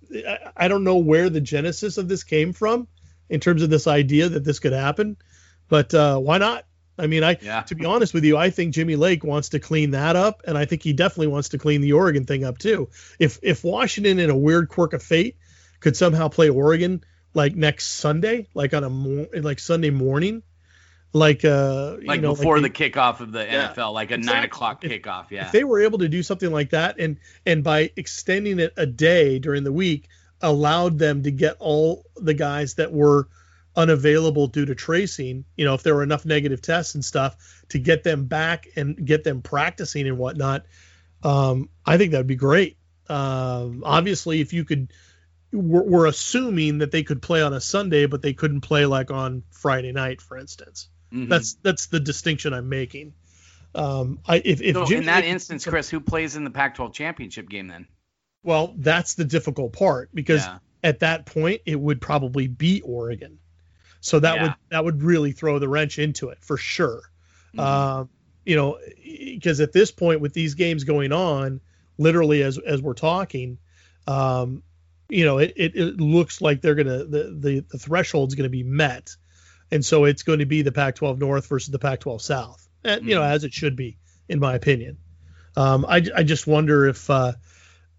I, 0.56 0.68
don't 0.68 0.84
know 0.84 0.98
where 0.98 1.30
the 1.30 1.42
genesis 1.42 1.98
of 1.98 2.08
this 2.08 2.24
came 2.24 2.54
from 2.54 2.88
in 3.30 3.40
terms 3.40 3.64
of 3.64 3.70
this 3.70 3.88
idea 3.88 4.30
that 4.30 4.44
this 4.44 4.60
could 4.60 4.74
happen, 4.74 5.18
but 5.70 5.94
uh, 5.94 6.18
why 6.18 6.38
not? 6.38 6.66
I 6.98 7.08
mean, 7.08 7.24
I 7.24 7.38
yeah. 7.42 7.62
to 7.64 7.76
be 7.76 7.86
honest 7.86 8.14
with 8.14 8.24
you, 8.24 8.38
I 8.38 8.52
think 8.52 8.74
Jimmy 8.74 8.96
Lake 8.96 9.24
wants 9.24 9.50
to 9.50 9.60
clean 9.60 9.92
that 9.92 10.16
up, 10.16 10.44
and 10.46 10.58
I 10.58 10.66
think 10.66 10.84
he 10.84 10.94
definitely 10.94 11.28
wants 11.28 11.50
to 11.50 11.58
clean 11.58 11.82
the 11.82 11.94
Oregon 11.94 12.26
thing 12.26 12.44
up 12.44 12.60
too. 12.60 12.90
If 13.18 13.40
if 13.42 13.64
Washington, 13.64 14.20
in 14.20 14.30
a 14.30 14.38
weird 14.38 14.70
quirk 14.70 14.94
of 14.94 15.02
fate, 15.02 15.38
could 15.80 15.98
somehow 15.98 16.28
play 16.28 16.50
Oregon 16.50 17.04
like 17.34 17.56
next 17.56 17.88
Sunday, 17.88 18.48
like 18.54 18.74
on 18.74 18.84
a 18.84 19.40
like 19.40 19.60
Sunday 19.60 19.90
morning, 19.90 20.44
like 21.14 21.46
uh 21.46 21.98
like 22.04 22.22
know, 22.22 22.36
before 22.36 22.60
like 22.60 22.74
the 22.74 22.90
kickoff 22.90 23.20
of 23.20 23.32
the 23.32 23.46
yeah, 23.46 23.74
NFL, 23.74 23.94
like 23.94 24.12
a 24.12 24.16
exactly. 24.16 24.40
nine 24.40 24.46
o'clock 24.46 24.82
kickoff. 24.82 25.32
Yeah. 25.32 25.46
If 25.46 25.52
they 25.52 25.64
were 25.64 25.82
able 25.82 26.00
to 26.00 26.10
do 26.10 26.24
something 26.24 26.52
like 26.52 26.72
that, 26.72 27.00
and 27.00 27.18
and 27.46 27.64
by 27.64 27.92
extending 27.96 28.60
it 28.60 28.74
a 28.78 28.86
day 28.86 29.40
during 29.40 29.64
the 29.64 29.74
week, 29.74 30.08
allowed 30.42 31.00
them 31.00 31.24
to 31.24 31.32
get 31.32 31.56
all 31.60 32.06
the 32.16 32.34
guys 32.34 32.76
that 32.76 32.92
were 32.92 33.28
unavailable 33.76 34.48
due 34.48 34.66
to 34.66 34.76
tracing, 34.76 35.46
you 35.56 35.66
know, 35.66 35.74
if 35.74 35.84
there 35.84 35.96
were 35.96 36.04
enough 36.04 36.26
negative 36.26 36.62
tests 36.62 36.96
and 36.96 37.04
stuff 37.04 37.64
to 37.70 37.80
get 37.80 38.04
them 38.04 38.26
back 38.26 38.68
and 38.76 39.06
get 39.06 39.24
them 39.24 39.42
practicing 39.42 40.08
and 40.08 40.18
whatnot, 40.18 40.66
um, 41.24 41.70
I 41.86 41.98
think 41.98 42.12
that'd 42.12 42.28
be 42.28 42.36
great. 42.36 42.78
Um, 43.10 43.84
obviously, 43.86 44.42
if 44.42 44.54
you 44.54 44.66
could, 44.66 44.92
we're, 45.54 45.84
we're, 45.84 46.06
assuming 46.08 46.80
that 46.80 46.92
they 46.92 47.04
could 47.04 47.22
play 47.22 47.42
on 47.42 47.54
a 47.54 47.62
Sunday, 47.62 48.08
but 48.08 48.22
they 48.22 48.34
couldn't 48.34 48.62
play 48.62 48.86
like 48.86 49.12
on 49.12 49.44
Friday 49.52 49.92
night, 49.92 50.22
for 50.22 50.38
instance. 50.38 50.90
Mm-hmm. 51.14 51.30
That's 51.30 51.54
that's 51.62 51.86
the 51.88 52.00
distinction 52.00 52.54
I'm 52.54 52.70
making. 52.70 53.14
Um, 53.76 54.20
I 54.28 54.42
if, 54.44 54.62
if 54.62 54.76
so 54.76 54.86
in 54.86 55.06
that 55.06 55.24
instance, 55.24 55.66
Chris, 55.66 55.90
who 55.90 56.00
plays 56.00 56.36
in 56.36 56.44
the 56.44 56.50
Pac-12 56.50 56.94
championship 56.94 57.50
game 57.50 57.68
then? 57.68 57.88
Well, 58.44 58.74
that's 58.78 59.14
the 59.14 59.24
difficult 59.24 59.74
part 59.74 60.10
because 60.14 60.46
yeah. 60.46 60.58
at 60.84 61.00
that 61.00 61.26
point 61.26 61.62
it 61.66 61.80
would 61.80 62.02
probably 62.02 62.48
be 62.48 62.82
Oregon. 62.82 63.40
So 64.02 64.20
that 64.20 64.36
yeah. 64.36 64.44
would 64.44 64.54
that 64.70 64.86
would 64.86 65.02
really 65.04 65.32
throw 65.32 65.60
the 65.60 65.70
wrench 65.70 65.98
into 65.98 66.30
it 66.30 66.40
for 66.42 66.58
sure. 66.58 67.04
Mm-hmm. 67.56 67.60
Uh, 67.60 68.06
you 68.46 68.56
know, 68.56 68.78
because 69.04 69.62
at 69.62 69.72
this 69.72 69.92
point 69.92 70.20
with 70.20 70.34
these 70.34 70.56
games 70.56 70.84
going 70.84 71.12
on, 71.12 71.62
literally 71.98 72.44
as 72.44 72.58
as 72.58 72.82
we're 72.82 72.96
talking, 72.96 73.60
um, 74.08 74.64
you 75.14 75.26
know, 75.26 75.38
it, 75.38 75.54
it, 75.56 75.76
it 75.76 76.02
looks 76.02 76.42
like 76.42 76.62
they're 76.62 76.76
gonna 76.76 77.04
the 77.06 77.36
the, 77.40 77.66
the 77.72 77.78
threshold's 77.78 78.36
gonna 78.36 78.50
be 78.50 78.64
met, 78.64 79.16
and 79.72 79.84
so 79.84 80.06
it's 80.06 80.24
going 80.24 80.40
to 80.40 80.46
be 80.46 80.62
the 80.62 80.72
Pac-12 80.72 81.20
North 81.20 81.48
versus 81.48 81.72
the 81.72 81.80
Pac-12 81.80 82.22
South, 82.22 82.68
and 82.84 83.02
mm-hmm. 83.02 83.10
you 83.10 83.16
know 83.16 83.22
mm-hmm. 83.22 83.34
as 83.34 83.44
it 83.44 83.54
should 83.54 83.76
be 83.76 83.98
in 84.30 84.40
my 84.40 84.56
opinion. 84.56 84.98
Um, 85.56 85.86
I 85.88 86.06
I 86.16 86.24
just 86.24 86.48
wonder 86.48 86.88
if. 86.88 87.10
Uh, 87.10 87.34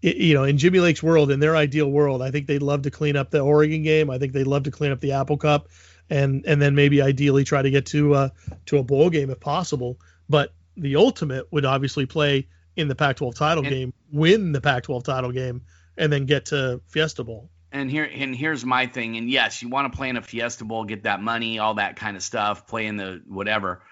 you 0.01 0.35
know, 0.35 0.43
in 0.43 0.59
Jimmy 0.59 0.79
Lake's 0.79 1.01
world, 1.01 1.31
in 1.31 1.39
their 1.39 1.55
ideal 1.55 1.89
world, 1.89 2.21
I 2.21 2.29
think 2.29 2.45
they'd 2.45 2.61
love 2.61 2.83
to 2.83 2.91
clean 2.91 3.15
up 3.15 3.31
the 3.31 3.39
Oregon 3.39 3.81
game. 3.81 4.11
I 4.11 4.19
think 4.19 4.33
they'd 4.33 4.45
love 4.45 4.61
to 4.63 4.71
clean 4.71 4.91
up 4.91 4.99
the 4.99 5.13
Apple 5.13 5.37
Cup 5.37 5.69
and 6.09 6.45
and 6.45 6.61
then 6.61 6.75
maybe 6.75 7.01
ideally 7.01 7.43
try 7.43 7.61
to 7.61 7.69
get 7.69 7.85
to 7.87 8.13
uh, 8.13 8.29
to 8.67 8.77
a 8.77 8.83
bowl 8.83 9.09
game 9.09 9.29
if 9.29 9.39
possible. 9.39 9.99
But 10.29 10.53
the 10.77 10.95
ultimate 10.95 11.51
would 11.51 11.65
obviously 11.65 12.05
play 12.05 12.47
in 12.75 12.87
the 12.87 12.95
Pac-12 12.95 13.35
title 13.35 13.63
and, 13.63 13.73
game, 13.73 13.93
win 14.11 14.51
the 14.51 14.61
Pac-12 14.61 15.03
title 15.03 15.31
game, 15.31 15.61
and 15.97 16.11
then 16.11 16.25
get 16.25 16.47
to 16.47 16.81
Fiesta 16.87 17.23
Bowl. 17.23 17.49
And 17.71 17.91
here 17.91 18.09
and 18.11 18.35
here's 18.35 18.63
my 18.63 18.87
thing. 18.87 19.17
And 19.17 19.29
yes, 19.29 19.61
you 19.61 19.69
want 19.69 19.91
to 19.91 19.97
play 19.97 20.09
in 20.09 20.17
a 20.17 20.21
Fiesta 20.21 20.63
Bowl, 20.63 20.85
get 20.85 21.03
that 21.03 21.21
money, 21.21 21.59
all 21.59 21.75
that 21.75 21.97
kind 21.97 22.15
of 22.15 22.23
stuff, 22.23 22.67
play 22.67 22.85
in 22.85 22.95
the 22.97 23.21
whatever. 23.27 23.83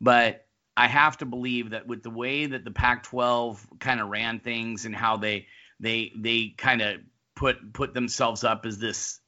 But 0.00 0.44
I 0.76 0.86
have 0.86 1.18
to 1.18 1.26
believe 1.26 1.70
that 1.70 1.86
with 1.86 2.02
the 2.02 2.10
way 2.10 2.46
that 2.46 2.64
the 2.64 2.70
Pac-12 2.70 3.58
kind 3.80 4.00
of 4.00 4.08
ran 4.08 4.40
things 4.40 4.84
and 4.84 4.94
how 4.94 5.16
they 5.16 5.46
they 5.80 6.12
they 6.16 6.54
kind 6.56 6.82
of 6.82 7.00
put 7.36 7.72
put 7.72 7.94
themselves 7.94 8.44
up 8.44 8.66
as 8.66 8.78
this 8.78 9.20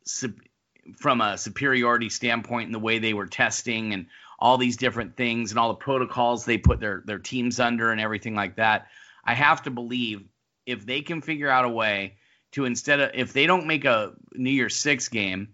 from 0.98 1.20
a 1.20 1.38
superiority 1.38 2.08
standpoint 2.08 2.66
in 2.66 2.72
the 2.72 2.78
way 2.78 2.98
they 2.98 3.14
were 3.14 3.26
testing 3.26 3.92
and 3.92 4.06
all 4.38 4.58
these 4.58 4.76
different 4.76 5.16
things 5.16 5.50
and 5.50 5.58
all 5.58 5.68
the 5.68 5.74
protocols 5.74 6.44
they 6.44 6.58
put 6.58 6.80
their 6.80 7.02
their 7.04 7.18
teams 7.18 7.60
under 7.60 7.92
and 7.92 8.00
everything 8.00 8.34
like 8.34 8.56
that. 8.56 8.86
I 9.24 9.34
have 9.34 9.62
to 9.64 9.70
believe 9.70 10.22
if 10.66 10.86
they 10.86 11.02
can 11.02 11.20
figure 11.20 11.50
out 11.50 11.64
a 11.64 11.68
way 11.68 12.16
to 12.52 12.64
instead 12.64 13.00
of 13.00 13.10
if 13.14 13.32
they 13.32 13.46
don't 13.46 13.66
make 13.66 13.84
a 13.84 14.12
New 14.32 14.50
Year's 14.50 14.76
Six 14.76 15.08
game 15.08 15.48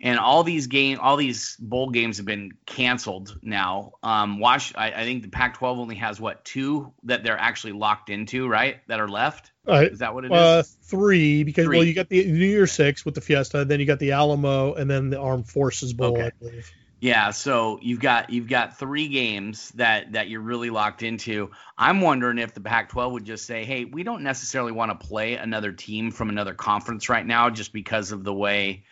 and 0.00 0.18
all 0.18 0.42
these 0.42 0.66
game 0.66 0.98
all 1.00 1.16
these 1.16 1.56
bowl 1.56 1.90
games 1.90 2.16
have 2.18 2.26
been 2.26 2.52
canceled 2.66 3.38
now. 3.42 3.92
Um, 4.02 4.40
watch, 4.40 4.72
I, 4.76 4.90
I 4.90 5.04
think 5.04 5.22
the 5.22 5.28
Pac-12 5.28 5.78
only 5.78 5.94
has 5.96 6.20
what 6.20 6.44
two 6.44 6.92
that 7.04 7.22
they're 7.22 7.38
actually 7.38 7.72
locked 7.72 8.10
into, 8.10 8.48
right? 8.48 8.80
That 8.88 9.00
are 9.00 9.08
left. 9.08 9.52
Right. 9.66 9.92
Is 9.92 10.00
that 10.00 10.12
what 10.12 10.24
it 10.24 10.32
uh, 10.32 10.62
is? 10.64 10.76
Three, 10.82 11.44
because 11.44 11.66
three. 11.66 11.78
well, 11.78 11.86
you 11.86 11.94
got 11.94 12.08
the 12.08 12.24
New 12.24 12.46
Year's 12.46 12.72
Six 12.72 13.04
with 13.04 13.14
the 13.14 13.20
Fiesta, 13.20 13.64
then 13.64 13.78
you 13.78 13.86
got 13.86 14.00
the 14.00 14.12
Alamo, 14.12 14.74
and 14.74 14.90
then 14.90 15.08
the 15.08 15.20
Armed 15.20 15.48
Forces 15.48 15.92
Bowl, 15.92 16.14
okay. 16.14 16.26
I 16.26 16.30
believe. 16.40 16.70
Yeah, 17.02 17.32
so 17.32 17.80
you've 17.82 17.98
got 17.98 18.30
you've 18.30 18.46
got 18.46 18.78
three 18.78 19.08
games 19.08 19.70
that 19.72 20.12
that 20.12 20.28
you're 20.28 20.40
really 20.40 20.70
locked 20.70 21.02
into. 21.02 21.50
I'm 21.76 22.00
wondering 22.00 22.38
if 22.38 22.54
the 22.54 22.60
Pac-12 22.60 23.10
would 23.10 23.24
just 23.24 23.44
say, 23.44 23.64
"Hey, 23.64 23.84
we 23.84 24.04
don't 24.04 24.22
necessarily 24.22 24.70
want 24.70 25.00
to 25.00 25.06
play 25.06 25.34
another 25.34 25.72
team 25.72 26.12
from 26.12 26.28
another 26.28 26.54
conference 26.54 27.08
right 27.08 27.26
now, 27.26 27.50
just 27.50 27.72
because 27.72 28.12
of 28.12 28.22
the 28.22 28.32
way 28.32 28.84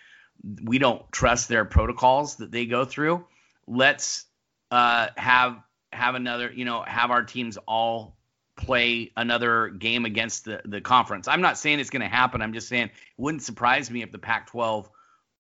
we 0.64 0.78
don't 0.80 1.00
trust 1.12 1.48
their 1.48 1.64
protocols 1.64 2.38
that 2.38 2.50
they 2.50 2.66
go 2.66 2.84
through. 2.84 3.24
Let's 3.68 4.26
uh, 4.72 5.10
have 5.16 5.58
have 5.92 6.16
another, 6.16 6.50
you 6.52 6.64
know, 6.64 6.82
have 6.82 7.12
our 7.12 7.22
teams 7.22 7.58
all 7.68 8.16
play 8.56 9.12
another 9.16 9.68
game 9.68 10.04
against 10.04 10.46
the, 10.46 10.60
the 10.64 10.80
conference. 10.80 11.28
I'm 11.28 11.42
not 11.42 11.58
saying 11.58 11.78
it's 11.78 11.90
going 11.90 12.02
to 12.02 12.08
happen. 12.08 12.42
I'm 12.42 12.54
just 12.54 12.66
saying 12.66 12.86
it 12.86 12.92
wouldn't 13.16 13.44
surprise 13.44 13.88
me 13.88 14.02
if 14.02 14.10
the 14.10 14.18
Pac 14.18 14.48
12 14.48 14.90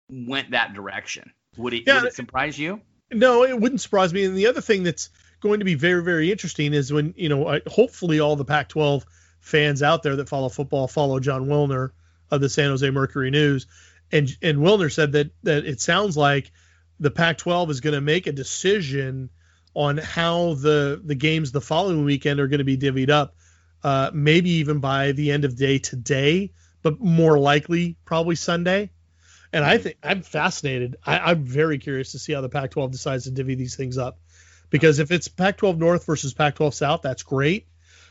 went 0.10 0.52
that 0.52 0.74
direction. 0.74 1.34
Would 1.58 1.74
it, 1.74 1.84
yeah, 1.86 2.02
would 2.02 2.08
it 2.08 2.16
surprise 2.16 2.58
you? 2.58 2.82
No, 3.12 3.44
it 3.44 3.60
wouldn't 3.60 3.82
surprise 3.82 4.14
me. 4.14 4.26
And 4.26 4.36
the 4.36 4.48
other 4.48 4.62
thing 4.62 4.84
that's 4.84 5.10
going 5.40 5.60
to 5.60 5.66
be 5.66 5.76
very, 5.76 6.04
very 6.04 6.32
interesting 6.32 6.74
is 6.74 6.92
when, 6.92 7.14
you 7.18 7.30
know, 7.30 7.60
hopefully 7.68 8.20
all 8.20 8.36
the 8.36 8.46
Pac 8.46 8.70
12 8.70 9.06
fans 9.40 9.84
out 9.84 10.04
there 10.04 10.16
that 10.16 10.30
follow 10.30 10.50
football 10.50 10.88
follow 10.88 11.20
Jon 11.20 11.46
Wilner 11.46 11.92
of 12.32 12.42
the 12.42 12.50
San 12.50 12.70
Jose 12.70 12.90
Mercury 12.90 13.32
News. 13.32 13.68
And, 14.12 14.30
and 14.42 14.60
Wilner 14.60 14.92
said 14.92 15.12
that, 15.14 15.32
that 15.44 15.66
it 15.66 15.82
sounds 15.82 16.18
like 16.18 16.52
the 17.00 17.12
Pac 17.12 17.38
12 17.38 17.70
is 17.70 17.82
going 17.82 17.94
to 17.94 18.02
make 18.02 18.28
a 18.28 18.32
decision 18.32 19.30
on 19.74 19.98
how 19.98 20.54
the, 20.56 21.02
the 21.04 21.16
games 21.16 21.52
the 21.52 21.62
following 21.62 22.06
weekend 22.06 22.40
are 22.40 22.48
going 22.48 22.60
to 22.60 22.64
be 22.64 22.78
divvied 22.78 23.10
up, 23.10 23.36
uh, 23.84 24.10
maybe 24.14 24.50
even 24.50 24.80
by 24.80 25.12
the 25.12 25.32
end 25.32 25.46
of 25.46 25.56
day 25.56 25.78
today, 25.78 26.52
but 26.82 27.00
more 27.00 27.38
likely 27.38 27.98
probably 28.06 28.36
Sunday. 28.36 28.90
And 29.56 29.64
I 29.64 29.78
hmm. 29.78 29.84
think 29.84 29.98
I'm 30.04 30.22
fascinated. 30.22 30.98
I, 31.06 31.32
am 31.32 31.46
very 31.46 31.78
curious 31.78 32.12
to 32.12 32.20
see 32.20 32.34
how 32.34 32.42
the 32.42 32.50
Pac-12 32.50 32.92
decides 32.92 33.24
to 33.24 33.32
divvy 33.32 33.56
these 33.56 33.78
things 33.78 33.98
up, 33.98 34.20
because 34.70 35.00
if 35.00 35.12
it's 35.12 35.30
Pac-12 35.30 35.78
North 35.78 36.06
versus 36.06 36.34
Pac-12 36.34 36.74
South, 36.74 37.02
that's 37.02 37.24
great. 37.24 37.66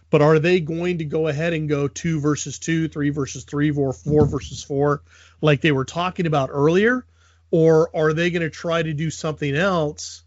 But 0.08 0.22
are 0.22 0.38
they 0.38 0.60
going 0.60 0.98
to 0.98 1.04
go 1.04 1.28
ahead 1.28 1.52
and 1.52 1.68
go 1.68 1.86
two 1.86 2.18
versus 2.20 2.58
two, 2.58 2.88
three 2.88 3.10
versus 3.10 3.44
three, 3.44 3.70
four, 3.70 3.92
four 3.92 4.26
versus 4.26 4.62
four, 4.62 5.02
like 5.42 5.60
they 5.60 5.72
were 5.72 5.84
talking 5.84 6.26
about 6.26 6.48
earlier, 6.50 7.04
or 7.50 7.94
are 7.94 8.14
they 8.14 8.30
going 8.30 8.42
to 8.42 8.50
try 8.50 8.82
to 8.82 8.94
do 8.94 9.10
something 9.10 9.54
else 9.54 10.22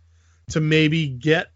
to 0.51 0.59
maybe 0.61 1.07
get 1.07 1.47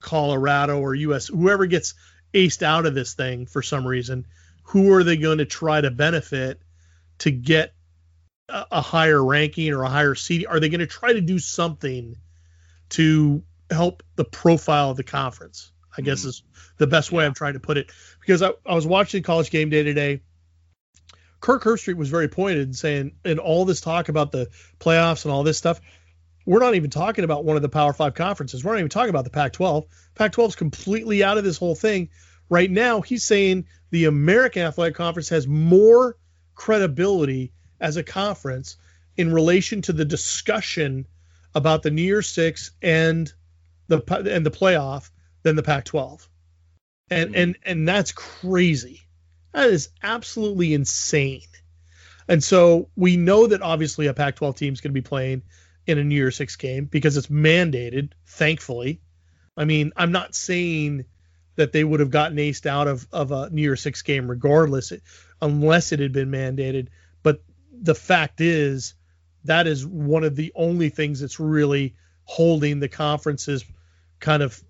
Colorado 0.00 0.80
or 0.80 0.94
US, 0.94 1.26
whoever 1.26 1.66
gets 1.66 1.94
aced 2.32 2.62
out 2.62 2.86
of 2.86 2.94
this 2.94 3.12
thing 3.12 3.44
for 3.44 3.60
some 3.60 3.86
reason? 3.86 4.26
Who 4.64 4.92
are 4.92 5.04
they 5.04 5.18
going 5.18 5.38
to 5.38 5.44
try 5.44 5.82
to 5.82 5.90
benefit 5.90 6.62
to 7.18 7.30
get 7.30 7.74
a 8.48 8.80
higher 8.80 9.22
ranking 9.22 9.72
or 9.72 9.82
a 9.82 9.88
higher 9.88 10.14
seed? 10.14 10.46
Are 10.46 10.60
they 10.60 10.68
going 10.68 10.80
to 10.80 10.86
try 10.86 11.12
to 11.12 11.20
do 11.20 11.38
something 11.38 12.16
to 12.90 13.42
help 13.70 14.02
the 14.16 14.24
profile 14.24 14.90
of 14.90 14.96
the 14.96 15.04
conference? 15.04 15.72
I 15.96 16.02
guess 16.02 16.22
mm. 16.22 16.28
is 16.28 16.42
the 16.78 16.86
best 16.86 17.12
way 17.12 17.24
I'm 17.24 17.34
trying 17.34 17.54
to 17.54 17.60
put 17.60 17.78
it. 17.78 17.90
Because 18.20 18.42
I, 18.42 18.50
I 18.66 18.74
was 18.74 18.86
watching 18.86 19.22
college 19.22 19.50
game 19.50 19.70
day 19.70 19.82
today. 19.82 20.22
Kirk 21.40 21.64
Herbstreit 21.64 21.96
was 21.96 22.08
very 22.08 22.28
pointed 22.28 22.68
in 22.68 22.74
saying, 22.74 23.12
in 23.24 23.38
all 23.38 23.64
this 23.64 23.80
talk 23.80 24.08
about 24.08 24.30
the 24.30 24.48
playoffs 24.78 25.24
and 25.24 25.32
all 25.32 25.42
this 25.42 25.58
stuff, 25.58 25.80
we're 26.46 26.60
not 26.60 26.74
even 26.74 26.90
talking 26.90 27.24
about 27.24 27.44
one 27.44 27.56
of 27.56 27.62
the 27.62 27.68
Power 27.68 27.92
Five 27.92 28.14
conferences. 28.14 28.64
We're 28.64 28.72
not 28.72 28.78
even 28.78 28.90
talking 28.90 29.10
about 29.10 29.24
the 29.24 29.30
Pac 29.30 29.52
12. 29.52 29.86
Pac 30.14 30.32
12 30.32 30.50
is 30.50 30.56
completely 30.56 31.24
out 31.24 31.38
of 31.38 31.44
this 31.44 31.58
whole 31.58 31.74
thing. 31.74 32.10
Right 32.48 32.70
now, 32.70 33.00
he's 33.00 33.24
saying 33.24 33.66
the 33.90 34.04
American 34.04 34.62
Athletic 34.62 34.94
Conference 34.94 35.28
has 35.30 35.46
more 35.46 36.16
credibility 36.54 37.52
as 37.82 37.96
a 37.96 38.04
conference 38.04 38.76
in 39.16 39.32
relation 39.32 39.82
to 39.82 39.92
the 39.92 40.04
discussion 40.04 41.06
about 41.54 41.82
the 41.82 41.90
New 41.90 42.02
Year's 42.02 42.28
Six 42.28 42.70
and 42.80 43.30
the 43.88 44.00
and 44.32 44.46
the 44.46 44.50
playoff 44.50 45.10
than 45.42 45.56
the 45.56 45.62
Pac-12, 45.62 46.26
and 47.10 47.30
mm-hmm. 47.30 47.38
and 47.38 47.58
and 47.64 47.88
that's 47.88 48.12
crazy. 48.12 49.00
That 49.52 49.68
is 49.68 49.90
absolutely 50.02 50.72
insane. 50.72 51.42
And 52.28 52.42
so 52.42 52.88
we 52.96 53.16
know 53.16 53.48
that 53.48 53.60
obviously 53.60 54.06
a 54.06 54.14
Pac-12 54.14 54.56
team 54.56 54.72
is 54.72 54.80
going 54.80 54.92
to 54.92 55.00
be 55.00 55.06
playing 55.06 55.42
in 55.86 55.98
a 55.98 56.04
New 56.04 56.14
Year's 56.14 56.36
Six 56.36 56.56
game 56.56 56.86
because 56.86 57.16
it's 57.16 57.26
mandated. 57.26 58.12
Thankfully, 58.26 59.00
I 59.56 59.64
mean 59.64 59.92
I'm 59.96 60.12
not 60.12 60.34
saying 60.34 61.04
that 61.56 61.72
they 61.72 61.84
would 61.84 62.00
have 62.00 62.10
gotten 62.10 62.38
aced 62.38 62.64
out 62.64 62.88
of 62.88 63.06
of 63.12 63.32
a 63.32 63.50
New 63.50 63.62
Year's 63.62 63.82
Six 63.82 64.00
game 64.02 64.30
regardless, 64.30 64.92
unless 65.42 65.92
it 65.92 66.00
had 66.00 66.12
been 66.12 66.30
mandated. 66.30 66.88
The 67.82 67.94
fact 67.94 68.40
is 68.40 68.94
that 69.44 69.66
is 69.66 69.86
one 69.86 70.24
of 70.24 70.36
the 70.36 70.52
only 70.54 70.88
things 70.88 71.20
that's 71.20 71.40
really 71.40 71.94
holding 72.24 72.80
the 72.80 72.88
conference's 72.88 73.64
kind 74.20 74.42
of 74.42 74.62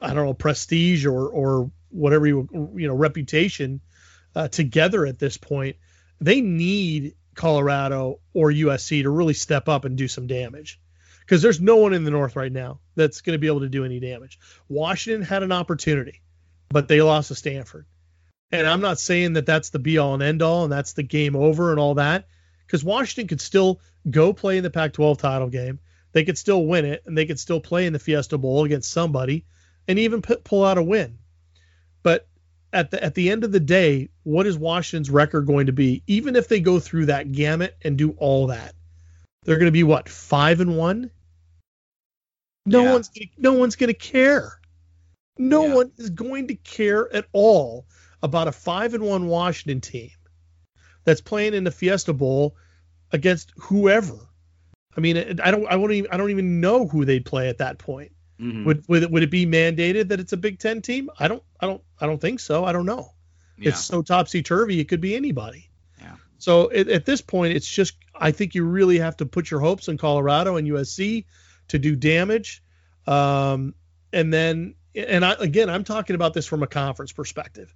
I 0.00 0.14
don't 0.14 0.26
know 0.26 0.34
prestige 0.34 1.06
or 1.06 1.28
or 1.28 1.70
whatever 1.90 2.26
you 2.26 2.72
you 2.76 2.88
know 2.88 2.94
reputation 2.94 3.80
uh, 4.34 4.48
together 4.48 5.06
at 5.06 5.18
this 5.18 5.36
point. 5.36 5.76
They 6.20 6.40
need 6.40 7.14
Colorado 7.34 8.20
or 8.32 8.50
USC 8.50 9.02
to 9.02 9.10
really 9.10 9.34
step 9.34 9.68
up 9.68 9.84
and 9.84 9.96
do 9.96 10.08
some 10.08 10.26
damage 10.26 10.80
because 11.20 11.42
there's 11.42 11.60
no 11.60 11.76
one 11.76 11.92
in 11.92 12.04
the 12.04 12.10
North 12.10 12.34
right 12.36 12.50
now 12.50 12.80
that's 12.96 13.20
going 13.20 13.34
to 13.34 13.38
be 13.38 13.46
able 13.46 13.60
to 13.60 13.68
do 13.68 13.84
any 13.84 14.00
damage. 14.00 14.38
Washington 14.68 15.22
had 15.22 15.42
an 15.42 15.52
opportunity, 15.52 16.22
but 16.70 16.88
they 16.88 17.02
lost 17.02 17.28
to 17.28 17.34
Stanford. 17.34 17.86
And 18.50 18.66
I'm 18.66 18.80
not 18.80 18.98
saying 18.98 19.34
that 19.34 19.46
that's 19.46 19.70
the 19.70 19.78
be 19.78 19.98
all 19.98 20.14
and 20.14 20.22
end 20.22 20.42
all 20.42 20.64
and 20.64 20.72
that's 20.72 20.94
the 20.94 21.02
game 21.02 21.36
over 21.36 21.70
and 21.70 21.78
all 21.78 21.94
that 21.94 22.26
because 22.68 22.84
Washington 22.84 23.26
could 23.26 23.40
still 23.40 23.80
go 24.08 24.34
play 24.34 24.58
in 24.58 24.62
the 24.62 24.70
Pac 24.70 24.92
12 24.92 25.16
title 25.16 25.48
game. 25.48 25.80
They 26.12 26.24
could 26.24 26.36
still 26.36 26.66
win 26.66 26.84
it, 26.84 27.02
and 27.06 27.16
they 27.16 27.24
could 27.24 27.40
still 27.40 27.60
play 27.60 27.86
in 27.86 27.94
the 27.94 27.98
Fiesta 27.98 28.36
Bowl 28.36 28.64
against 28.64 28.90
somebody 28.90 29.44
and 29.86 29.98
even 29.98 30.20
pull 30.20 30.64
out 30.64 30.78
a 30.78 30.82
win. 30.82 31.18
But 32.02 32.28
at 32.72 32.90
the 32.90 33.02
at 33.02 33.14
the 33.14 33.30
end 33.30 33.44
of 33.44 33.52
the 33.52 33.60
day, 33.60 34.10
what 34.22 34.46
is 34.46 34.58
Washington's 34.58 35.10
record 35.10 35.46
going 35.46 35.66
to 35.66 35.72
be? 35.72 36.02
Even 36.06 36.36
if 36.36 36.48
they 36.48 36.60
go 36.60 36.78
through 36.78 37.06
that 37.06 37.32
gamut 37.32 37.76
and 37.82 37.96
do 37.96 38.10
all 38.18 38.48
that, 38.48 38.74
they're 39.44 39.56
going 39.56 39.66
to 39.66 39.72
be 39.72 39.84
what 39.84 40.08
five 40.08 40.60
and 40.60 40.76
one. 40.76 41.10
No 42.66 42.84
yeah. 42.84 42.92
one's 42.92 43.10
no 43.38 43.54
one's 43.54 43.76
going 43.76 43.88
to 43.88 43.94
care. 43.94 44.60
No 45.38 45.66
yeah. 45.66 45.74
one 45.74 45.92
is 45.96 46.10
going 46.10 46.48
to 46.48 46.54
care 46.54 47.12
at 47.14 47.26
all 47.32 47.86
about 48.22 48.48
a 48.48 48.52
five 48.52 48.92
and 48.92 49.04
one 49.04 49.26
Washington 49.26 49.80
team 49.80 50.10
that's 51.08 51.22
playing 51.22 51.54
in 51.54 51.64
the 51.64 51.70
Fiesta 51.70 52.12
Bowl 52.12 52.54
against 53.12 53.52
whoever. 53.56 54.18
I 54.94 55.00
mean, 55.00 55.40
I 55.42 55.50
don't, 55.50 55.66
I 55.66 55.76
won't 55.76 55.92
even, 55.92 56.10
I 56.10 56.18
don't 56.18 56.28
even 56.28 56.60
know 56.60 56.86
who 56.86 57.06
they'd 57.06 57.24
play 57.24 57.48
at 57.48 57.58
that 57.58 57.78
point. 57.78 58.12
Mm-hmm. 58.38 58.66
Would, 58.66 58.84
would 58.88 59.02
it, 59.04 59.10
would 59.10 59.22
it 59.22 59.30
be 59.30 59.46
mandated 59.46 60.08
that 60.08 60.20
it's 60.20 60.34
a 60.34 60.36
Big 60.36 60.58
Ten 60.58 60.82
team? 60.82 61.08
I 61.18 61.26
don't, 61.26 61.42
I 61.60 61.66
don't, 61.66 61.82
I 61.98 62.06
don't 62.06 62.20
think 62.20 62.40
so. 62.40 62.66
I 62.66 62.72
don't 62.72 62.84
know. 62.84 63.12
Yeah. 63.56 63.70
It's 63.70 63.80
so 63.80 64.02
topsy 64.02 64.42
turvy. 64.42 64.80
It 64.80 64.88
could 64.88 65.00
be 65.00 65.16
anybody. 65.16 65.70
Yeah. 65.98 66.16
So 66.36 66.68
it, 66.68 66.88
at 66.88 67.06
this 67.06 67.22
point, 67.22 67.54
it's 67.54 67.66
just, 67.66 67.96
I 68.14 68.32
think 68.32 68.54
you 68.54 68.64
really 68.64 68.98
have 68.98 69.16
to 69.16 69.26
put 69.26 69.50
your 69.50 69.60
hopes 69.60 69.88
in 69.88 69.96
Colorado 69.96 70.56
and 70.56 70.68
USC 70.68 71.24
to 71.68 71.78
do 71.78 71.96
damage. 71.96 72.62
Um, 73.06 73.74
and 74.12 74.30
then, 74.30 74.74
and 74.94 75.24
I, 75.24 75.36
again, 75.38 75.70
I'm 75.70 75.84
talking 75.84 76.16
about 76.16 76.34
this 76.34 76.44
from 76.44 76.62
a 76.62 76.66
conference 76.66 77.12
perspective 77.12 77.74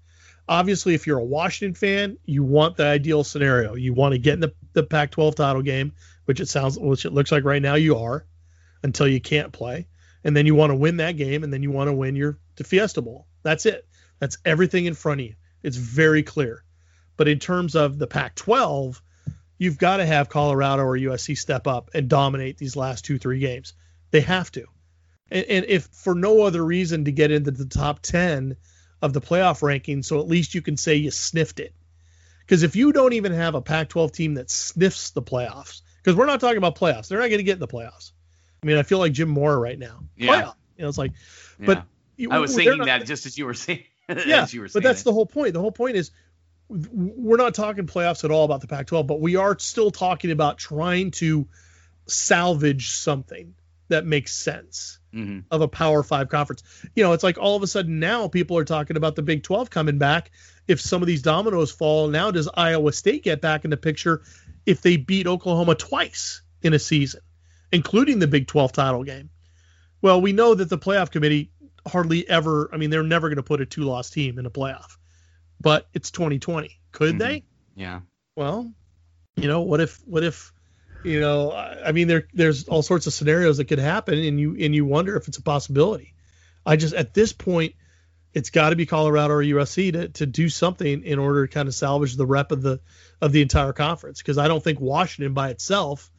obviously, 0.48 0.94
if 0.94 1.06
you're 1.06 1.18
a 1.18 1.24
Washington 1.24 1.74
fan, 1.74 2.18
you 2.24 2.42
want 2.42 2.76
the 2.76 2.86
ideal 2.86 3.24
scenario. 3.24 3.74
You 3.74 3.94
want 3.94 4.12
to 4.12 4.18
get 4.18 4.34
in 4.34 4.40
the, 4.40 4.54
the 4.72 4.82
Pac-12 4.82 5.34
title 5.34 5.62
game, 5.62 5.92
which 6.24 6.40
it 6.40 6.48
sounds, 6.48 6.78
which 6.78 7.04
it 7.04 7.12
looks 7.12 7.32
like 7.32 7.44
right 7.44 7.62
now 7.62 7.74
you 7.74 7.96
are, 7.98 8.26
until 8.82 9.06
you 9.06 9.20
can't 9.20 9.52
play, 9.52 9.88
and 10.24 10.36
then 10.36 10.46
you 10.46 10.54
want 10.54 10.70
to 10.70 10.76
win 10.76 10.98
that 10.98 11.16
game, 11.16 11.44
and 11.44 11.52
then 11.52 11.62
you 11.62 11.70
want 11.70 11.88
to 11.88 11.94
win 11.94 12.16
your 12.16 12.38
Fiesta 12.56 13.02
Bowl. 13.02 13.26
That's 13.42 13.66
it. 13.66 13.86
That's 14.18 14.38
everything 14.44 14.86
in 14.86 14.94
front 14.94 15.20
of 15.20 15.26
you. 15.26 15.34
It's 15.62 15.76
very 15.76 16.22
clear. 16.22 16.64
But 17.16 17.28
in 17.28 17.38
terms 17.38 17.74
of 17.74 17.98
the 17.98 18.06
Pac-12, 18.06 19.00
you've 19.58 19.78
got 19.78 19.98
to 19.98 20.06
have 20.06 20.28
Colorado 20.28 20.82
or 20.82 20.96
USC 20.96 21.36
step 21.36 21.66
up 21.66 21.90
and 21.94 22.08
dominate 22.08 22.58
these 22.58 22.76
last 22.76 23.04
two, 23.04 23.18
three 23.18 23.38
games. 23.38 23.74
They 24.10 24.20
have 24.20 24.50
to. 24.52 24.66
And, 25.30 25.46
and 25.46 25.64
if 25.66 25.86
for 25.86 26.14
no 26.14 26.42
other 26.42 26.64
reason 26.64 27.04
to 27.04 27.12
get 27.12 27.30
into 27.30 27.50
the 27.50 27.66
top 27.66 28.00
10 28.02 28.56
of 29.02 29.12
the 29.12 29.20
playoff 29.20 29.62
ranking, 29.62 30.02
so 30.02 30.20
at 30.20 30.28
least 30.28 30.54
you 30.54 30.62
can 30.62 30.76
say 30.76 30.94
you 30.94 31.10
sniffed 31.10 31.60
it. 31.60 31.74
Because 32.40 32.62
if 32.62 32.76
you 32.76 32.92
don't 32.92 33.12
even 33.12 33.32
have 33.32 33.54
a 33.54 33.60
Pac-12 33.60 34.12
team 34.12 34.34
that 34.34 34.50
sniffs 34.50 35.10
the 35.10 35.22
playoffs, 35.22 35.82
because 36.02 36.16
we're 36.16 36.26
not 36.26 36.40
talking 36.40 36.58
about 36.58 36.76
playoffs, 36.76 37.08
they're 37.08 37.18
not 37.18 37.28
going 37.28 37.38
to 37.38 37.44
get 37.44 37.54
in 37.54 37.60
the 37.60 37.68
playoffs. 37.68 38.12
I 38.62 38.66
mean, 38.66 38.78
I 38.78 38.84
feel 38.84 38.98
like 38.98 39.12
Jim 39.12 39.28
Moore 39.28 39.58
right 39.58 39.78
now. 39.78 40.04
Yeah. 40.16 40.28
Playoff. 40.28 40.54
You 40.76 40.82
know, 40.82 40.88
it's 40.88 40.98
like, 40.98 41.12
yeah. 41.58 41.66
but 41.66 41.84
I 42.30 42.38
was 42.38 42.54
thinking 42.54 42.78
not, 42.78 42.86
that 42.86 43.06
just 43.06 43.26
as 43.26 43.36
you 43.36 43.46
were 43.46 43.54
saying. 43.54 43.84
yeah, 44.26 44.46
were 44.56 44.68
but 44.72 44.82
that's 44.82 45.00
it. 45.00 45.04
the 45.04 45.12
whole 45.12 45.26
point. 45.26 45.54
The 45.54 45.60
whole 45.60 45.72
point 45.72 45.96
is 45.96 46.10
we're 46.68 47.36
not 47.36 47.54
talking 47.54 47.86
playoffs 47.86 48.24
at 48.24 48.30
all 48.30 48.44
about 48.44 48.60
the 48.60 48.66
Pac-12, 48.66 49.06
but 49.06 49.20
we 49.20 49.36
are 49.36 49.58
still 49.58 49.90
talking 49.90 50.30
about 50.30 50.58
trying 50.58 51.10
to 51.12 51.46
salvage 52.06 52.90
something 52.90 53.54
that 53.92 54.06
makes 54.06 54.32
sense 54.32 54.98
mm-hmm. 55.14 55.40
of 55.50 55.60
a 55.60 55.68
Power 55.68 56.02
Five 56.02 56.28
conference. 56.28 56.62
You 56.94 57.04
know, 57.04 57.12
it's 57.12 57.22
like 57.22 57.38
all 57.38 57.56
of 57.56 57.62
a 57.62 57.66
sudden 57.66 58.00
now 58.00 58.28
people 58.28 58.58
are 58.58 58.64
talking 58.64 58.96
about 58.96 59.16
the 59.16 59.22
Big 59.22 59.42
12 59.42 59.70
coming 59.70 59.98
back. 59.98 60.30
If 60.66 60.80
some 60.80 61.02
of 61.02 61.06
these 61.06 61.22
dominoes 61.22 61.70
fall, 61.70 62.08
now 62.08 62.30
does 62.30 62.48
Iowa 62.52 62.92
State 62.92 63.24
get 63.24 63.40
back 63.40 63.64
in 63.64 63.70
the 63.70 63.76
picture 63.76 64.22
if 64.66 64.82
they 64.82 64.96
beat 64.96 65.26
Oklahoma 65.26 65.74
twice 65.74 66.42
in 66.62 66.72
a 66.72 66.78
season, 66.78 67.20
including 67.72 68.18
the 68.18 68.26
Big 68.26 68.46
12 68.46 68.72
title 68.72 69.04
game? 69.04 69.30
Well, 70.00 70.20
we 70.20 70.32
know 70.32 70.54
that 70.54 70.68
the 70.68 70.78
playoff 70.78 71.10
committee 71.10 71.50
hardly 71.86 72.28
ever, 72.28 72.70
I 72.72 72.76
mean, 72.76 72.90
they're 72.90 73.02
never 73.02 73.28
going 73.28 73.36
to 73.36 73.42
put 73.42 73.60
a 73.60 73.66
two 73.66 73.82
loss 73.82 74.10
team 74.10 74.38
in 74.38 74.46
a 74.46 74.50
playoff, 74.50 74.96
but 75.60 75.88
it's 75.94 76.10
2020. 76.10 76.78
Could 76.92 77.10
mm-hmm. 77.10 77.18
they? 77.18 77.44
Yeah. 77.74 78.00
Well, 78.36 78.72
you 79.36 79.48
know, 79.48 79.62
what 79.62 79.80
if, 79.80 80.00
what 80.06 80.24
if, 80.24 80.52
you 81.04 81.20
know, 81.20 81.52
I 81.52 81.92
mean, 81.92 82.08
there 82.08 82.28
there's 82.32 82.68
all 82.68 82.82
sorts 82.82 83.06
of 83.06 83.12
scenarios 83.12 83.56
that 83.58 83.66
could 83.66 83.78
happen, 83.78 84.18
and 84.18 84.38
you 84.38 84.56
and 84.58 84.74
you 84.74 84.84
wonder 84.84 85.16
if 85.16 85.28
it's 85.28 85.38
a 85.38 85.42
possibility. 85.42 86.14
I 86.64 86.76
just 86.76 86.94
at 86.94 87.14
this 87.14 87.32
point, 87.32 87.74
it's 88.34 88.50
got 88.50 88.70
to 88.70 88.76
be 88.76 88.86
Colorado 88.86 89.34
or 89.34 89.42
USC 89.42 89.92
to, 89.92 90.08
to 90.08 90.26
do 90.26 90.48
something 90.48 91.02
in 91.04 91.18
order 91.18 91.46
to 91.46 91.52
kind 91.52 91.68
of 91.68 91.74
salvage 91.74 92.16
the 92.16 92.26
rep 92.26 92.52
of 92.52 92.62
the 92.62 92.80
of 93.20 93.32
the 93.32 93.42
entire 93.42 93.72
conference. 93.72 94.18
Because 94.18 94.38
I 94.38 94.48
don't 94.48 94.62
think 94.62 94.80
Washington 94.80 95.34
by 95.34 95.50
itself, 95.50 96.10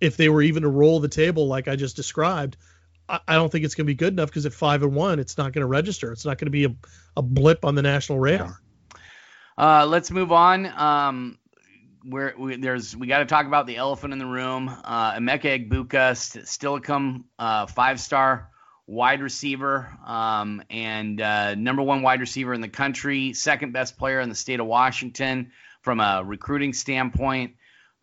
if 0.00 0.16
they 0.16 0.28
were 0.28 0.42
even 0.42 0.62
to 0.62 0.68
roll 0.68 1.00
the 1.00 1.08
table 1.08 1.46
like 1.46 1.68
I 1.68 1.76
just 1.76 1.96
described, 1.96 2.56
I, 3.08 3.34
don't 3.34 3.50
think 3.50 3.64
it's 3.64 3.74
going 3.74 3.86
to 3.86 3.90
be 3.90 3.94
good 3.94 4.12
enough. 4.12 4.28
Because 4.28 4.46
at 4.46 4.52
five 4.52 4.82
and 4.82 4.94
one, 4.94 5.18
it's 5.18 5.38
not 5.38 5.52
going 5.52 5.62
to 5.62 5.66
register. 5.66 6.12
It's 6.12 6.24
not 6.24 6.38
going 6.38 6.46
to 6.46 6.50
be 6.50 6.64
a, 6.64 6.74
a 7.16 7.22
blip 7.22 7.64
on 7.64 7.74
the 7.74 7.82
national 7.82 8.18
radar. 8.18 8.60
Uh, 9.56 9.86
let's 9.86 10.10
move 10.10 10.32
on. 10.32 10.66
Um, 10.66 11.38
we, 12.06 12.56
there's 12.56 12.96
we 12.96 13.06
got 13.06 13.18
to 13.18 13.26
talk 13.26 13.46
about 13.46 13.66
the 13.66 13.76
elephant 13.76 14.12
in 14.12 14.18
the 14.18 14.26
room. 14.26 14.68
Uh, 14.68 15.14
Emeka 15.14 15.68
Egbuka, 15.68 16.16
st- 16.16 16.46
still 16.46 16.80
come 16.80 17.24
uh, 17.38 17.66
five 17.66 18.00
star 18.00 18.50
wide 18.86 19.22
receiver 19.22 19.88
um, 20.06 20.62
and 20.68 21.20
uh, 21.20 21.54
number 21.54 21.82
one 21.82 22.02
wide 22.02 22.20
receiver 22.20 22.52
in 22.52 22.60
the 22.60 22.68
country, 22.68 23.32
second 23.32 23.72
best 23.72 23.96
player 23.96 24.20
in 24.20 24.28
the 24.28 24.34
state 24.34 24.60
of 24.60 24.66
Washington 24.66 25.52
from 25.82 26.00
a 26.00 26.22
recruiting 26.24 26.72
standpoint. 26.72 27.54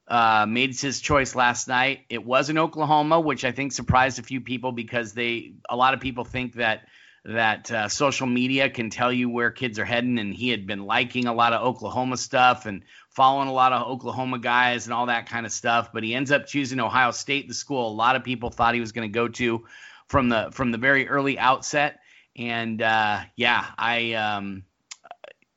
Uh, 0.07 0.45
made 0.45 0.77
his 0.77 0.99
choice 0.99 1.35
last 1.35 1.69
night. 1.69 2.01
It 2.09 2.25
was 2.25 2.49
in 2.49 2.57
Oklahoma, 2.57 3.21
which 3.21 3.45
I 3.45 3.53
think 3.53 3.71
surprised 3.71 4.19
a 4.19 4.23
few 4.23 4.41
people 4.41 4.73
because 4.73 5.13
they 5.13 5.53
a 5.69 5.75
lot 5.77 5.93
of 5.93 6.01
people 6.01 6.25
think 6.25 6.55
that 6.55 6.81
that 7.23 7.71
uh, 7.71 7.87
social 7.87 8.25
media 8.25 8.69
can 8.69 8.89
tell 8.89 9.13
you 9.13 9.29
where 9.29 9.51
kids 9.51 9.77
are 9.77 9.85
heading, 9.85 10.17
and 10.17 10.33
he 10.33 10.49
had 10.49 10.65
been 10.65 10.85
liking 10.85 11.27
a 11.27 11.33
lot 11.33 11.53
of 11.53 11.61
Oklahoma 11.61 12.17
stuff 12.17 12.65
and 12.65 12.81
following 13.09 13.47
a 13.47 13.53
lot 13.53 13.73
of 13.73 13.87
Oklahoma 13.87 14.39
guys 14.39 14.85
and 14.87 14.93
all 14.93 15.05
that 15.05 15.29
kind 15.29 15.45
of 15.45 15.51
stuff. 15.51 15.91
But 15.93 16.03
he 16.03 16.15
ends 16.15 16.31
up 16.31 16.47
choosing 16.47 16.79
Ohio 16.79 17.11
State, 17.11 17.47
the 17.47 17.53
school 17.53 17.87
a 17.87 17.93
lot 17.93 18.15
of 18.15 18.23
people 18.23 18.49
thought 18.49 18.73
he 18.73 18.79
was 18.79 18.91
going 18.91 19.07
to 19.07 19.13
go 19.13 19.27
to 19.27 19.65
from 20.07 20.29
the 20.29 20.49
from 20.51 20.71
the 20.71 20.77
very 20.77 21.07
early 21.07 21.37
outset. 21.37 21.99
And 22.35 22.81
uh, 22.81 23.21
yeah, 23.35 23.65
I 23.77 24.13
um, 24.13 24.63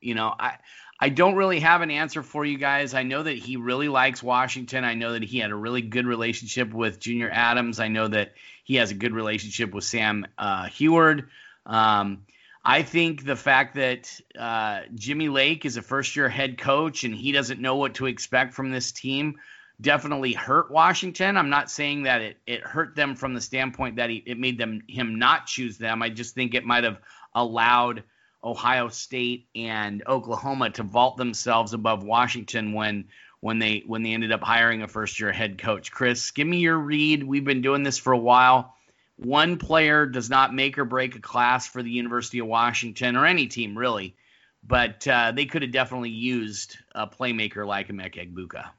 you 0.01 0.15
know 0.15 0.33
I. 0.37 0.57
I 0.97 1.09
don't 1.09 1.35
really 1.35 1.59
have 1.59 1.81
an 1.81 1.91
answer 1.91 2.23
for 2.23 2.45
you 2.45 2.57
guys. 2.57 2.93
I 2.93 3.03
know 3.03 3.21
that 3.21 3.37
he 3.37 3.57
really 3.57 3.89
likes 3.89 4.23
Washington. 4.23 4.85
I 4.85 4.93
know 4.93 5.11
that 5.11 5.23
he 5.23 5.39
had 5.39 5.51
a 5.51 5.55
really 5.55 5.81
good 5.81 6.07
relationship 6.07 6.73
with 6.73 7.01
Junior 7.01 7.29
Adams. 7.29 7.81
I 7.81 7.89
know 7.89 8.07
that 8.07 8.31
he 8.63 8.75
has 8.75 8.91
a 8.91 8.93
good 8.93 9.13
relationship 9.13 9.73
with 9.73 9.83
Sam 9.83 10.25
uh, 10.37 10.67
Huard. 10.69 11.27
Um, 11.65 12.25
I 12.63 12.81
think 12.81 13.25
the 13.25 13.35
fact 13.35 13.75
that 13.75 14.19
uh, 14.37 14.81
Jimmy 14.95 15.29
Lake 15.29 15.65
is 15.65 15.77
a 15.77 15.81
first 15.81 16.15
year 16.15 16.29
head 16.29 16.57
coach 16.57 17.03
and 17.03 17.13
he 17.13 17.31
doesn't 17.31 17.61
know 17.61 17.75
what 17.75 17.95
to 17.95 18.07
expect 18.07 18.53
from 18.53 18.71
this 18.71 18.91
team 18.91 19.35
definitely 19.79 20.33
hurt 20.33 20.71
Washington. 20.71 21.37
I'm 21.37 21.49
not 21.49 21.69
saying 21.69 22.03
that 22.03 22.21
it, 22.21 22.37
it 22.47 22.61
hurt 22.61 22.95
them 22.95 23.15
from 23.15 23.33
the 23.33 23.41
standpoint 23.41 23.97
that 23.97 24.09
he, 24.09 24.23
it 24.25 24.39
made 24.39 24.57
them 24.57 24.81
him 24.87 25.19
not 25.19 25.47
choose 25.47 25.77
them. 25.77 26.01
I 26.01 26.09
just 26.09 26.35
think 26.35 26.53
it 26.53 26.65
might 26.65 26.83
have 26.83 26.99
allowed 27.33 28.03
Ohio 28.43 28.89
State 28.89 29.47
and 29.55 30.03
Oklahoma 30.07 30.69
to 30.71 30.83
vault 30.83 31.17
themselves 31.17 31.73
above 31.73 32.03
Washington 32.03 32.73
when 32.73 33.05
when 33.41 33.59
they 33.59 33.83
when 33.85 34.03
they 34.03 34.13
ended 34.13 34.31
up 34.31 34.41
hiring 34.41 34.81
a 34.81 34.87
first 34.87 35.19
year 35.19 35.31
head 35.31 35.57
coach. 35.57 35.91
Chris, 35.91 36.31
give 36.31 36.47
me 36.47 36.57
your 36.57 36.77
read. 36.77 37.23
We've 37.23 37.45
been 37.45 37.61
doing 37.61 37.83
this 37.83 37.97
for 37.97 38.13
a 38.13 38.17
while. 38.17 38.74
One 39.17 39.57
player 39.57 40.05
does 40.05 40.29
not 40.29 40.53
make 40.53 40.77
or 40.77 40.85
break 40.85 41.15
a 41.15 41.21
class 41.21 41.67
for 41.67 41.81
the 41.81 41.91
University 41.91 42.39
of 42.39 42.47
Washington 42.47 43.15
or 43.15 43.25
any 43.25 43.47
team 43.47 43.77
really, 43.77 44.15
but 44.63 45.07
uh, 45.07 45.31
they 45.33 45.45
could 45.45 45.61
have 45.61 45.71
definitely 45.71 46.09
used 46.09 46.77
a 46.93 47.07
playmaker 47.07 47.65
like 47.65 47.87
Emeka 47.87 48.29
Egbuka. 48.29 48.69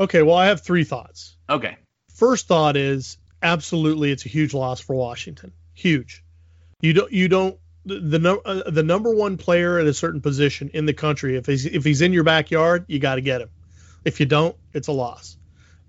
Okay, 0.00 0.22
well, 0.22 0.36
I 0.36 0.46
have 0.46 0.62
three 0.62 0.84
thoughts. 0.84 1.36
Okay. 1.48 1.76
First 2.14 2.48
thought 2.48 2.76
is 2.76 3.18
absolutely 3.42 4.10
it's 4.10 4.24
a 4.24 4.28
huge 4.28 4.54
loss 4.54 4.80
for 4.80 4.96
Washington. 4.96 5.52
Huge. 5.74 6.24
You 6.80 6.94
don't 6.94 7.12
you 7.12 7.28
don't 7.28 7.58
the 7.84 8.40
uh, 8.44 8.70
the 8.70 8.82
number 8.82 9.14
one 9.14 9.36
player 9.36 9.78
at 9.78 9.86
a 9.86 9.94
certain 9.94 10.20
position 10.20 10.70
in 10.72 10.86
the 10.86 10.94
country 10.94 11.36
if 11.36 11.46
he's 11.46 11.66
if 11.66 11.84
he's 11.84 12.00
in 12.00 12.12
your 12.12 12.24
backyard, 12.24 12.84
you 12.88 12.98
got 12.98 13.16
to 13.16 13.20
get 13.20 13.40
him. 13.40 13.50
If 14.04 14.20
you 14.20 14.26
don't, 14.26 14.56
it's 14.72 14.88
a 14.88 14.92
loss. 14.92 15.36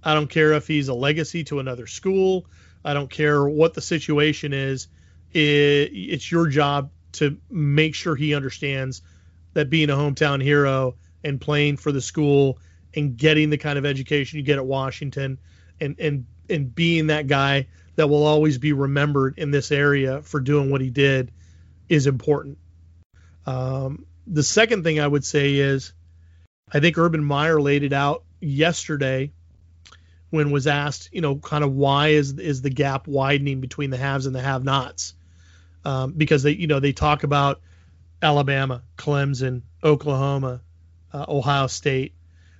I 0.03 0.13
don't 0.13 0.29
care 0.29 0.53
if 0.53 0.67
he's 0.67 0.89
a 0.89 0.93
legacy 0.93 1.43
to 1.45 1.59
another 1.59 1.87
school. 1.87 2.45
I 2.83 2.93
don't 2.93 3.09
care 3.09 3.47
what 3.47 3.73
the 3.73 3.81
situation 3.81 4.53
is. 4.53 4.87
It, 5.31 5.91
it's 5.93 6.31
your 6.31 6.47
job 6.47 6.91
to 7.13 7.37
make 7.49 7.95
sure 7.95 8.15
he 8.15 8.35
understands 8.35 9.01
that 9.53 9.69
being 9.69 9.89
a 9.89 9.95
hometown 9.95 10.41
hero 10.41 10.95
and 11.23 11.39
playing 11.39 11.77
for 11.77 11.91
the 11.91 12.01
school 12.01 12.59
and 12.95 13.15
getting 13.17 13.49
the 13.49 13.57
kind 13.57 13.77
of 13.77 13.85
education 13.85 14.37
you 14.37 14.43
get 14.43 14.57
at 14.57 14.65
Washington 14.65 15.39
and 15.79 15.95
and 15.99 16.25
and 16.49 16.75
being 16.75 17.07
that 17.07 17.27
guy 17.27 17.67
that 17.95 18.07
will 18.07 18.25
always 18.25 18.57
be 18.57 18.73
remembered 18.73 19.37
in 19.37 19.51
this 19.51 19.71
area 19.71 20.21
for 20.21 20.39
doing 20.39 20.69
what 20.69 20.81
he 20.81 20.89
did 20.89 21.31
is 21.87 22.07
important. 22.07 22.57
Um, 23.45 24.05
the 24.27 24.43
second 24.43 24.83
thing 24.83 24.99
I 24.99 25.07
would 25.07 25.23
say 25.23 25.55
is 25.55 25.93
I 26.71 26.79
think 26.79 26.97
Urban 26.97 27.23
Meyer 27.23 27.61
laid 27.61 27.83
it 27.83 27.93
out 27.93 28.23
yesterday 28.39 29.31
when 30.33 30.49
was 30.49 30.65
asked, 30.65 31.09
you 31.11 31.21
know, 31.21 31.35
kind 31.35 31.63
of 31.63 31.73
why 31.73 32.09
is 32.09 32.39
is 32.39 32.63
the 32.63 32.71
gap 32.71 33.07
widening 33.07 33.61
between 33.61 33.91
the 33.91 33.97
haves 33.97 34.25
and 34.25 34.35
the 34.35 34.41
have-nots? 34.41 35.13
Um, 35.85 36.13
because 36.13 36.41
they, 36.41 36.51
you 36.51 36.65
know, 36.65 36.79
they 36.79 36.91
talk 36.91 37.23
about 37.23 37.61
Alabama, 38.19 38.81
Clemson, 38.97 39.61
Oklahoma, 39.83 40.61
uh, 41.13 41.25
Ohio 41.27 41.67
State, 41.67 42.15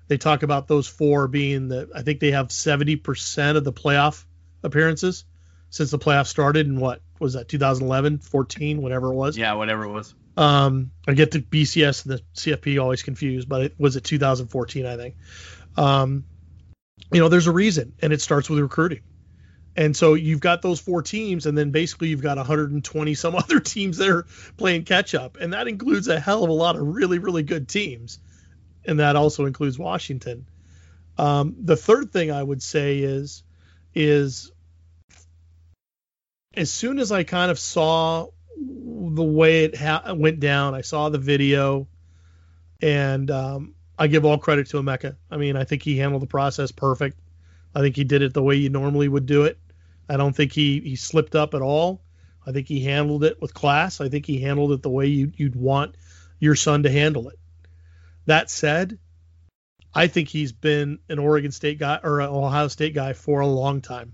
they 0.07 0.17
talk 0.17 0.43
about 0.43 0.67
those 0.67 0.87
four 0.87 1.27
being 1.27 1.67
the 1.69 1.89
I 1.95 2.03
think 2.03 2.19
they 2.19 2.31
have 2.31 2.49
70% 2.49 3.57
of 3.57 3.63
the 3.63 3.73
playoff 3.73 4.23
appearances 4.61 5.25
since 5.71 5.89
the 5.89 5.97
playoff 5.97 6.27
started 6.27 6.67
in 6.67 6.79
what 6.79 7.01
was 7.17 7.33
that 7.33 7.47
2011, 7.47 8.19
14, 8.19 8.81
whatever 8.83 9.11
it 9.11 9.15
was. 9.15 9.35
Yeah, 9.35 9.53
whatever 9.53 9.85
it 9.85 9.91
was. 9.91 10.13
Um, 10.37 10.91
I 11.07 11.13
get 11.13 11.31
the 11.31 11.39
BCS 11.39 12.05
and 12.05 12.13
the 12.13 12.21
CFP 12.35 12.79
always 12.79 13.01
confused, 13.01 13.49
but 13.49 13.63
it 13.63 13.75
was 13.79 13.95
it 13.95 14.03
2014, 14.03 14.85
I 14.85 14.97
think. 14.97 15.15
Um, 15.77 16.25
you 17.11 17.19
know, 17.19 17.29
there's 17.29 17.47
a 17.47 17.51
reason, 17.51 17.93
and 18.01 18.13
it 18.13 18.21
starts 18.21 18.49
with 18.49 18.59
recruiting. 18.59 19.01
And 19.75 19.97
so 19.97 20.13
you've 20.13 20.39
got 20.39 20.61
those 20.61 20.79
four 20.79 21.01
teams, 21.01 21.45
and 21.45 21.57
then 21.57 21.71
basically 21.71 22.09
you've 22.09 22.21
got 22.21 22.37
120 22.37 23.13
some 23.15 23.35
other 23.35 23.59
teams 23.59 23.97
that 23.97 24.09
are 24.09 24.25
playing 24.57 24.83
catch 24.83 25.15
up, 25.15 25.37
and 25.37 25.53
that 25.53 25.67
includes 25.67 26.07
a 26.07 26.19
hell 26.19 26.43
of 26.43 26.49
a 26.49 26.53
lot 26.53 26.75
of 26.75 26.81
really, 26.83 27.19
really 27.19 27.43
good 27.43 27.67
teams 27.67 28.19
and 28.85 28.99
that 28.99 29.15
also 29.15 29.45
includes 29.45 29.79
Washington. 29.79 30.45
Um, 31.17 31.55
the 31.59 31.75
third 31.75 32.11
thing 32.11 32.31
I 32.31 32.41
would 32.41 32.61
say 32.61 32.99
is 32.99 33.43
is 33.93 34.51
as 36.55 36.71
soon 36.71 36.99
as 36.99 37.11
I 37.11 37.23
kind 37.23 37.51
of 37.51 37.59
saw 37.59 38.27
the 38.57 39.23
way 39.23 39.65
it 39.65 39.75
ha- 39.75 40.13
went 40.15 40.39
down, 40.39 40.73
I 40.73 40.81
saw 40.81 41.09
the 41.09 41.17
video, 41.17 41.87
and 42.81 43.29
um, 43.29 43.75
I 43.97 44.07
give 44.07 44.25
all 44.25 44.37
credit 44.37 44.67
to 44.69 44.77
Emeka. 44.77 45.15
I 45.29 45.37
mean, 45.37 45.55
I 45.55 45.63
think 45.63 45.83
he 45.83 45.97
handled 45.97 46.21
the 46.21 46.27
process 46.27 46.71
perfect. 46.71 47.19
I 47.75 47.81
think 47.81 47.95
he 47.95 48.03
did 48.03 48.21
it 48.21 48.33
the 48.33 48.43
way 48.43 48.55
you 48.55 48.69
normally 48.69 49.07
would 49.07 49.25
do 49.25 49.43
it. 49.43 49.57
I 50.09 50.17
don't 50.17 50.35
think 50.35 50.51
he 50.51 50.79
he 50.79 50.95
slipped 50.95 51.35
up 51.35 51.53
at 51.53 51.61
all. 51.61 52.01
I 52.45 52.51
think 52.51 52.67
he 52.67 52.81
handled 52.81 53.23
it 53.23 53.41
with 53.41 53.53
class. 53.53 54.01
I 54.01 54.09
think 54.09 54.25
he 54.25 54.39
handled 54.39 54.73
it 54.73 54.81
the 54.81 54.89
way 54.89 55.07
you, 55.07 55.31
you'd 55.37 55.55
want 55.55 55.95
your 56.39 56.55
son 56.55 56.83
to 56.83 56.91
handle 56.91 57.29
it. 57.29 57.39
That 58.25 58.49
said, 58.49 58.99
I 59.93 60.07
think 60.07 60.27
he's 60.27 60.51
been 60.51 60.99
an 61.07 61.19
Oregon 61.19 61.51
State 61.51 61.79
guy 61.79 61.99
or 62.03 62.19
an 62.19 62.29
Ohio 62.29 62.67
State 62.67 62.93
guy 62.93 63.13
for 63.13 63.41
a 63.41 63.47
long 63.47 63.81
time, 63.81 64.13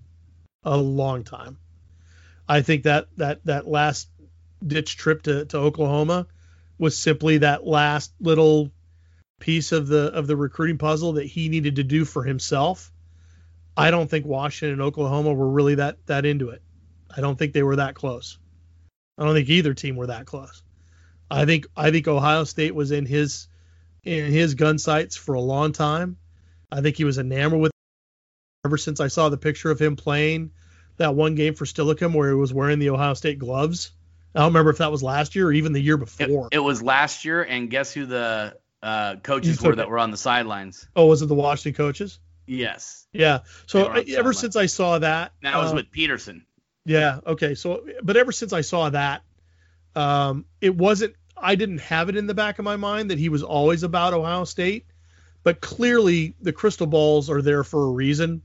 a 0.64 0.78
long 0.78 1.24
time. 1.24 1.58
I 2.48 2.62
think 2.62 2.84
that 2.84 3.08
that 3.18 3.46
that 3.46 3.68
last 3.68 4.10
ditch 4.66 4.98
trip 4.98 5.24
to, 5.24 5.46
to 5.46 5.58
Oklahoma 5.58 6.28
was 6.78 6.98
simply 6.98 7.40
that 7.40 7.66
last 7.66 8.14
little 8.20 8.72
piece 9.40 9.72
of 9.72 9.88
the 9.88 10.14
of 10.14 10.28
the 10.28 10.36
recruiting 10.36 10.78
puzzle 10.78 11.14
that 11.14 11.26
he 11.26 11.50
needed 11.50 11.78
to 11.78 11.84
do 11.84 12.06
for 12.06 12.24
himself. 12.24 12.92
I 13.76 13.92
don't 13.92 14.10
think 14.10 14.26
Washington 14.26 14.74
and 14.74 14.82
Oklahoma 14.82 15.34
were 15.34 15.50
really 15.50 15.76
that 15.76 16.06
that 16.08 16.26
into 16.26 16.50
it. 16.50 16.62
I 17.16 17.22
don't 17.22 17.38
think 17.38 17.54
they 17.54 17.64
were 17.64 17.78
that 17.78 17.96
close. 17.96 18.38
I 19.18 19.26
don't 19.26 19.34
think 19.34 19.50
either 19.50 19.74
team 19.74 19.96
were 19.96 20.08
that 20.08 20.26
close. 20.26 20.64
I 21.32 21.46
think 21.46 21.68
I 21.76 21.92
think 21.92 22.08
Ohio 22.08 22.44
State 22.44 22.76
was 22.76 22.92
in 22.92 23.06
his 23.06 23.48
in 24.04 24.32
his 24.32 24.56
gun 24.56 24.78
sights 24.78 25.16
for 25.16 25.36
a 25.36 25.42
long 25.42 25.72
time. 25.72 26.18
I 26.72 26.82
think 26.82 26.98
he 26.98 27.04
was 27.04 27.18
enamored 27.18 27.60
with 27.60 27.72
ever 28.66 28.78
since 28.78 29.00
I 29.00 29.08
saw 29.08 29.30
the 29.30 29.38
picture 29.38 29.72
of 29.72 29.80
him 29.80 29.96
playing 29.96 30.52
that 30.98 31.16
one 31.16 31.36
game 31.36 31.56
for 31.56 31.66
Steilacoom 31.66 32.14
where 32.14 32.30
he 32.30 32.36
was 32.36 32.54
wearing 32.54 32.80
the 32.80 32.90
Ohio 32.90 33.14
State 33.14 33.40
gloves. 33.40 33.92
I 34.36 34.40
don't 34.40 34.50
remember 34.50 34.70
if 34.70 34.78
that 34.78 34.92
was 34.92 35.02
last 35.02 35.36
year 35.36 35.48
or 35.48 35.54
even 35.54 35.74
the 35.74 35.80
year 35.80 35.98
before. 35.98 36.50
It, 36.52 36.58
it 36.58 36.60
was 36.60 36.84
last 36.84 37.26
year, 37.26 37.42
and 37.42 37.70
guess 37.70 37.94
who 37.94 38.06
the 38.06 38.56
uh, 38.82 39.18
coaches 39.18 39.62
were 39.62 39.76
that 39.76 39.90
were 39.90 40.00
on 40.00 40.12
the 40.12 40.18
sidelines? 40.18 40.88
Oh, 40.96 41.08
was 41.08 41.22
it 41.22 41.28
the 41.28 41.36
Washington 41.36 41.78
coaches? 41.78 42.20
Yes. 42.46 43.08
Yeah. 43.14 43.40
So 43.68 43.86
I, 43.88 44.04
ever 44.18 44.34
since 44.34 44.56
I 44.56 44.66
saw 44.66 45.00
that, 45.00 45.34
that 45.42 45.58
was 45.58 45.72
uh, 45.72 45.76
with 45.76 45.92
Peterson. 45.92 46.46
Yeah. 46.86 47.20
Okay. 47.26 47.56
So, 47.56 47.86
but 48.02 48.18
ever 48.18 48.32
since 48.32 48.54
I 48.54 48.62
saw 48.62 48.90
that, 48.90 49.22
um, 49.96 50.46
it 50.62 50.76
wasn't 50.76 51.16
I 51.42 51.56
didn't 51.56 51.80
have 51.80 52.10
it 52.10 52.18
in 52.18 52.28
the 52.28 52.34
back 52.34 52.60
of 52.60 52.66
my 52.66 52.76
mind 52.76 53.12
that 53.12 53.20
he 53.20 53.30
was 53.30 53.44
always 53.44 53.84
about 53.84 54.14
Ohio 54.14 54.44
State, 54.44 54.86
but 55.44 55.62
clearly 55.62 56.36
the 56.42 56.54
crystal 56.54 56.88
balls 56.88 57.30
are 57.30 57.42
there 57.42 57.64
for 57.64 57.86
a 57.86 57.92
reason. 57.92 58.42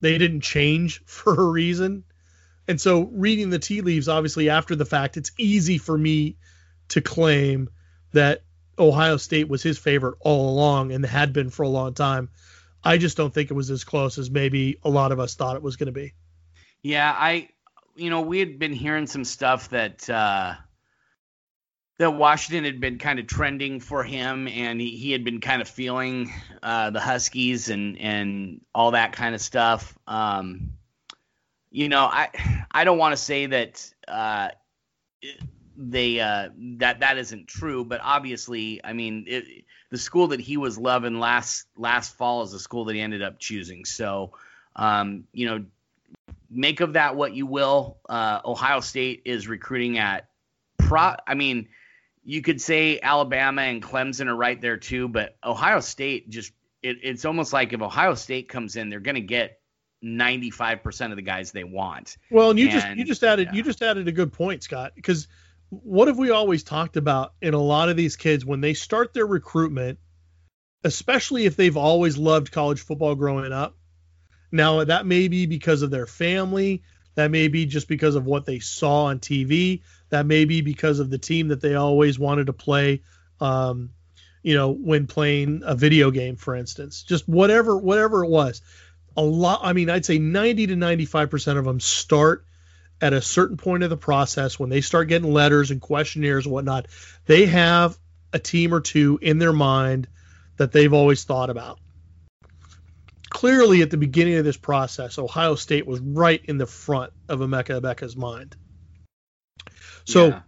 They 0.00 0.18
didn't 0.18 0.42
change 0.42 1.02
for 1.06 1.34
a 1.34 1.50
reason. 1.50 2.04
And 2.68 2.80
so 2.80 3.04
reading 3.12 3.50
the 3.50 3.58
tea 3.58 3.80
leaves, 3.80 4.08
obviously 4.08 4.50
after 4.50 4.74
the 4.74 4.84
fact, 4.84 5.16
it's 5.16 5.30
easy 5.38 5.78
for 5.78 5.96
me 5.96 6.36
to 6.88 7.00
claim 7.00 7.68
that 8.12 8.42
Ohio 8.78 9.16
State 9.16 9.48
was 9.48 9.62
his 9.62 9.78
favorite 9.78 10.16
all 10.20 10.50
along 10.50 10.92
and 10.92 11.04
had 11.04 11.32
been 11.32 11.50
for 11.50 11.62
a 11.62 11.68
long 11.68 11.94
time. 11.94 12.28
I 12.84 12.98
just 12.98 13.16
don't 13.16 13.32
think 13.32 13.50
it 13.50 13.54
was 13.54 13.70
as 13.70 13.84
close 13.84 14.18
as 14.18 14.30
maybe 14.30 14.78
a 14.84 14.90
lot 14.90 15.12
of 15.12 15.18
us 15.18 15.34
thought 15.34 15.56
it 15.56 15.62
was 15.62 15.76
going 15.76 15.86
to 15.86 15.92
be. 15.92 16.12
Yeah, 16.82 17.12
I, 17.16 17.48
you 17.96 18.10
know, 18.10 18.20
we 18.20 18.38
had 18.38 18.58
been 18.58 18.72
hearing 18.72 19.06
some 19.06 19.24
stuff 19.24 19.70
that 19.70 20.08
uh, 20.08 20.54
that 21.98 22.10
Washington 22.12 22.64
had 22.64 22.80
been 22.80 22.98
kind 22.98 23.18
of 23.18 23.26
trending 23.26 23.80
for 23.80 24.04
him, 24.04 24.46
and 24.46 24.80
he, 24.80 24.90
he 24.90 25.12
had 25.12 25.24
been 25.24 25.40
kind 25.40 25.62
of 25.62 25.68
feeling 25.68 26.32
uh, 26.62 26.90
the 26.90 27.00
Huskies 27.00 27.70
and 27.70 27.98
and 27.98 28.60
all 28.74 28.92
that 28.92 29.12
kind 29.12 29.34
of 29.34 29.40
stuff. 29.40 29.98
Um, 30.06 30.74
you 31.70 31.88
know, 31.88 32.04
I 32.04 32.28
I 32.70 32.84
don't 32.84 32.98
want 32.98 33.12
to 33.12 33.16
say 33.16 33.46
that 33.46 33.90
uh, 34.06 34.50
they 35.76 36.20
uh, 36.20 36.50
that 36.78 37.00
that 37.00 37.18
isn't 37.18 37.48
true, 37.48 37.84
but 37.84 38.00
obviously, 38.02 38.80
I 38.84 38.92
mean, 38.92 39.24
it, 39.26 39.64
the 39.90 39.98
school 39.98 40.28
that 40.28 40.40
he 40.40 40.56
was 40.56 40.78
loving 40.78 41.18
last 41.18 41.66
last 41.76 42.16
fall 42.16 42.42
is 42.42 42.52
the 42.52 42.58
school 42.58 42.86
that 42.86 42.94
he 42.94 43.00
ended 43.00 43.22
up 43.22 43.38
choosing. 43.38 43.84
So, 43.84 44.32
um, 44.74 45.24
you 45.32 45.46
know, 45.46 45.64
make 46.50 46.80
of 46.80 46.94
that 46.94 47.16
what 47.16 47.34
you 47.34 47.46
will. 47.46 47.98
Uh, 48.08 48.40
Ohio 48.44 48.80
State 48.80 49.22
is 49.24 49.48
recruiting 49.48 49.98
at 49.98 50.28
pro. 50.78 51.14
I 51.26 51.34
mean 51.34 51.68
you 52.26 52.42
could 52.42 52.60
say 52.60 52.98
Alabama 53.00 53.62
and 53.62 53.80
Clemson 53.80 54.26
are 54.26 54.34
right 54.34 54.60
there 54.60 54.76
too, 54.76 55.06
but 55.06 55.36
Ohio 55.44 55.78
State 55.78 56.28
just 56.28 56.52
it, 56.82 56.98
it's 57.02 57.24
almost 57.24 57.52
like 57.52 57.72
if 57.72 57.80
Ohio 57.80 58.14
State 58.14 58.48
comes 58.48 58.74
in, 58.74 58.90
they're 58.90 59.00
going 59.00 59.14
to 59.14 59.20
get 59.20 59.60
95% 60.04 61.10
of 61.10 61.16
the 61.16 61.22
guys 61.22 61.52
they 61.52 61.64
want. 61.64 62.18
Well, 62.30 62.50
and 62.50 62.58
you 62.58 62.66
and, 62.66 62.74
just 62.74 62.96
you 62.96 63.04
just 63.04 63.22
added 63.22 63.48
yeah. 63.48 63.54
you 63.54 63.62
just 63.62 63.80
added 63.80 64.08
a 64.08 64.12
good 64.12 64.32
point, 64.32 64.64
Scott, 64.64 64.92
because 64.96 65.28
what 65.70 66.08
have 66.08 66.18
we 66.18 66.30
always 66.30 66.62
talked 66.62 66.96
about 66.96 67.32
in 67.42 67.54
a 67.54 67.60
lot 67.60 67.88
of 67.88 67.96
these 67.96 68.16
kids 68.16 68.44
when 68.44 68.60
they 68.60 68.74
start 68.74 69.12
their 69.12 69.26
recruitment, 69.26 69.98
especially 70.84 71.46
if 71.46 71.56
they've 71.56 71.76
always 71.76 72.16
loved 72.16 72.52
college 72.52 72.80
football 72.80 73.14
growing 73.14 73.52
up. 73.52 73.76
Now, 74.52 74.84
that 74.84 75.06
may 75.06 75.28
be 75.28 75.46
because 75.46 75.82
of 75.82 75.90
their 75.90 76.06
family, 76.06 76.82
that 77.16 77.30
may 77.30 77.48
be 77.48 77.66
just 77.66 77.88
because 77.88 78.14
of 78.14 78.24
what 78.24 78.46
they 78.46 78.60
saw 78.60 79.06
on 79.06 79.18
TV, 79.18 79.82
that 80.10 80.26
may 80.26 80.44
be 80.44 80.60
because 80.60 81.00
of 81.00 81.10
the 81.10 81.18
team 81.18 81.48
that 81.48 81.60
they 81.60 81.74
always 81.74 82.18
wanted 82.18 82.46
to 82.46 82.52
play. 82.52 83.02
Um, 83.40 83.90
you 84.42 84.54
know, 84.54 84.70
when 84.70 85.08
playing 85.08 85.62
a 85.64 85.74
video 85.74 86.12
game, 86.12 86.36
for 86.36 86.54
instance, 86.54 87.02
just 87.02 87.28
whatever, 87.28 87.76
whatever 87.76 88.22
it 88.22 88.30
was. 88.30 88.62
A 89.16 89.22
lot. 89.22 89.60
I 89.64 89.72
mean, 89.72 89.90
I'd 89.90 90.04
say 90.04 90.18
90 90.18 90.68
to 90.68 90.76
95 90.76 91.30
percent 91.30 91.58
of 91.58 91.64
them 91.64 91.80
start 91.80 92.44
at 93.00 93.12
a 93.12 93.20
certain 93.20 93.56
point 93.56 93.82
of 93.82 93.90
the 93.90 93.96
process 93.96 94.58
when 94.58 94.70
they 94.70 94.80
start 94.80 95.08
getting 95.08 95.32
letters 95.32 95.70
and 95.70 95.80
questionnaires 95.80 96.46
and 96.46 96.52
whatnot. 96.52 96.86
They 97.26 97.46
have 97.46 97.98
a 98.32 98.38
team 98.38 98.72
or 98.72 98.80
two 98.80 99.18
in 99.20 99.38
their 99.38 99.52
mind 99.52 100.08
that 100.56 100.72
they've 100.72 100.92
always 100.92 101.24
thought 101.24 101.50
about. 101.50 101.78
Clearly, 103.28 103.82
at 103.82 103.90
the 103.90 103.96
beginning 103.96 104.36
of 104.36 104.44
this 104.44 104.56
process, 104.56 105.18
Ohio 105.18 105.56
State 105.56 105.86
was 105.86 106.00
right 106.00 106.40
in 106.44 106.58
the 106.58 106.66
front 106.66 107.12
of 107.28 107.40
Emeka 107.40 107.80
Egbuka's 107.80 108.16
mind. 108.16 108.56
So 110.04 110.28
yeah. 110.28 110.40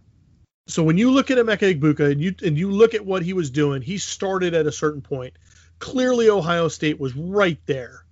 so 0.67 0.83
when 0.83 0.97
you 0.97 1.11
look 1.11 1.29
at 1.29 1.37
Emeka 1.37 1.79
Egbuka 1.79 2.11
and 2.11 2.21
you 2.21 2.33
and 2.43 2.57
you 2.57 2.71
look 2.71 2.95
at 2.95 3.05
what 3.05 3.21
he 3.21 3.33
was 3.33 3.51
doing, 3.51 3.81
he 3.81 3.97
started 3.97 4.53
at 4.53 4.65
a 4.65 4.71
certain 4.71 5.01
point. 5.01 5.33
Clearly 5.77 6.29
Ohio 6.29 6.67
State 6.67 6.99
was 6.99 7.15
right 7.15 7.59
there. 7.65 8.05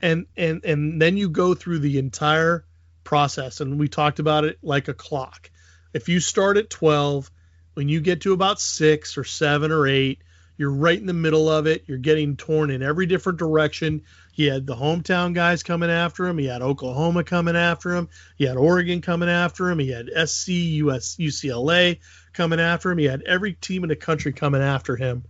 And 0.00 0.26
and 0.36 0.64
and 0.64 1.00
then 1.00 1.16
you 1.16 1.30
go 1.30 1.54
through 1.54 1.78
the 1.78 1.98
entire 1.98 2.64
process 3.04 3.60
and 3.60 3.78
we 3.78 3.88
talked 3.88 4.18
about 4.18 4.44
it 4.44 4.58
like 4.62 4.88
a 4.88 4.94
clock. 4.94 5.50
If 5.92 6.08
you 6.08 6.20
start 6.20 6.56
at 6.56 6.70
12, 6.70 7.30
when 7.74 7.88
you 7.88 8.00
get 8.00 8.22
to 8.22 8.32
about 8.32 8.60
6 8.60 9.18
or 9.18 9.24
7 9.24 9.72
or 9.72 9.86
8, 9.86 10.22
you're 10.56 10.70
right 10.70 10.98
in 10.98 11.06
the 11.06 11.14
middle 11.14 11.48
of 11.48 11.66
it. 11.66 11.84
You're 11.86 11.96
getting 11.96 12.36
torn 12.36 12.70
in 12.70 12.82
every 12.82 13.06
different 13.06 13.38
direction. 13.38 14.02
He 14.32 14.44
had 14.44 14.66
the 14.66 14.76
hometown 14.76 15.32
guys 15.32 15.62
coming 15.62 15.90
after 15.90 16.26
him. 16.26 16.36
He 16.36 16.44
had 16.46 16.60
Oklahoma 16.60 17.24
coming 17.24 17.56
after 17.56 17.96
him. 17.96 18.10
He 18.36 18.44
had 18.44 18.58
Oregon 18.58 19.00
coming 19.00 19.30
after 19.30 19.70
him. 19.70 19.78
He 19.78 19.90
had 19.90 20.10
SC, 20.28 20.48
US, 20.48 21.16
UCLA 21.16 22.00
coming 22.34 22.60
after 22.60 22.90
him. 22.90 22.98
He 22.98 23.06
had 23.06 23.22
every 23.22 23.54
team 23.54 23.84
in 23.84 23.88
the 23.88 23.96
country 23.96 24.34
coming 24.34 24.60
after 24.60 24.96
him. 24.96 25.24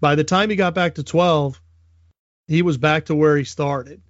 By 0.00 0.16
the 0.16 0.24
time 0.24 0.50
he 0.50 0.56
got 0.56 0.74
back 0.74 0.96
to 0.96 1.04
12, 1.04 1.60
he 2.48 2.62
was 2.62 2.78
back 2.78 3.06
to 3.06 3.14
where 3.14 3.36
he 3.36 3.44
started. 3.44 4.02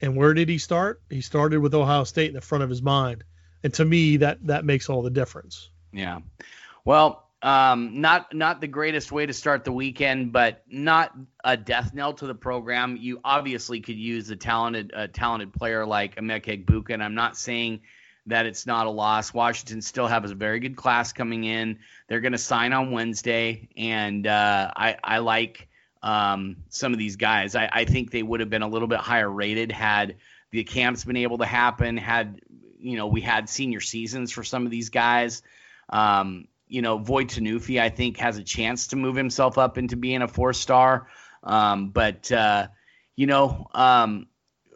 And 0.00 0.16
where 0.16 0.34
did 0.34 0.48
he 0.48 0.58
start? 0.58 1.02
He 1.08 1.20
started 1.20 1.60
with 1.60 1.74
Ohio 1.74 2.04
State 2.04 2.28
in 2.28 2.34
the 2.34 2.40
front 2.40 2.64
of 2.64 2.70
his 2.70 2.82
mind. 2.82 3.24
And 3.62 3.72
to 3.74 3.84
me, 3.84 4.18
that 4.18 4.46
that 4.46 4.64
makes 4.64 4.88
all 4.88 5.02
the 5.02 5.10
difference. 5.10 5.70
Yeah. 5.92 6.20
Well, 6.84 7.26
um, 7.42 8.00
not 8.00 8.34
not 8.34 8.60
the 8.60 8.66
greatest 8.66 9.12
way 9.12 9.26
to 9.26 9.32
start 9.32 9.64
the 9.64 9.72
weekend, 9.72 10.32
but 10.32 10.62
not 10.68 11.12
a 11.44 11.56
death 11.56 11.94
knell 11.94 12.12
to 12.14 12.26
the 12.26 12.34
program. 12.34 12.96
You 12.96 13.20
obviously 13.24 13.80
could 13.80 13.96
use 13.96 14.28
a 14.30 14.36
talented 14.36 14.92
a 14.94 15.08
talented 15.08 15.52
player 15.52 15.86
like 15.86 16.16
Emeka 16.16 16.64
Egbuka, 16.64 16.90
and 16.90 17.02
I'm 17.02 17.14
not 17.14 17.36
saying 17.36 17.80
that 18.26 18.46
it's 18.46 18.66
not 18.66 18.86
a 18.86 18.90
loss. 18.90 19.32
Washington 19.32 19.80
still 19.80 20.06
has 20.06 20.30
a 20.30 20.34
very 20.34 20.58
good 20.60 20.76
class 20.76 21.12
coming 21.12 21.44
in. 21.44 21.78
They're 22.08 22.20
going 22.20 22.32
to 22.32 22.38
sign 22.38 22.72
on 22.72 22.90
Wednesday, 22.90 23.68
and 23.76 24.26
uh, 24.26 24.72
I, 24.76 24.96
I 25.02 25.18
like 25.18 25.65
um, 26.06 26.58
some 26.68 26.92
of 26.92 26.98
these 26.98 27.16
guys. 27.16 27.56
I, 27.56 27.68
I 27.72 27.84
think 27.84 28.12
they 28.12 28.22
would 28.22 28.38
have 28.38 28.48
been 28.48 28.62
a 28.62 28.68
little 28.68 28.86
bit 28.86 29.00
higher 29.00 29.28
rated 29.28 29.72
had 29.72 30.16
the 30.52 30.62
camps 30.62 31.04
been 31.04 31.16
able 31.16 31.38
to 31.38 31.46
happen. 31.46 31.96
Had 31.96 32.40
you 32.78 32.96
know 32.96 33.08
we 33.08 33.20
had 33.20 33.48
senior 33.48 33.80
seasons 33.80 34.30
for 34.30 34.44
some 34.44 34.64
of 34.64 34.70
these 34.70 34.90
guys. 34.90 35.42
Um, 35.88 36.46
you 36.68 36.82
know, 36.82 36.98
Voi 36.98 37.24
Tunuufi, 37.24 37.80
I 37.80 37.88
think, 37.90 38.18
has 38.18 38.38
a 38.38 38.44
chance 38.44 38.88
to 38.88 38.96
move 38.96 39.16
himself 39.16 39.58
up 39.58 39.78
into 39.78 39.96
being 39.96 40.22
a 40.22 40.28
four 40.28 40.52
star. 40.52 41.08
Um, 41.42 41.90
but, 41.90 42.30
uh, 42.32 42.68
you 43.14 43.26
know, 43.26 43.68
um, 43.72 44.26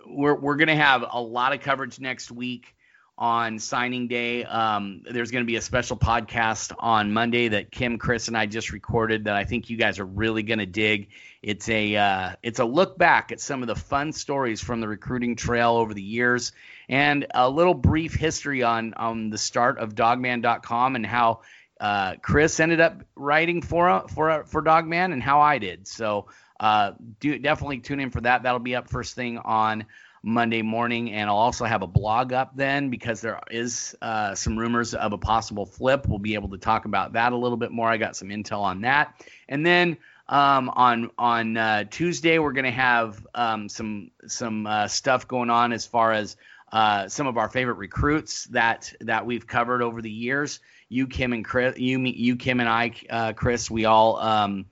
we're, 0.06 0.36
we're 0.36 0.56
going 0.56 0.68
to 0.68 0.76
have 0.76 1.04
a 1.10 1.20
lot 1.20 1.52
of 1.52 1.60
coverage 1.60 1.98
next 1.98 2.30
week 2.30 2.74
on 3.20 3.58
signing 3.58 4.08
day. 4.08 4.44
Um, 4.44 5.02
there's 5.08 5.30
going 5.30 5.44
to 5.44 5.46
be 5.46 5.56
a 5.56 5.60
special 5.60 5.96
podcast 5.96 6.72
on 6.78 7.12
Monday 7.12 7.48
that 7.48 7.70
Kim, 7.70 7.98
Chris, 7.98 8.28
and 8.28 8.36
I 8.36 8.46
just 8.46 8.72
recorded 8.72 9.24
that 9.24 9.36
I 9.36 9.44
think 9.44 9.68
you 9.68 9.76
guys 9.76 9.98
are 9.98 10.06
really 10.06 10.42
going 10.42 10.58
to 10.58 10.66
dig. 10.66 11.08
It's 11.42 11.68
a 11.68 11.96
uh, 11.96 12.32
it's 12.42 12.58
a 12.58 12.64
look 12.64 12.96
back 12.96 13.30
at 13.30 13.40
some 13.40 13.62
of 13.62 13.68
the 13.68 13.76
fun 13.76 14.12
stories 14.12 14.62
from 14.62 14.80
the 14.80 14.88
recruiting 14.88 15.36
trail 15.36 15.72
over 15.72 15.92
the 15.92 16.02
years, 16.02 16.52
and 16.88 17.26
a 17.34 17.48
little 17.48 17.74
brief 17.74 18.14
history 18.14 18.62
on 18.62 18.94
on 18.94 19.28
the 19.28 19.38
start 19.38 19.78
of 19.78 19.94
Dawgman.com 19.94 20.96
and 20.96 21.04
how 21.04 21.42
uh, 21.78 22.16
Chris 22.22 22.58
ended 22.58 22.80
up 22.80 23.02
writing 23.14 23.60
for 23.60 24.06
for 24.08 24.44
for 24.44 24.62
Dogman 24.62 25.12
and 25.12 25.22
how 25.22 25.40
I 25.40 25.58
did. 25.58 25.86
So 25.86 26.26
uh, 26.60 26.92
do 27.18 27.38
definitely 27.38 27.78
tune 27.78 28.00
in 28.00 28.10
for 28.10 28.20
that. 28.20 28.42
That'll 28.42 28.60
be 28.60 28.76
up 28.76 28.88
first 28.88 29.14
thing 29.14 29.38
on 29.38 29.86
Monday 30.22 30.60
morning, 30.60 31.12
and 31.12 31.30
I'll 31.30 31.36
also 31.36 31.64
have 31.64 31.82
a 31.82 31.86
blog 31.86 32.34
up 32.34 32.54
then 32.54 32.90
because 32.90 33.22
there 33.22 33.40
is 33.50 33.96
uh, 34.02 34.34
some 34.34 34.58
rumors 34.58 34.92
of 34.92 35.14
a 35.14 35.18
possible 35.18 35.64
flip. 35.64 36.06
We'll 36.06 36.18
be 36.18 36.34
able 36.34 36.50
to 36.50 36.58
talk 36.58 36.84
about 36.84 37.14
that 37.14 37.32
a 37.32 37.36
little 37.36 37.56
bit 37.56 37.72
more. 37.72 37.88
I 37.88 37.96
got 37.96 38.14
some 38.14 38.28
intel 38.28 38.60
on 38.60 38.82
that, 38.82 39.14
and 39.48 39.64
then. 39.64 39.96
Um, 40.28 40.70
on 40.76 41.10
on 41.18 41.56
uh, 41.56 41.84
Tuesday, 41.90 42.38
we're 42.38 42.52
going 42.52 42.64
to 42.64 42.70
have 42.70 43.26
um, 43.34 43.68
some 43.68 44.12
some 44.28 44.64
uh, 44.64 44.86
stuff 44.86 45.26
going 45.26 45.50
on 45.50 45.72
as 45.72 45.86
far 45.86 46.12
as 46.12 46.36
uh, 46.70 47.08
some 47.08 47.26
of 47.26 47.36
our 47.36 47.48
favorite 47.48 47.78
recruits 47.78 48.44
that 48.44 48.92
that 49.00 49.26
we've 49.26 49.44
covered 49.44 49.82
over 49.82 50.00
the 50.00 50.08
years 50.08 50.60
you, 50.90 51.06
Kim, 51.06 51.32
and 51.32 51.44
Chris, 51.44 51.78
you, 51.78 52.00
you, 52.00 52.36
Kim, 52.36 52.60
and 52.60 52.68
I, 52.68 52.92
uh, 53.08 53.32
Chris, 53.32 53.70
we 53.70 53.86
all 53.86 54.16
um, 54.18 54.66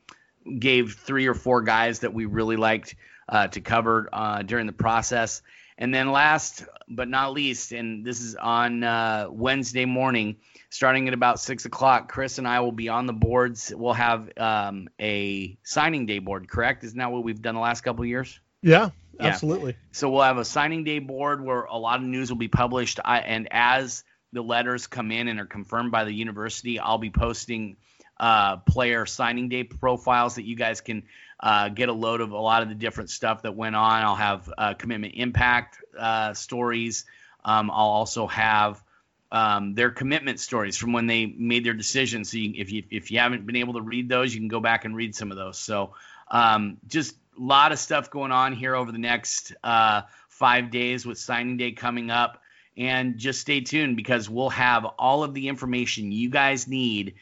gave 0.58 0.94
three 0.94 1.26
or 1.26 1.34
four 1.34 1.62
guys 1.62 2.00
that 2.00 2.14
we 2.14 2.26
really 2.26 2.56
liked 2.56 2.94
uh, 3.28 3.48
to 3.48 3.60
cover 3.60 4.08
uh, 4.12 4.42
during 4.42 4.66
the 4.66 4.72
process. 4.72 5.42
And 5.76 5.94
then 5.94 6.10
last 6.10 6.64
but 6.88 7.08
not 7.08 7.32
least, 7.32 7.72
and 7.72 8.04
this 8.04 8.20
is 8.20 8.34
on 8.34 8.82
uh, 8.82 9.28
Wednesday 9.30 9.84
morning, 9.84 10.36
starting 10.70 11.06
at 11.06 11.14
about 11.14 11.38
six 11.38 11.64
o'clock, 11.66 12.10
Chris 12.10 12.38
and 12.38 12.48
I 12.48 12.60
will 12.60 12.72
be 12.72 12.88
on 12.88 13.06
the 13.06 13.12
boards. 13.12 13.72
We'll 13.74 13.92
have 13.92 14.30
um, 14.36 14.88
a 15.00 15.56
signing 15.62 16.06
day 16.06 16.18
board, 16.18 16.48
correct? 16.48 16.82
Isn't 16.84 16.98
that 16.98 17.12
what 17.12 17.22
we've 17.22 17.40
done 17.40 17.54
the 17.54 17.60
last 17.60 17.82
couple 17.82 18.04
years? 18.04 18.40
Yeah, 18.60 18.90
absolutely. 19.20 19.72
Yeah. 19.72 19.78
So 19.92 20.10
we'll 20.10 20.22
have 20.22 20.38
a 20.38 20.44
signing 20.44 20.82
day 20.82 20.98
board 20.98 21.44
where 21.44 21.62
a 21.64 21.76
lot 21.76 22.00
of 22.00 22.06
news 22.06 22.30
will 22.30 22.38
be 22.38 22.48
published. 22.48 22.98
I, 23.04 23.20
and 23.20 23.48
as 23.52 24.02
the 24.32 24.42
letters 24.42 24.86
come 24.86 25.12
in 25.12 25.28
and 25.28 25.38
are 25.38 25.46
confirmed 25.46 25.92
by 25.92 26.04
the 26.04 26.12
university, 26.12 26.80
I'll 26.80 26.98
be 26.98 27.10
posting 27.10 27.76
uh, 28.20 28.56
player 28.58 29.06
signing 29.06 29.48
day 29.48 29.64
profiles 29.64 30.36
that 30.36 30.44
you 30.44 30.56
guys 30.56 30.80
can 30.80 31.04
uh, 31.40 31.68
get 31.68 31.88
a 31.88 31.92
load 31.92 32.20
of 32.20 32.32
a 32.32 32.38
lot 32.38 32.62
of 32.62 32.68
the 32.68 32.74
different 32.74 33.10
stuff 33.10 33.42
that 33.42 33.54
went 33.54 33.76
on. 33.76 34.02
I'll 34.02 34.16
have 34.16 34.52
uh, 34.58 34.74
commitment 34.74 35.14
impact 35.16 35.78
uh, 35.98 36.34
stories. 36.34 37.04
Um, 37.44 37.70
I'll 37.70 37.88
also 37.88 38.26
have 38.26 38.82
um, 39.30 39.74
their 39.74 39.90
commitment 39.90 40.40
stories 40.40 40.76
from 40.76 40.92
when 40.92 41.06
they 41.06 41.26
made 41.26 41.64
their 41.64 41.74
decisions. 41.74 42.30
So 42.30 42.38
you, 42.38 42.54
if 42.56 42.72
you 42.72 42.82
if 42.90 43.10
you 43.10 43.18
haven't 43.18 43.46
been 43.46 43.56
able 43.56 43.74
to 43.74 43.82
read 43.82 44.08
those, 44.08 44.34
you 44.34 44.40
can 44.40 44.48
go 44.48 44.60
back 44.60 44.84
and 44.84 44.96
read 44.96 45.14
some 45.14 45.30
of 45.30 45.36
those. 45.36 45.58
So 45.58 45.94
um, 46.30 46.78
just 46.88 47.14
a 47.38 47.42
lot 47.42 47.72
of 47.72 47.78
stuff 47.78 48.10
going 48.10 48.32
on 48.32 48.52
here 48.52 48.74
over 48.74 48.90
the 48.90 48.98
next 48.98 49.54
uh, 49.62 50.02
five 50.28 50.70
days 50.70 51.06
with 51.06 51.18
signing 51.18 51.56
day 51.56 51.72
coming 51.72 52.10
up 52.10 52.42
and 52.76 53.18
just 53.18 53.40
stay 53.40 53.60
tuned 53.60 53.96
because 53.96 54.30
we'll 54.30 54.50
have 54.50 54.84
all 54.84 55.24
of 55.24 55.34
the 55.34 55.48
information 55.48 56.12
you 56.12 56.30
guys 56.30 56.68
need 56.68 57.14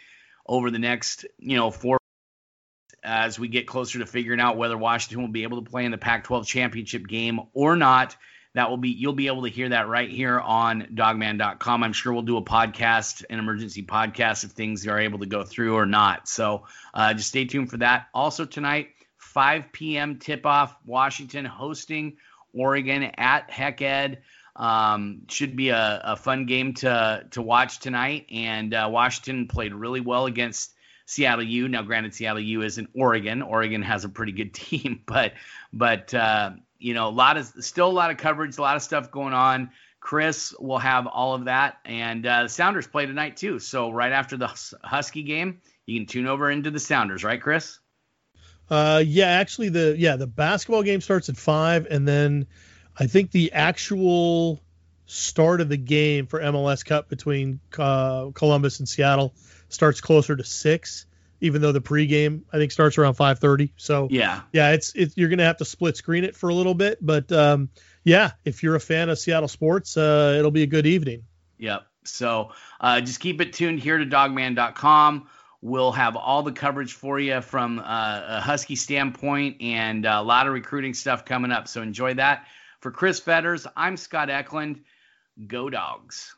over 0.46 0.70
the 0.70 0.78
next, 0.78 1.26
you 1.38 1.56
know, 1.56 1.70
four 1.70 1.98
as 3.02 3.38
we 3.38 3.48
get 3.48 3.66
closer 3.66 4.00
to 4.00 4.06
figuring 4.06 4.40
out 4.40 4.56
whether 4.56 4.76
Washington 4.76 5.22
will 5.22 5.32
be 5.32 5.44
able 5.44 5.62
to 5.62 5.70
play 5.70 5.84
in 5.84 5.92
the 5.92 5.98
Pac-12 5.98 6.44
championship 6.46 7.06
game 7.06 7.40
or 7.52 7.76
not. 7.76 8.16
That 8.54 8.70
will 8.70 8.78
be 8.78 8.88
you'll 8.88 9.12
be 9.12 9.26
able 9.26 9.42
to 9.42 9.50
hear 9.50 9.68
that 9.68 9.86
right 9.86 10.08
here 10.08 10.40
on 10.40 10.88
dawgman.com. 10.94 11.82
I'm 11.82 11.92
sure 11.92 12.12
we'll 12.14 12.22
do 12.22 12.38
a 12.38 12.42
podcast, 12.42 13.22
an 13.28 13.38
emergency 13.38 13.82
podcast 13.82 14.44
if 14.44 14.52
things 14.52 14.86
are 14.86 14.98
able 14.98 15.18
to 15.18 15.26
go 15.26 15.44
through 15.44 15.76
or 15.76 15.84
not. 15.84 16.26
So 16.26 16.64
uh, 16.94 17.12
just 17.12 17.28
stay 17.28 17.44
tuned 17.44 17.70
for 17.70 17.76
that. 17.76 18.06
Also 18.14 18.46
tonight, 18.46 18.88
5 19.18 19.72
p.m. 19.72 20.18
tip 20.18 20.46
off, 20.46 20.74
Washington 20.86 21.44
hosting 21.44 22.16
Oregon 22.54 23.02
at 23.02 23.50
Hec 23.50 23.82
Ed. 23.82 24.22
Um, 24.56 25.22
should 25.28 25.54
be 25.54 25.68
a, 25.68 26.00
a, 26.02 26.16
fun 26.16 26.46
game 26.46 26.72
to 26.74 27.26
to 27.32 27.42
watch 27.42 27.78
tonight. 27.78 28.26
And 28.30 28.72
uh, 28.72 28.88
Washington 28.90 29.48
played 29.48 29.74
really 29.74 30.00
well 30.00 30.24
against 30.24 30.72
Seattle 31.04 31.44
U. 31.44 31.68
Now, 31.68 31.82
granted, 31.82 32.14
Seattle 32.14 32.40
U 32.40 32.62
is 32.62 32.78
in 32.78 32.88
Oregon. 32.94 33.42
Oregon 33.42 33.82
has 33.82 34.04
a 34.04 34.08
pretty 34.08 34.32
good 34.32 34.54
team, 34.54 35.02
but 35.06 35.34
but 35.72 36.14
uh, 36.14 36.52
you 36.78 36.94
know, 36.94 37.08
a 37.08 37.10
lot 37.10 37.36
of 37.36 37.46
still 37.60 37.88
a 37.88 37.92
lot 37.92 38.10
of 38.10 38.16
coverage, 38.16 38.56
a 38.58 38.62
lot 38.62 38.76
of 38.76 38.82
stuff 38.82 39.10
going 39.10 39.34
on. 39.34 39.70
Chris 40.00 40.54
will 40.60 40.78
have 40.78 41.06
all 41.06 41.34
of 41.34 41.46
that, 41.46 41.78
and 41.84 42.24
uh, 42.24 42.44
the 42.44 42.48
Sounders 42.48 42.86
play 42.86 43.06
tonight 43.06 43.36
too. 43.36 43.58
So 43.58 43.90
right 43.90 44.12
after 44.12 44.36
the 44.36 44.46
Husky 44.84 45.22
game, 45.22 45.60
you 45.84 45.98
can 45.98 46.06
tune 46.06 46.26
over 46.26 46.50
into 46.50 46.70
the 46.70 46.78
Sounders, 46.78 47.24
right, 47.24 47.42
Chris? 47.42 47.78
Uh, 48.70 49.02
yeah, 49.04 49.26
actually, 49.26 49.68
the 49.68 49.96
yeah 49.98 50.16
the 50.16 50.26
basketball 50.26 50.82
game 50.82 51.00
starts 51.00 51.28
at 51.28 51.36
five, 51.36 51.86
and 51.90 52.06
then 52.06 52.46
I 52.98 53.06
think 53.06 53.30
the 53.30 53.52
actual 53.52 54.62
start 55.06 55.60
of 55.60 55.68
the 55.68 55.76
game 55.76 56.26
for 56.26 56.40
MLS 56.40 56.84
Cup 56.84 57.08
between 57.08 57.60
uh, 57.78 58.30
Columbus 58.34 58.80
and 58.80 58.88
Seattle 58.88 59.34
starts 59.68 60.00
closer 60.00 60.34
to 60.36 60.44
six, 60.44 61.06
even 61.40 61.62
though 61.62 61.72
the 61.72 61.80
pregame 61.80 62.42
I 62.52 62.58
think 62.58 62.72
starts 62.72 62.98
around 62.98 63.14
five 63.14 63.38
thirty. 63.38 63.72
So 63.76 64.08
yeah, 64.10 64.42
yeah, 64.52 64.72
it's 64.72 64.92
it's 64.94 65.16
you're 65.16 65.28
gonna 65.28 65.44
have 65.44 65.58
to 65.58 65.64
split 65.64 65.96
screen 65.96 66.24
it 66.24 66.34
for 66.34 66.48
a 66.48 66.54
little 66.54 66.74
bit, 66.74 66.98
but 67.00 67.30
um, 67.32 67.70
yeah, 68.04 68.32
if 68.44 68.62
you're 68.62 68.76
a 68.76 68.80
fan 68.80 69.08
of 69.08 69.18
Seattle 69.18 69.48
sports, 69.48 69.96
uh, 69.96 70.36
it'll 70.38 70.50
be 70.50 70.62
a 70.62 70.66
good 70.66 70.86
evening. 70.86 71.24
Yep. 71.58 71.86
So 72.04 72.52
uh, 72.80 73.00
just 73.00 73.20
keep 73.20 73.40
it 73.40 73.52
tuned 73.52 73.80
here 73.80 73.98
to 73.98 74.06
dawgman.com. 74.06 75.28
We'll 75.60 75.92
have 75.92 76.14
all 76.16 76.42
the 76.42 76.52
coverage 76.52 76.92
for 76.92 77.18
you 77.18 77.40
from 77.40 77.80
uh, 77.80 78.22
a 78.28 78.40
Husky 78.40 78.76
standpoint 78.76 79.60
and 79.60 80.04
a 80.06 80.22
lot 80.22 80.46
of 80.46 80.52
recruiting 80.52 80.94
stuff 80.94 81.24
coming 81.24 81.50
up. 81.50 81.66
So 81.66 81.82
enjoy 81.82 82.14
that. 82.14 82.46
For 82.80 82.90
Chris 82.90 83.20
Fetters, 83.20 83.66
I'm 83.76 83.96
Scott 83.96 84.30
Eklund. 84.30 84.82
Go 85.46 85.70
Dogs. 85.70 86.34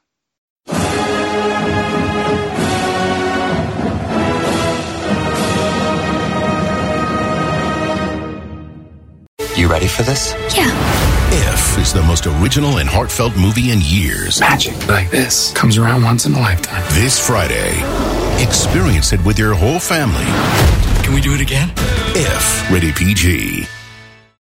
You 9.57 9.67
ready 9.67 9.89
for 9.89 10.05
this? 10.05 10.35
Yeah. 10.55 10.71
If 11.31 11.79
is 11.79 11.93
the 11.93 12.03
most 12.03 12.27
original 12.27 12.79
and 12.79 12.89
heartfelt 12.89 13.37
movie 13.37 13.73
in 13.73 13.81
years. 13.83 14.41
Magic 14.41 14.87
like 14.87 15.11
this 15.11 15.53
comes 15.53 15.77
around 15.77 16.05
once 16.05 16.27
in 16.27 16.35
a 16.35 16.39
lifetime. 16.39 16.83
This 16.91 17.19
Friday, 17.19 17.73
experience 18.43 19.13
it 19.13 19.23
with 19.25 19.39
your 19.39 19.55
whole 19.55 19.81
family. 19.81 20.25
Can 21.03 21.13
we 21.13 21.21
do 21.21 21.35
it 21.35 21.41
again? 21.41 21.73
If, 22.15 22.71
rated 22.71 22.95
PG. 22.95 23.67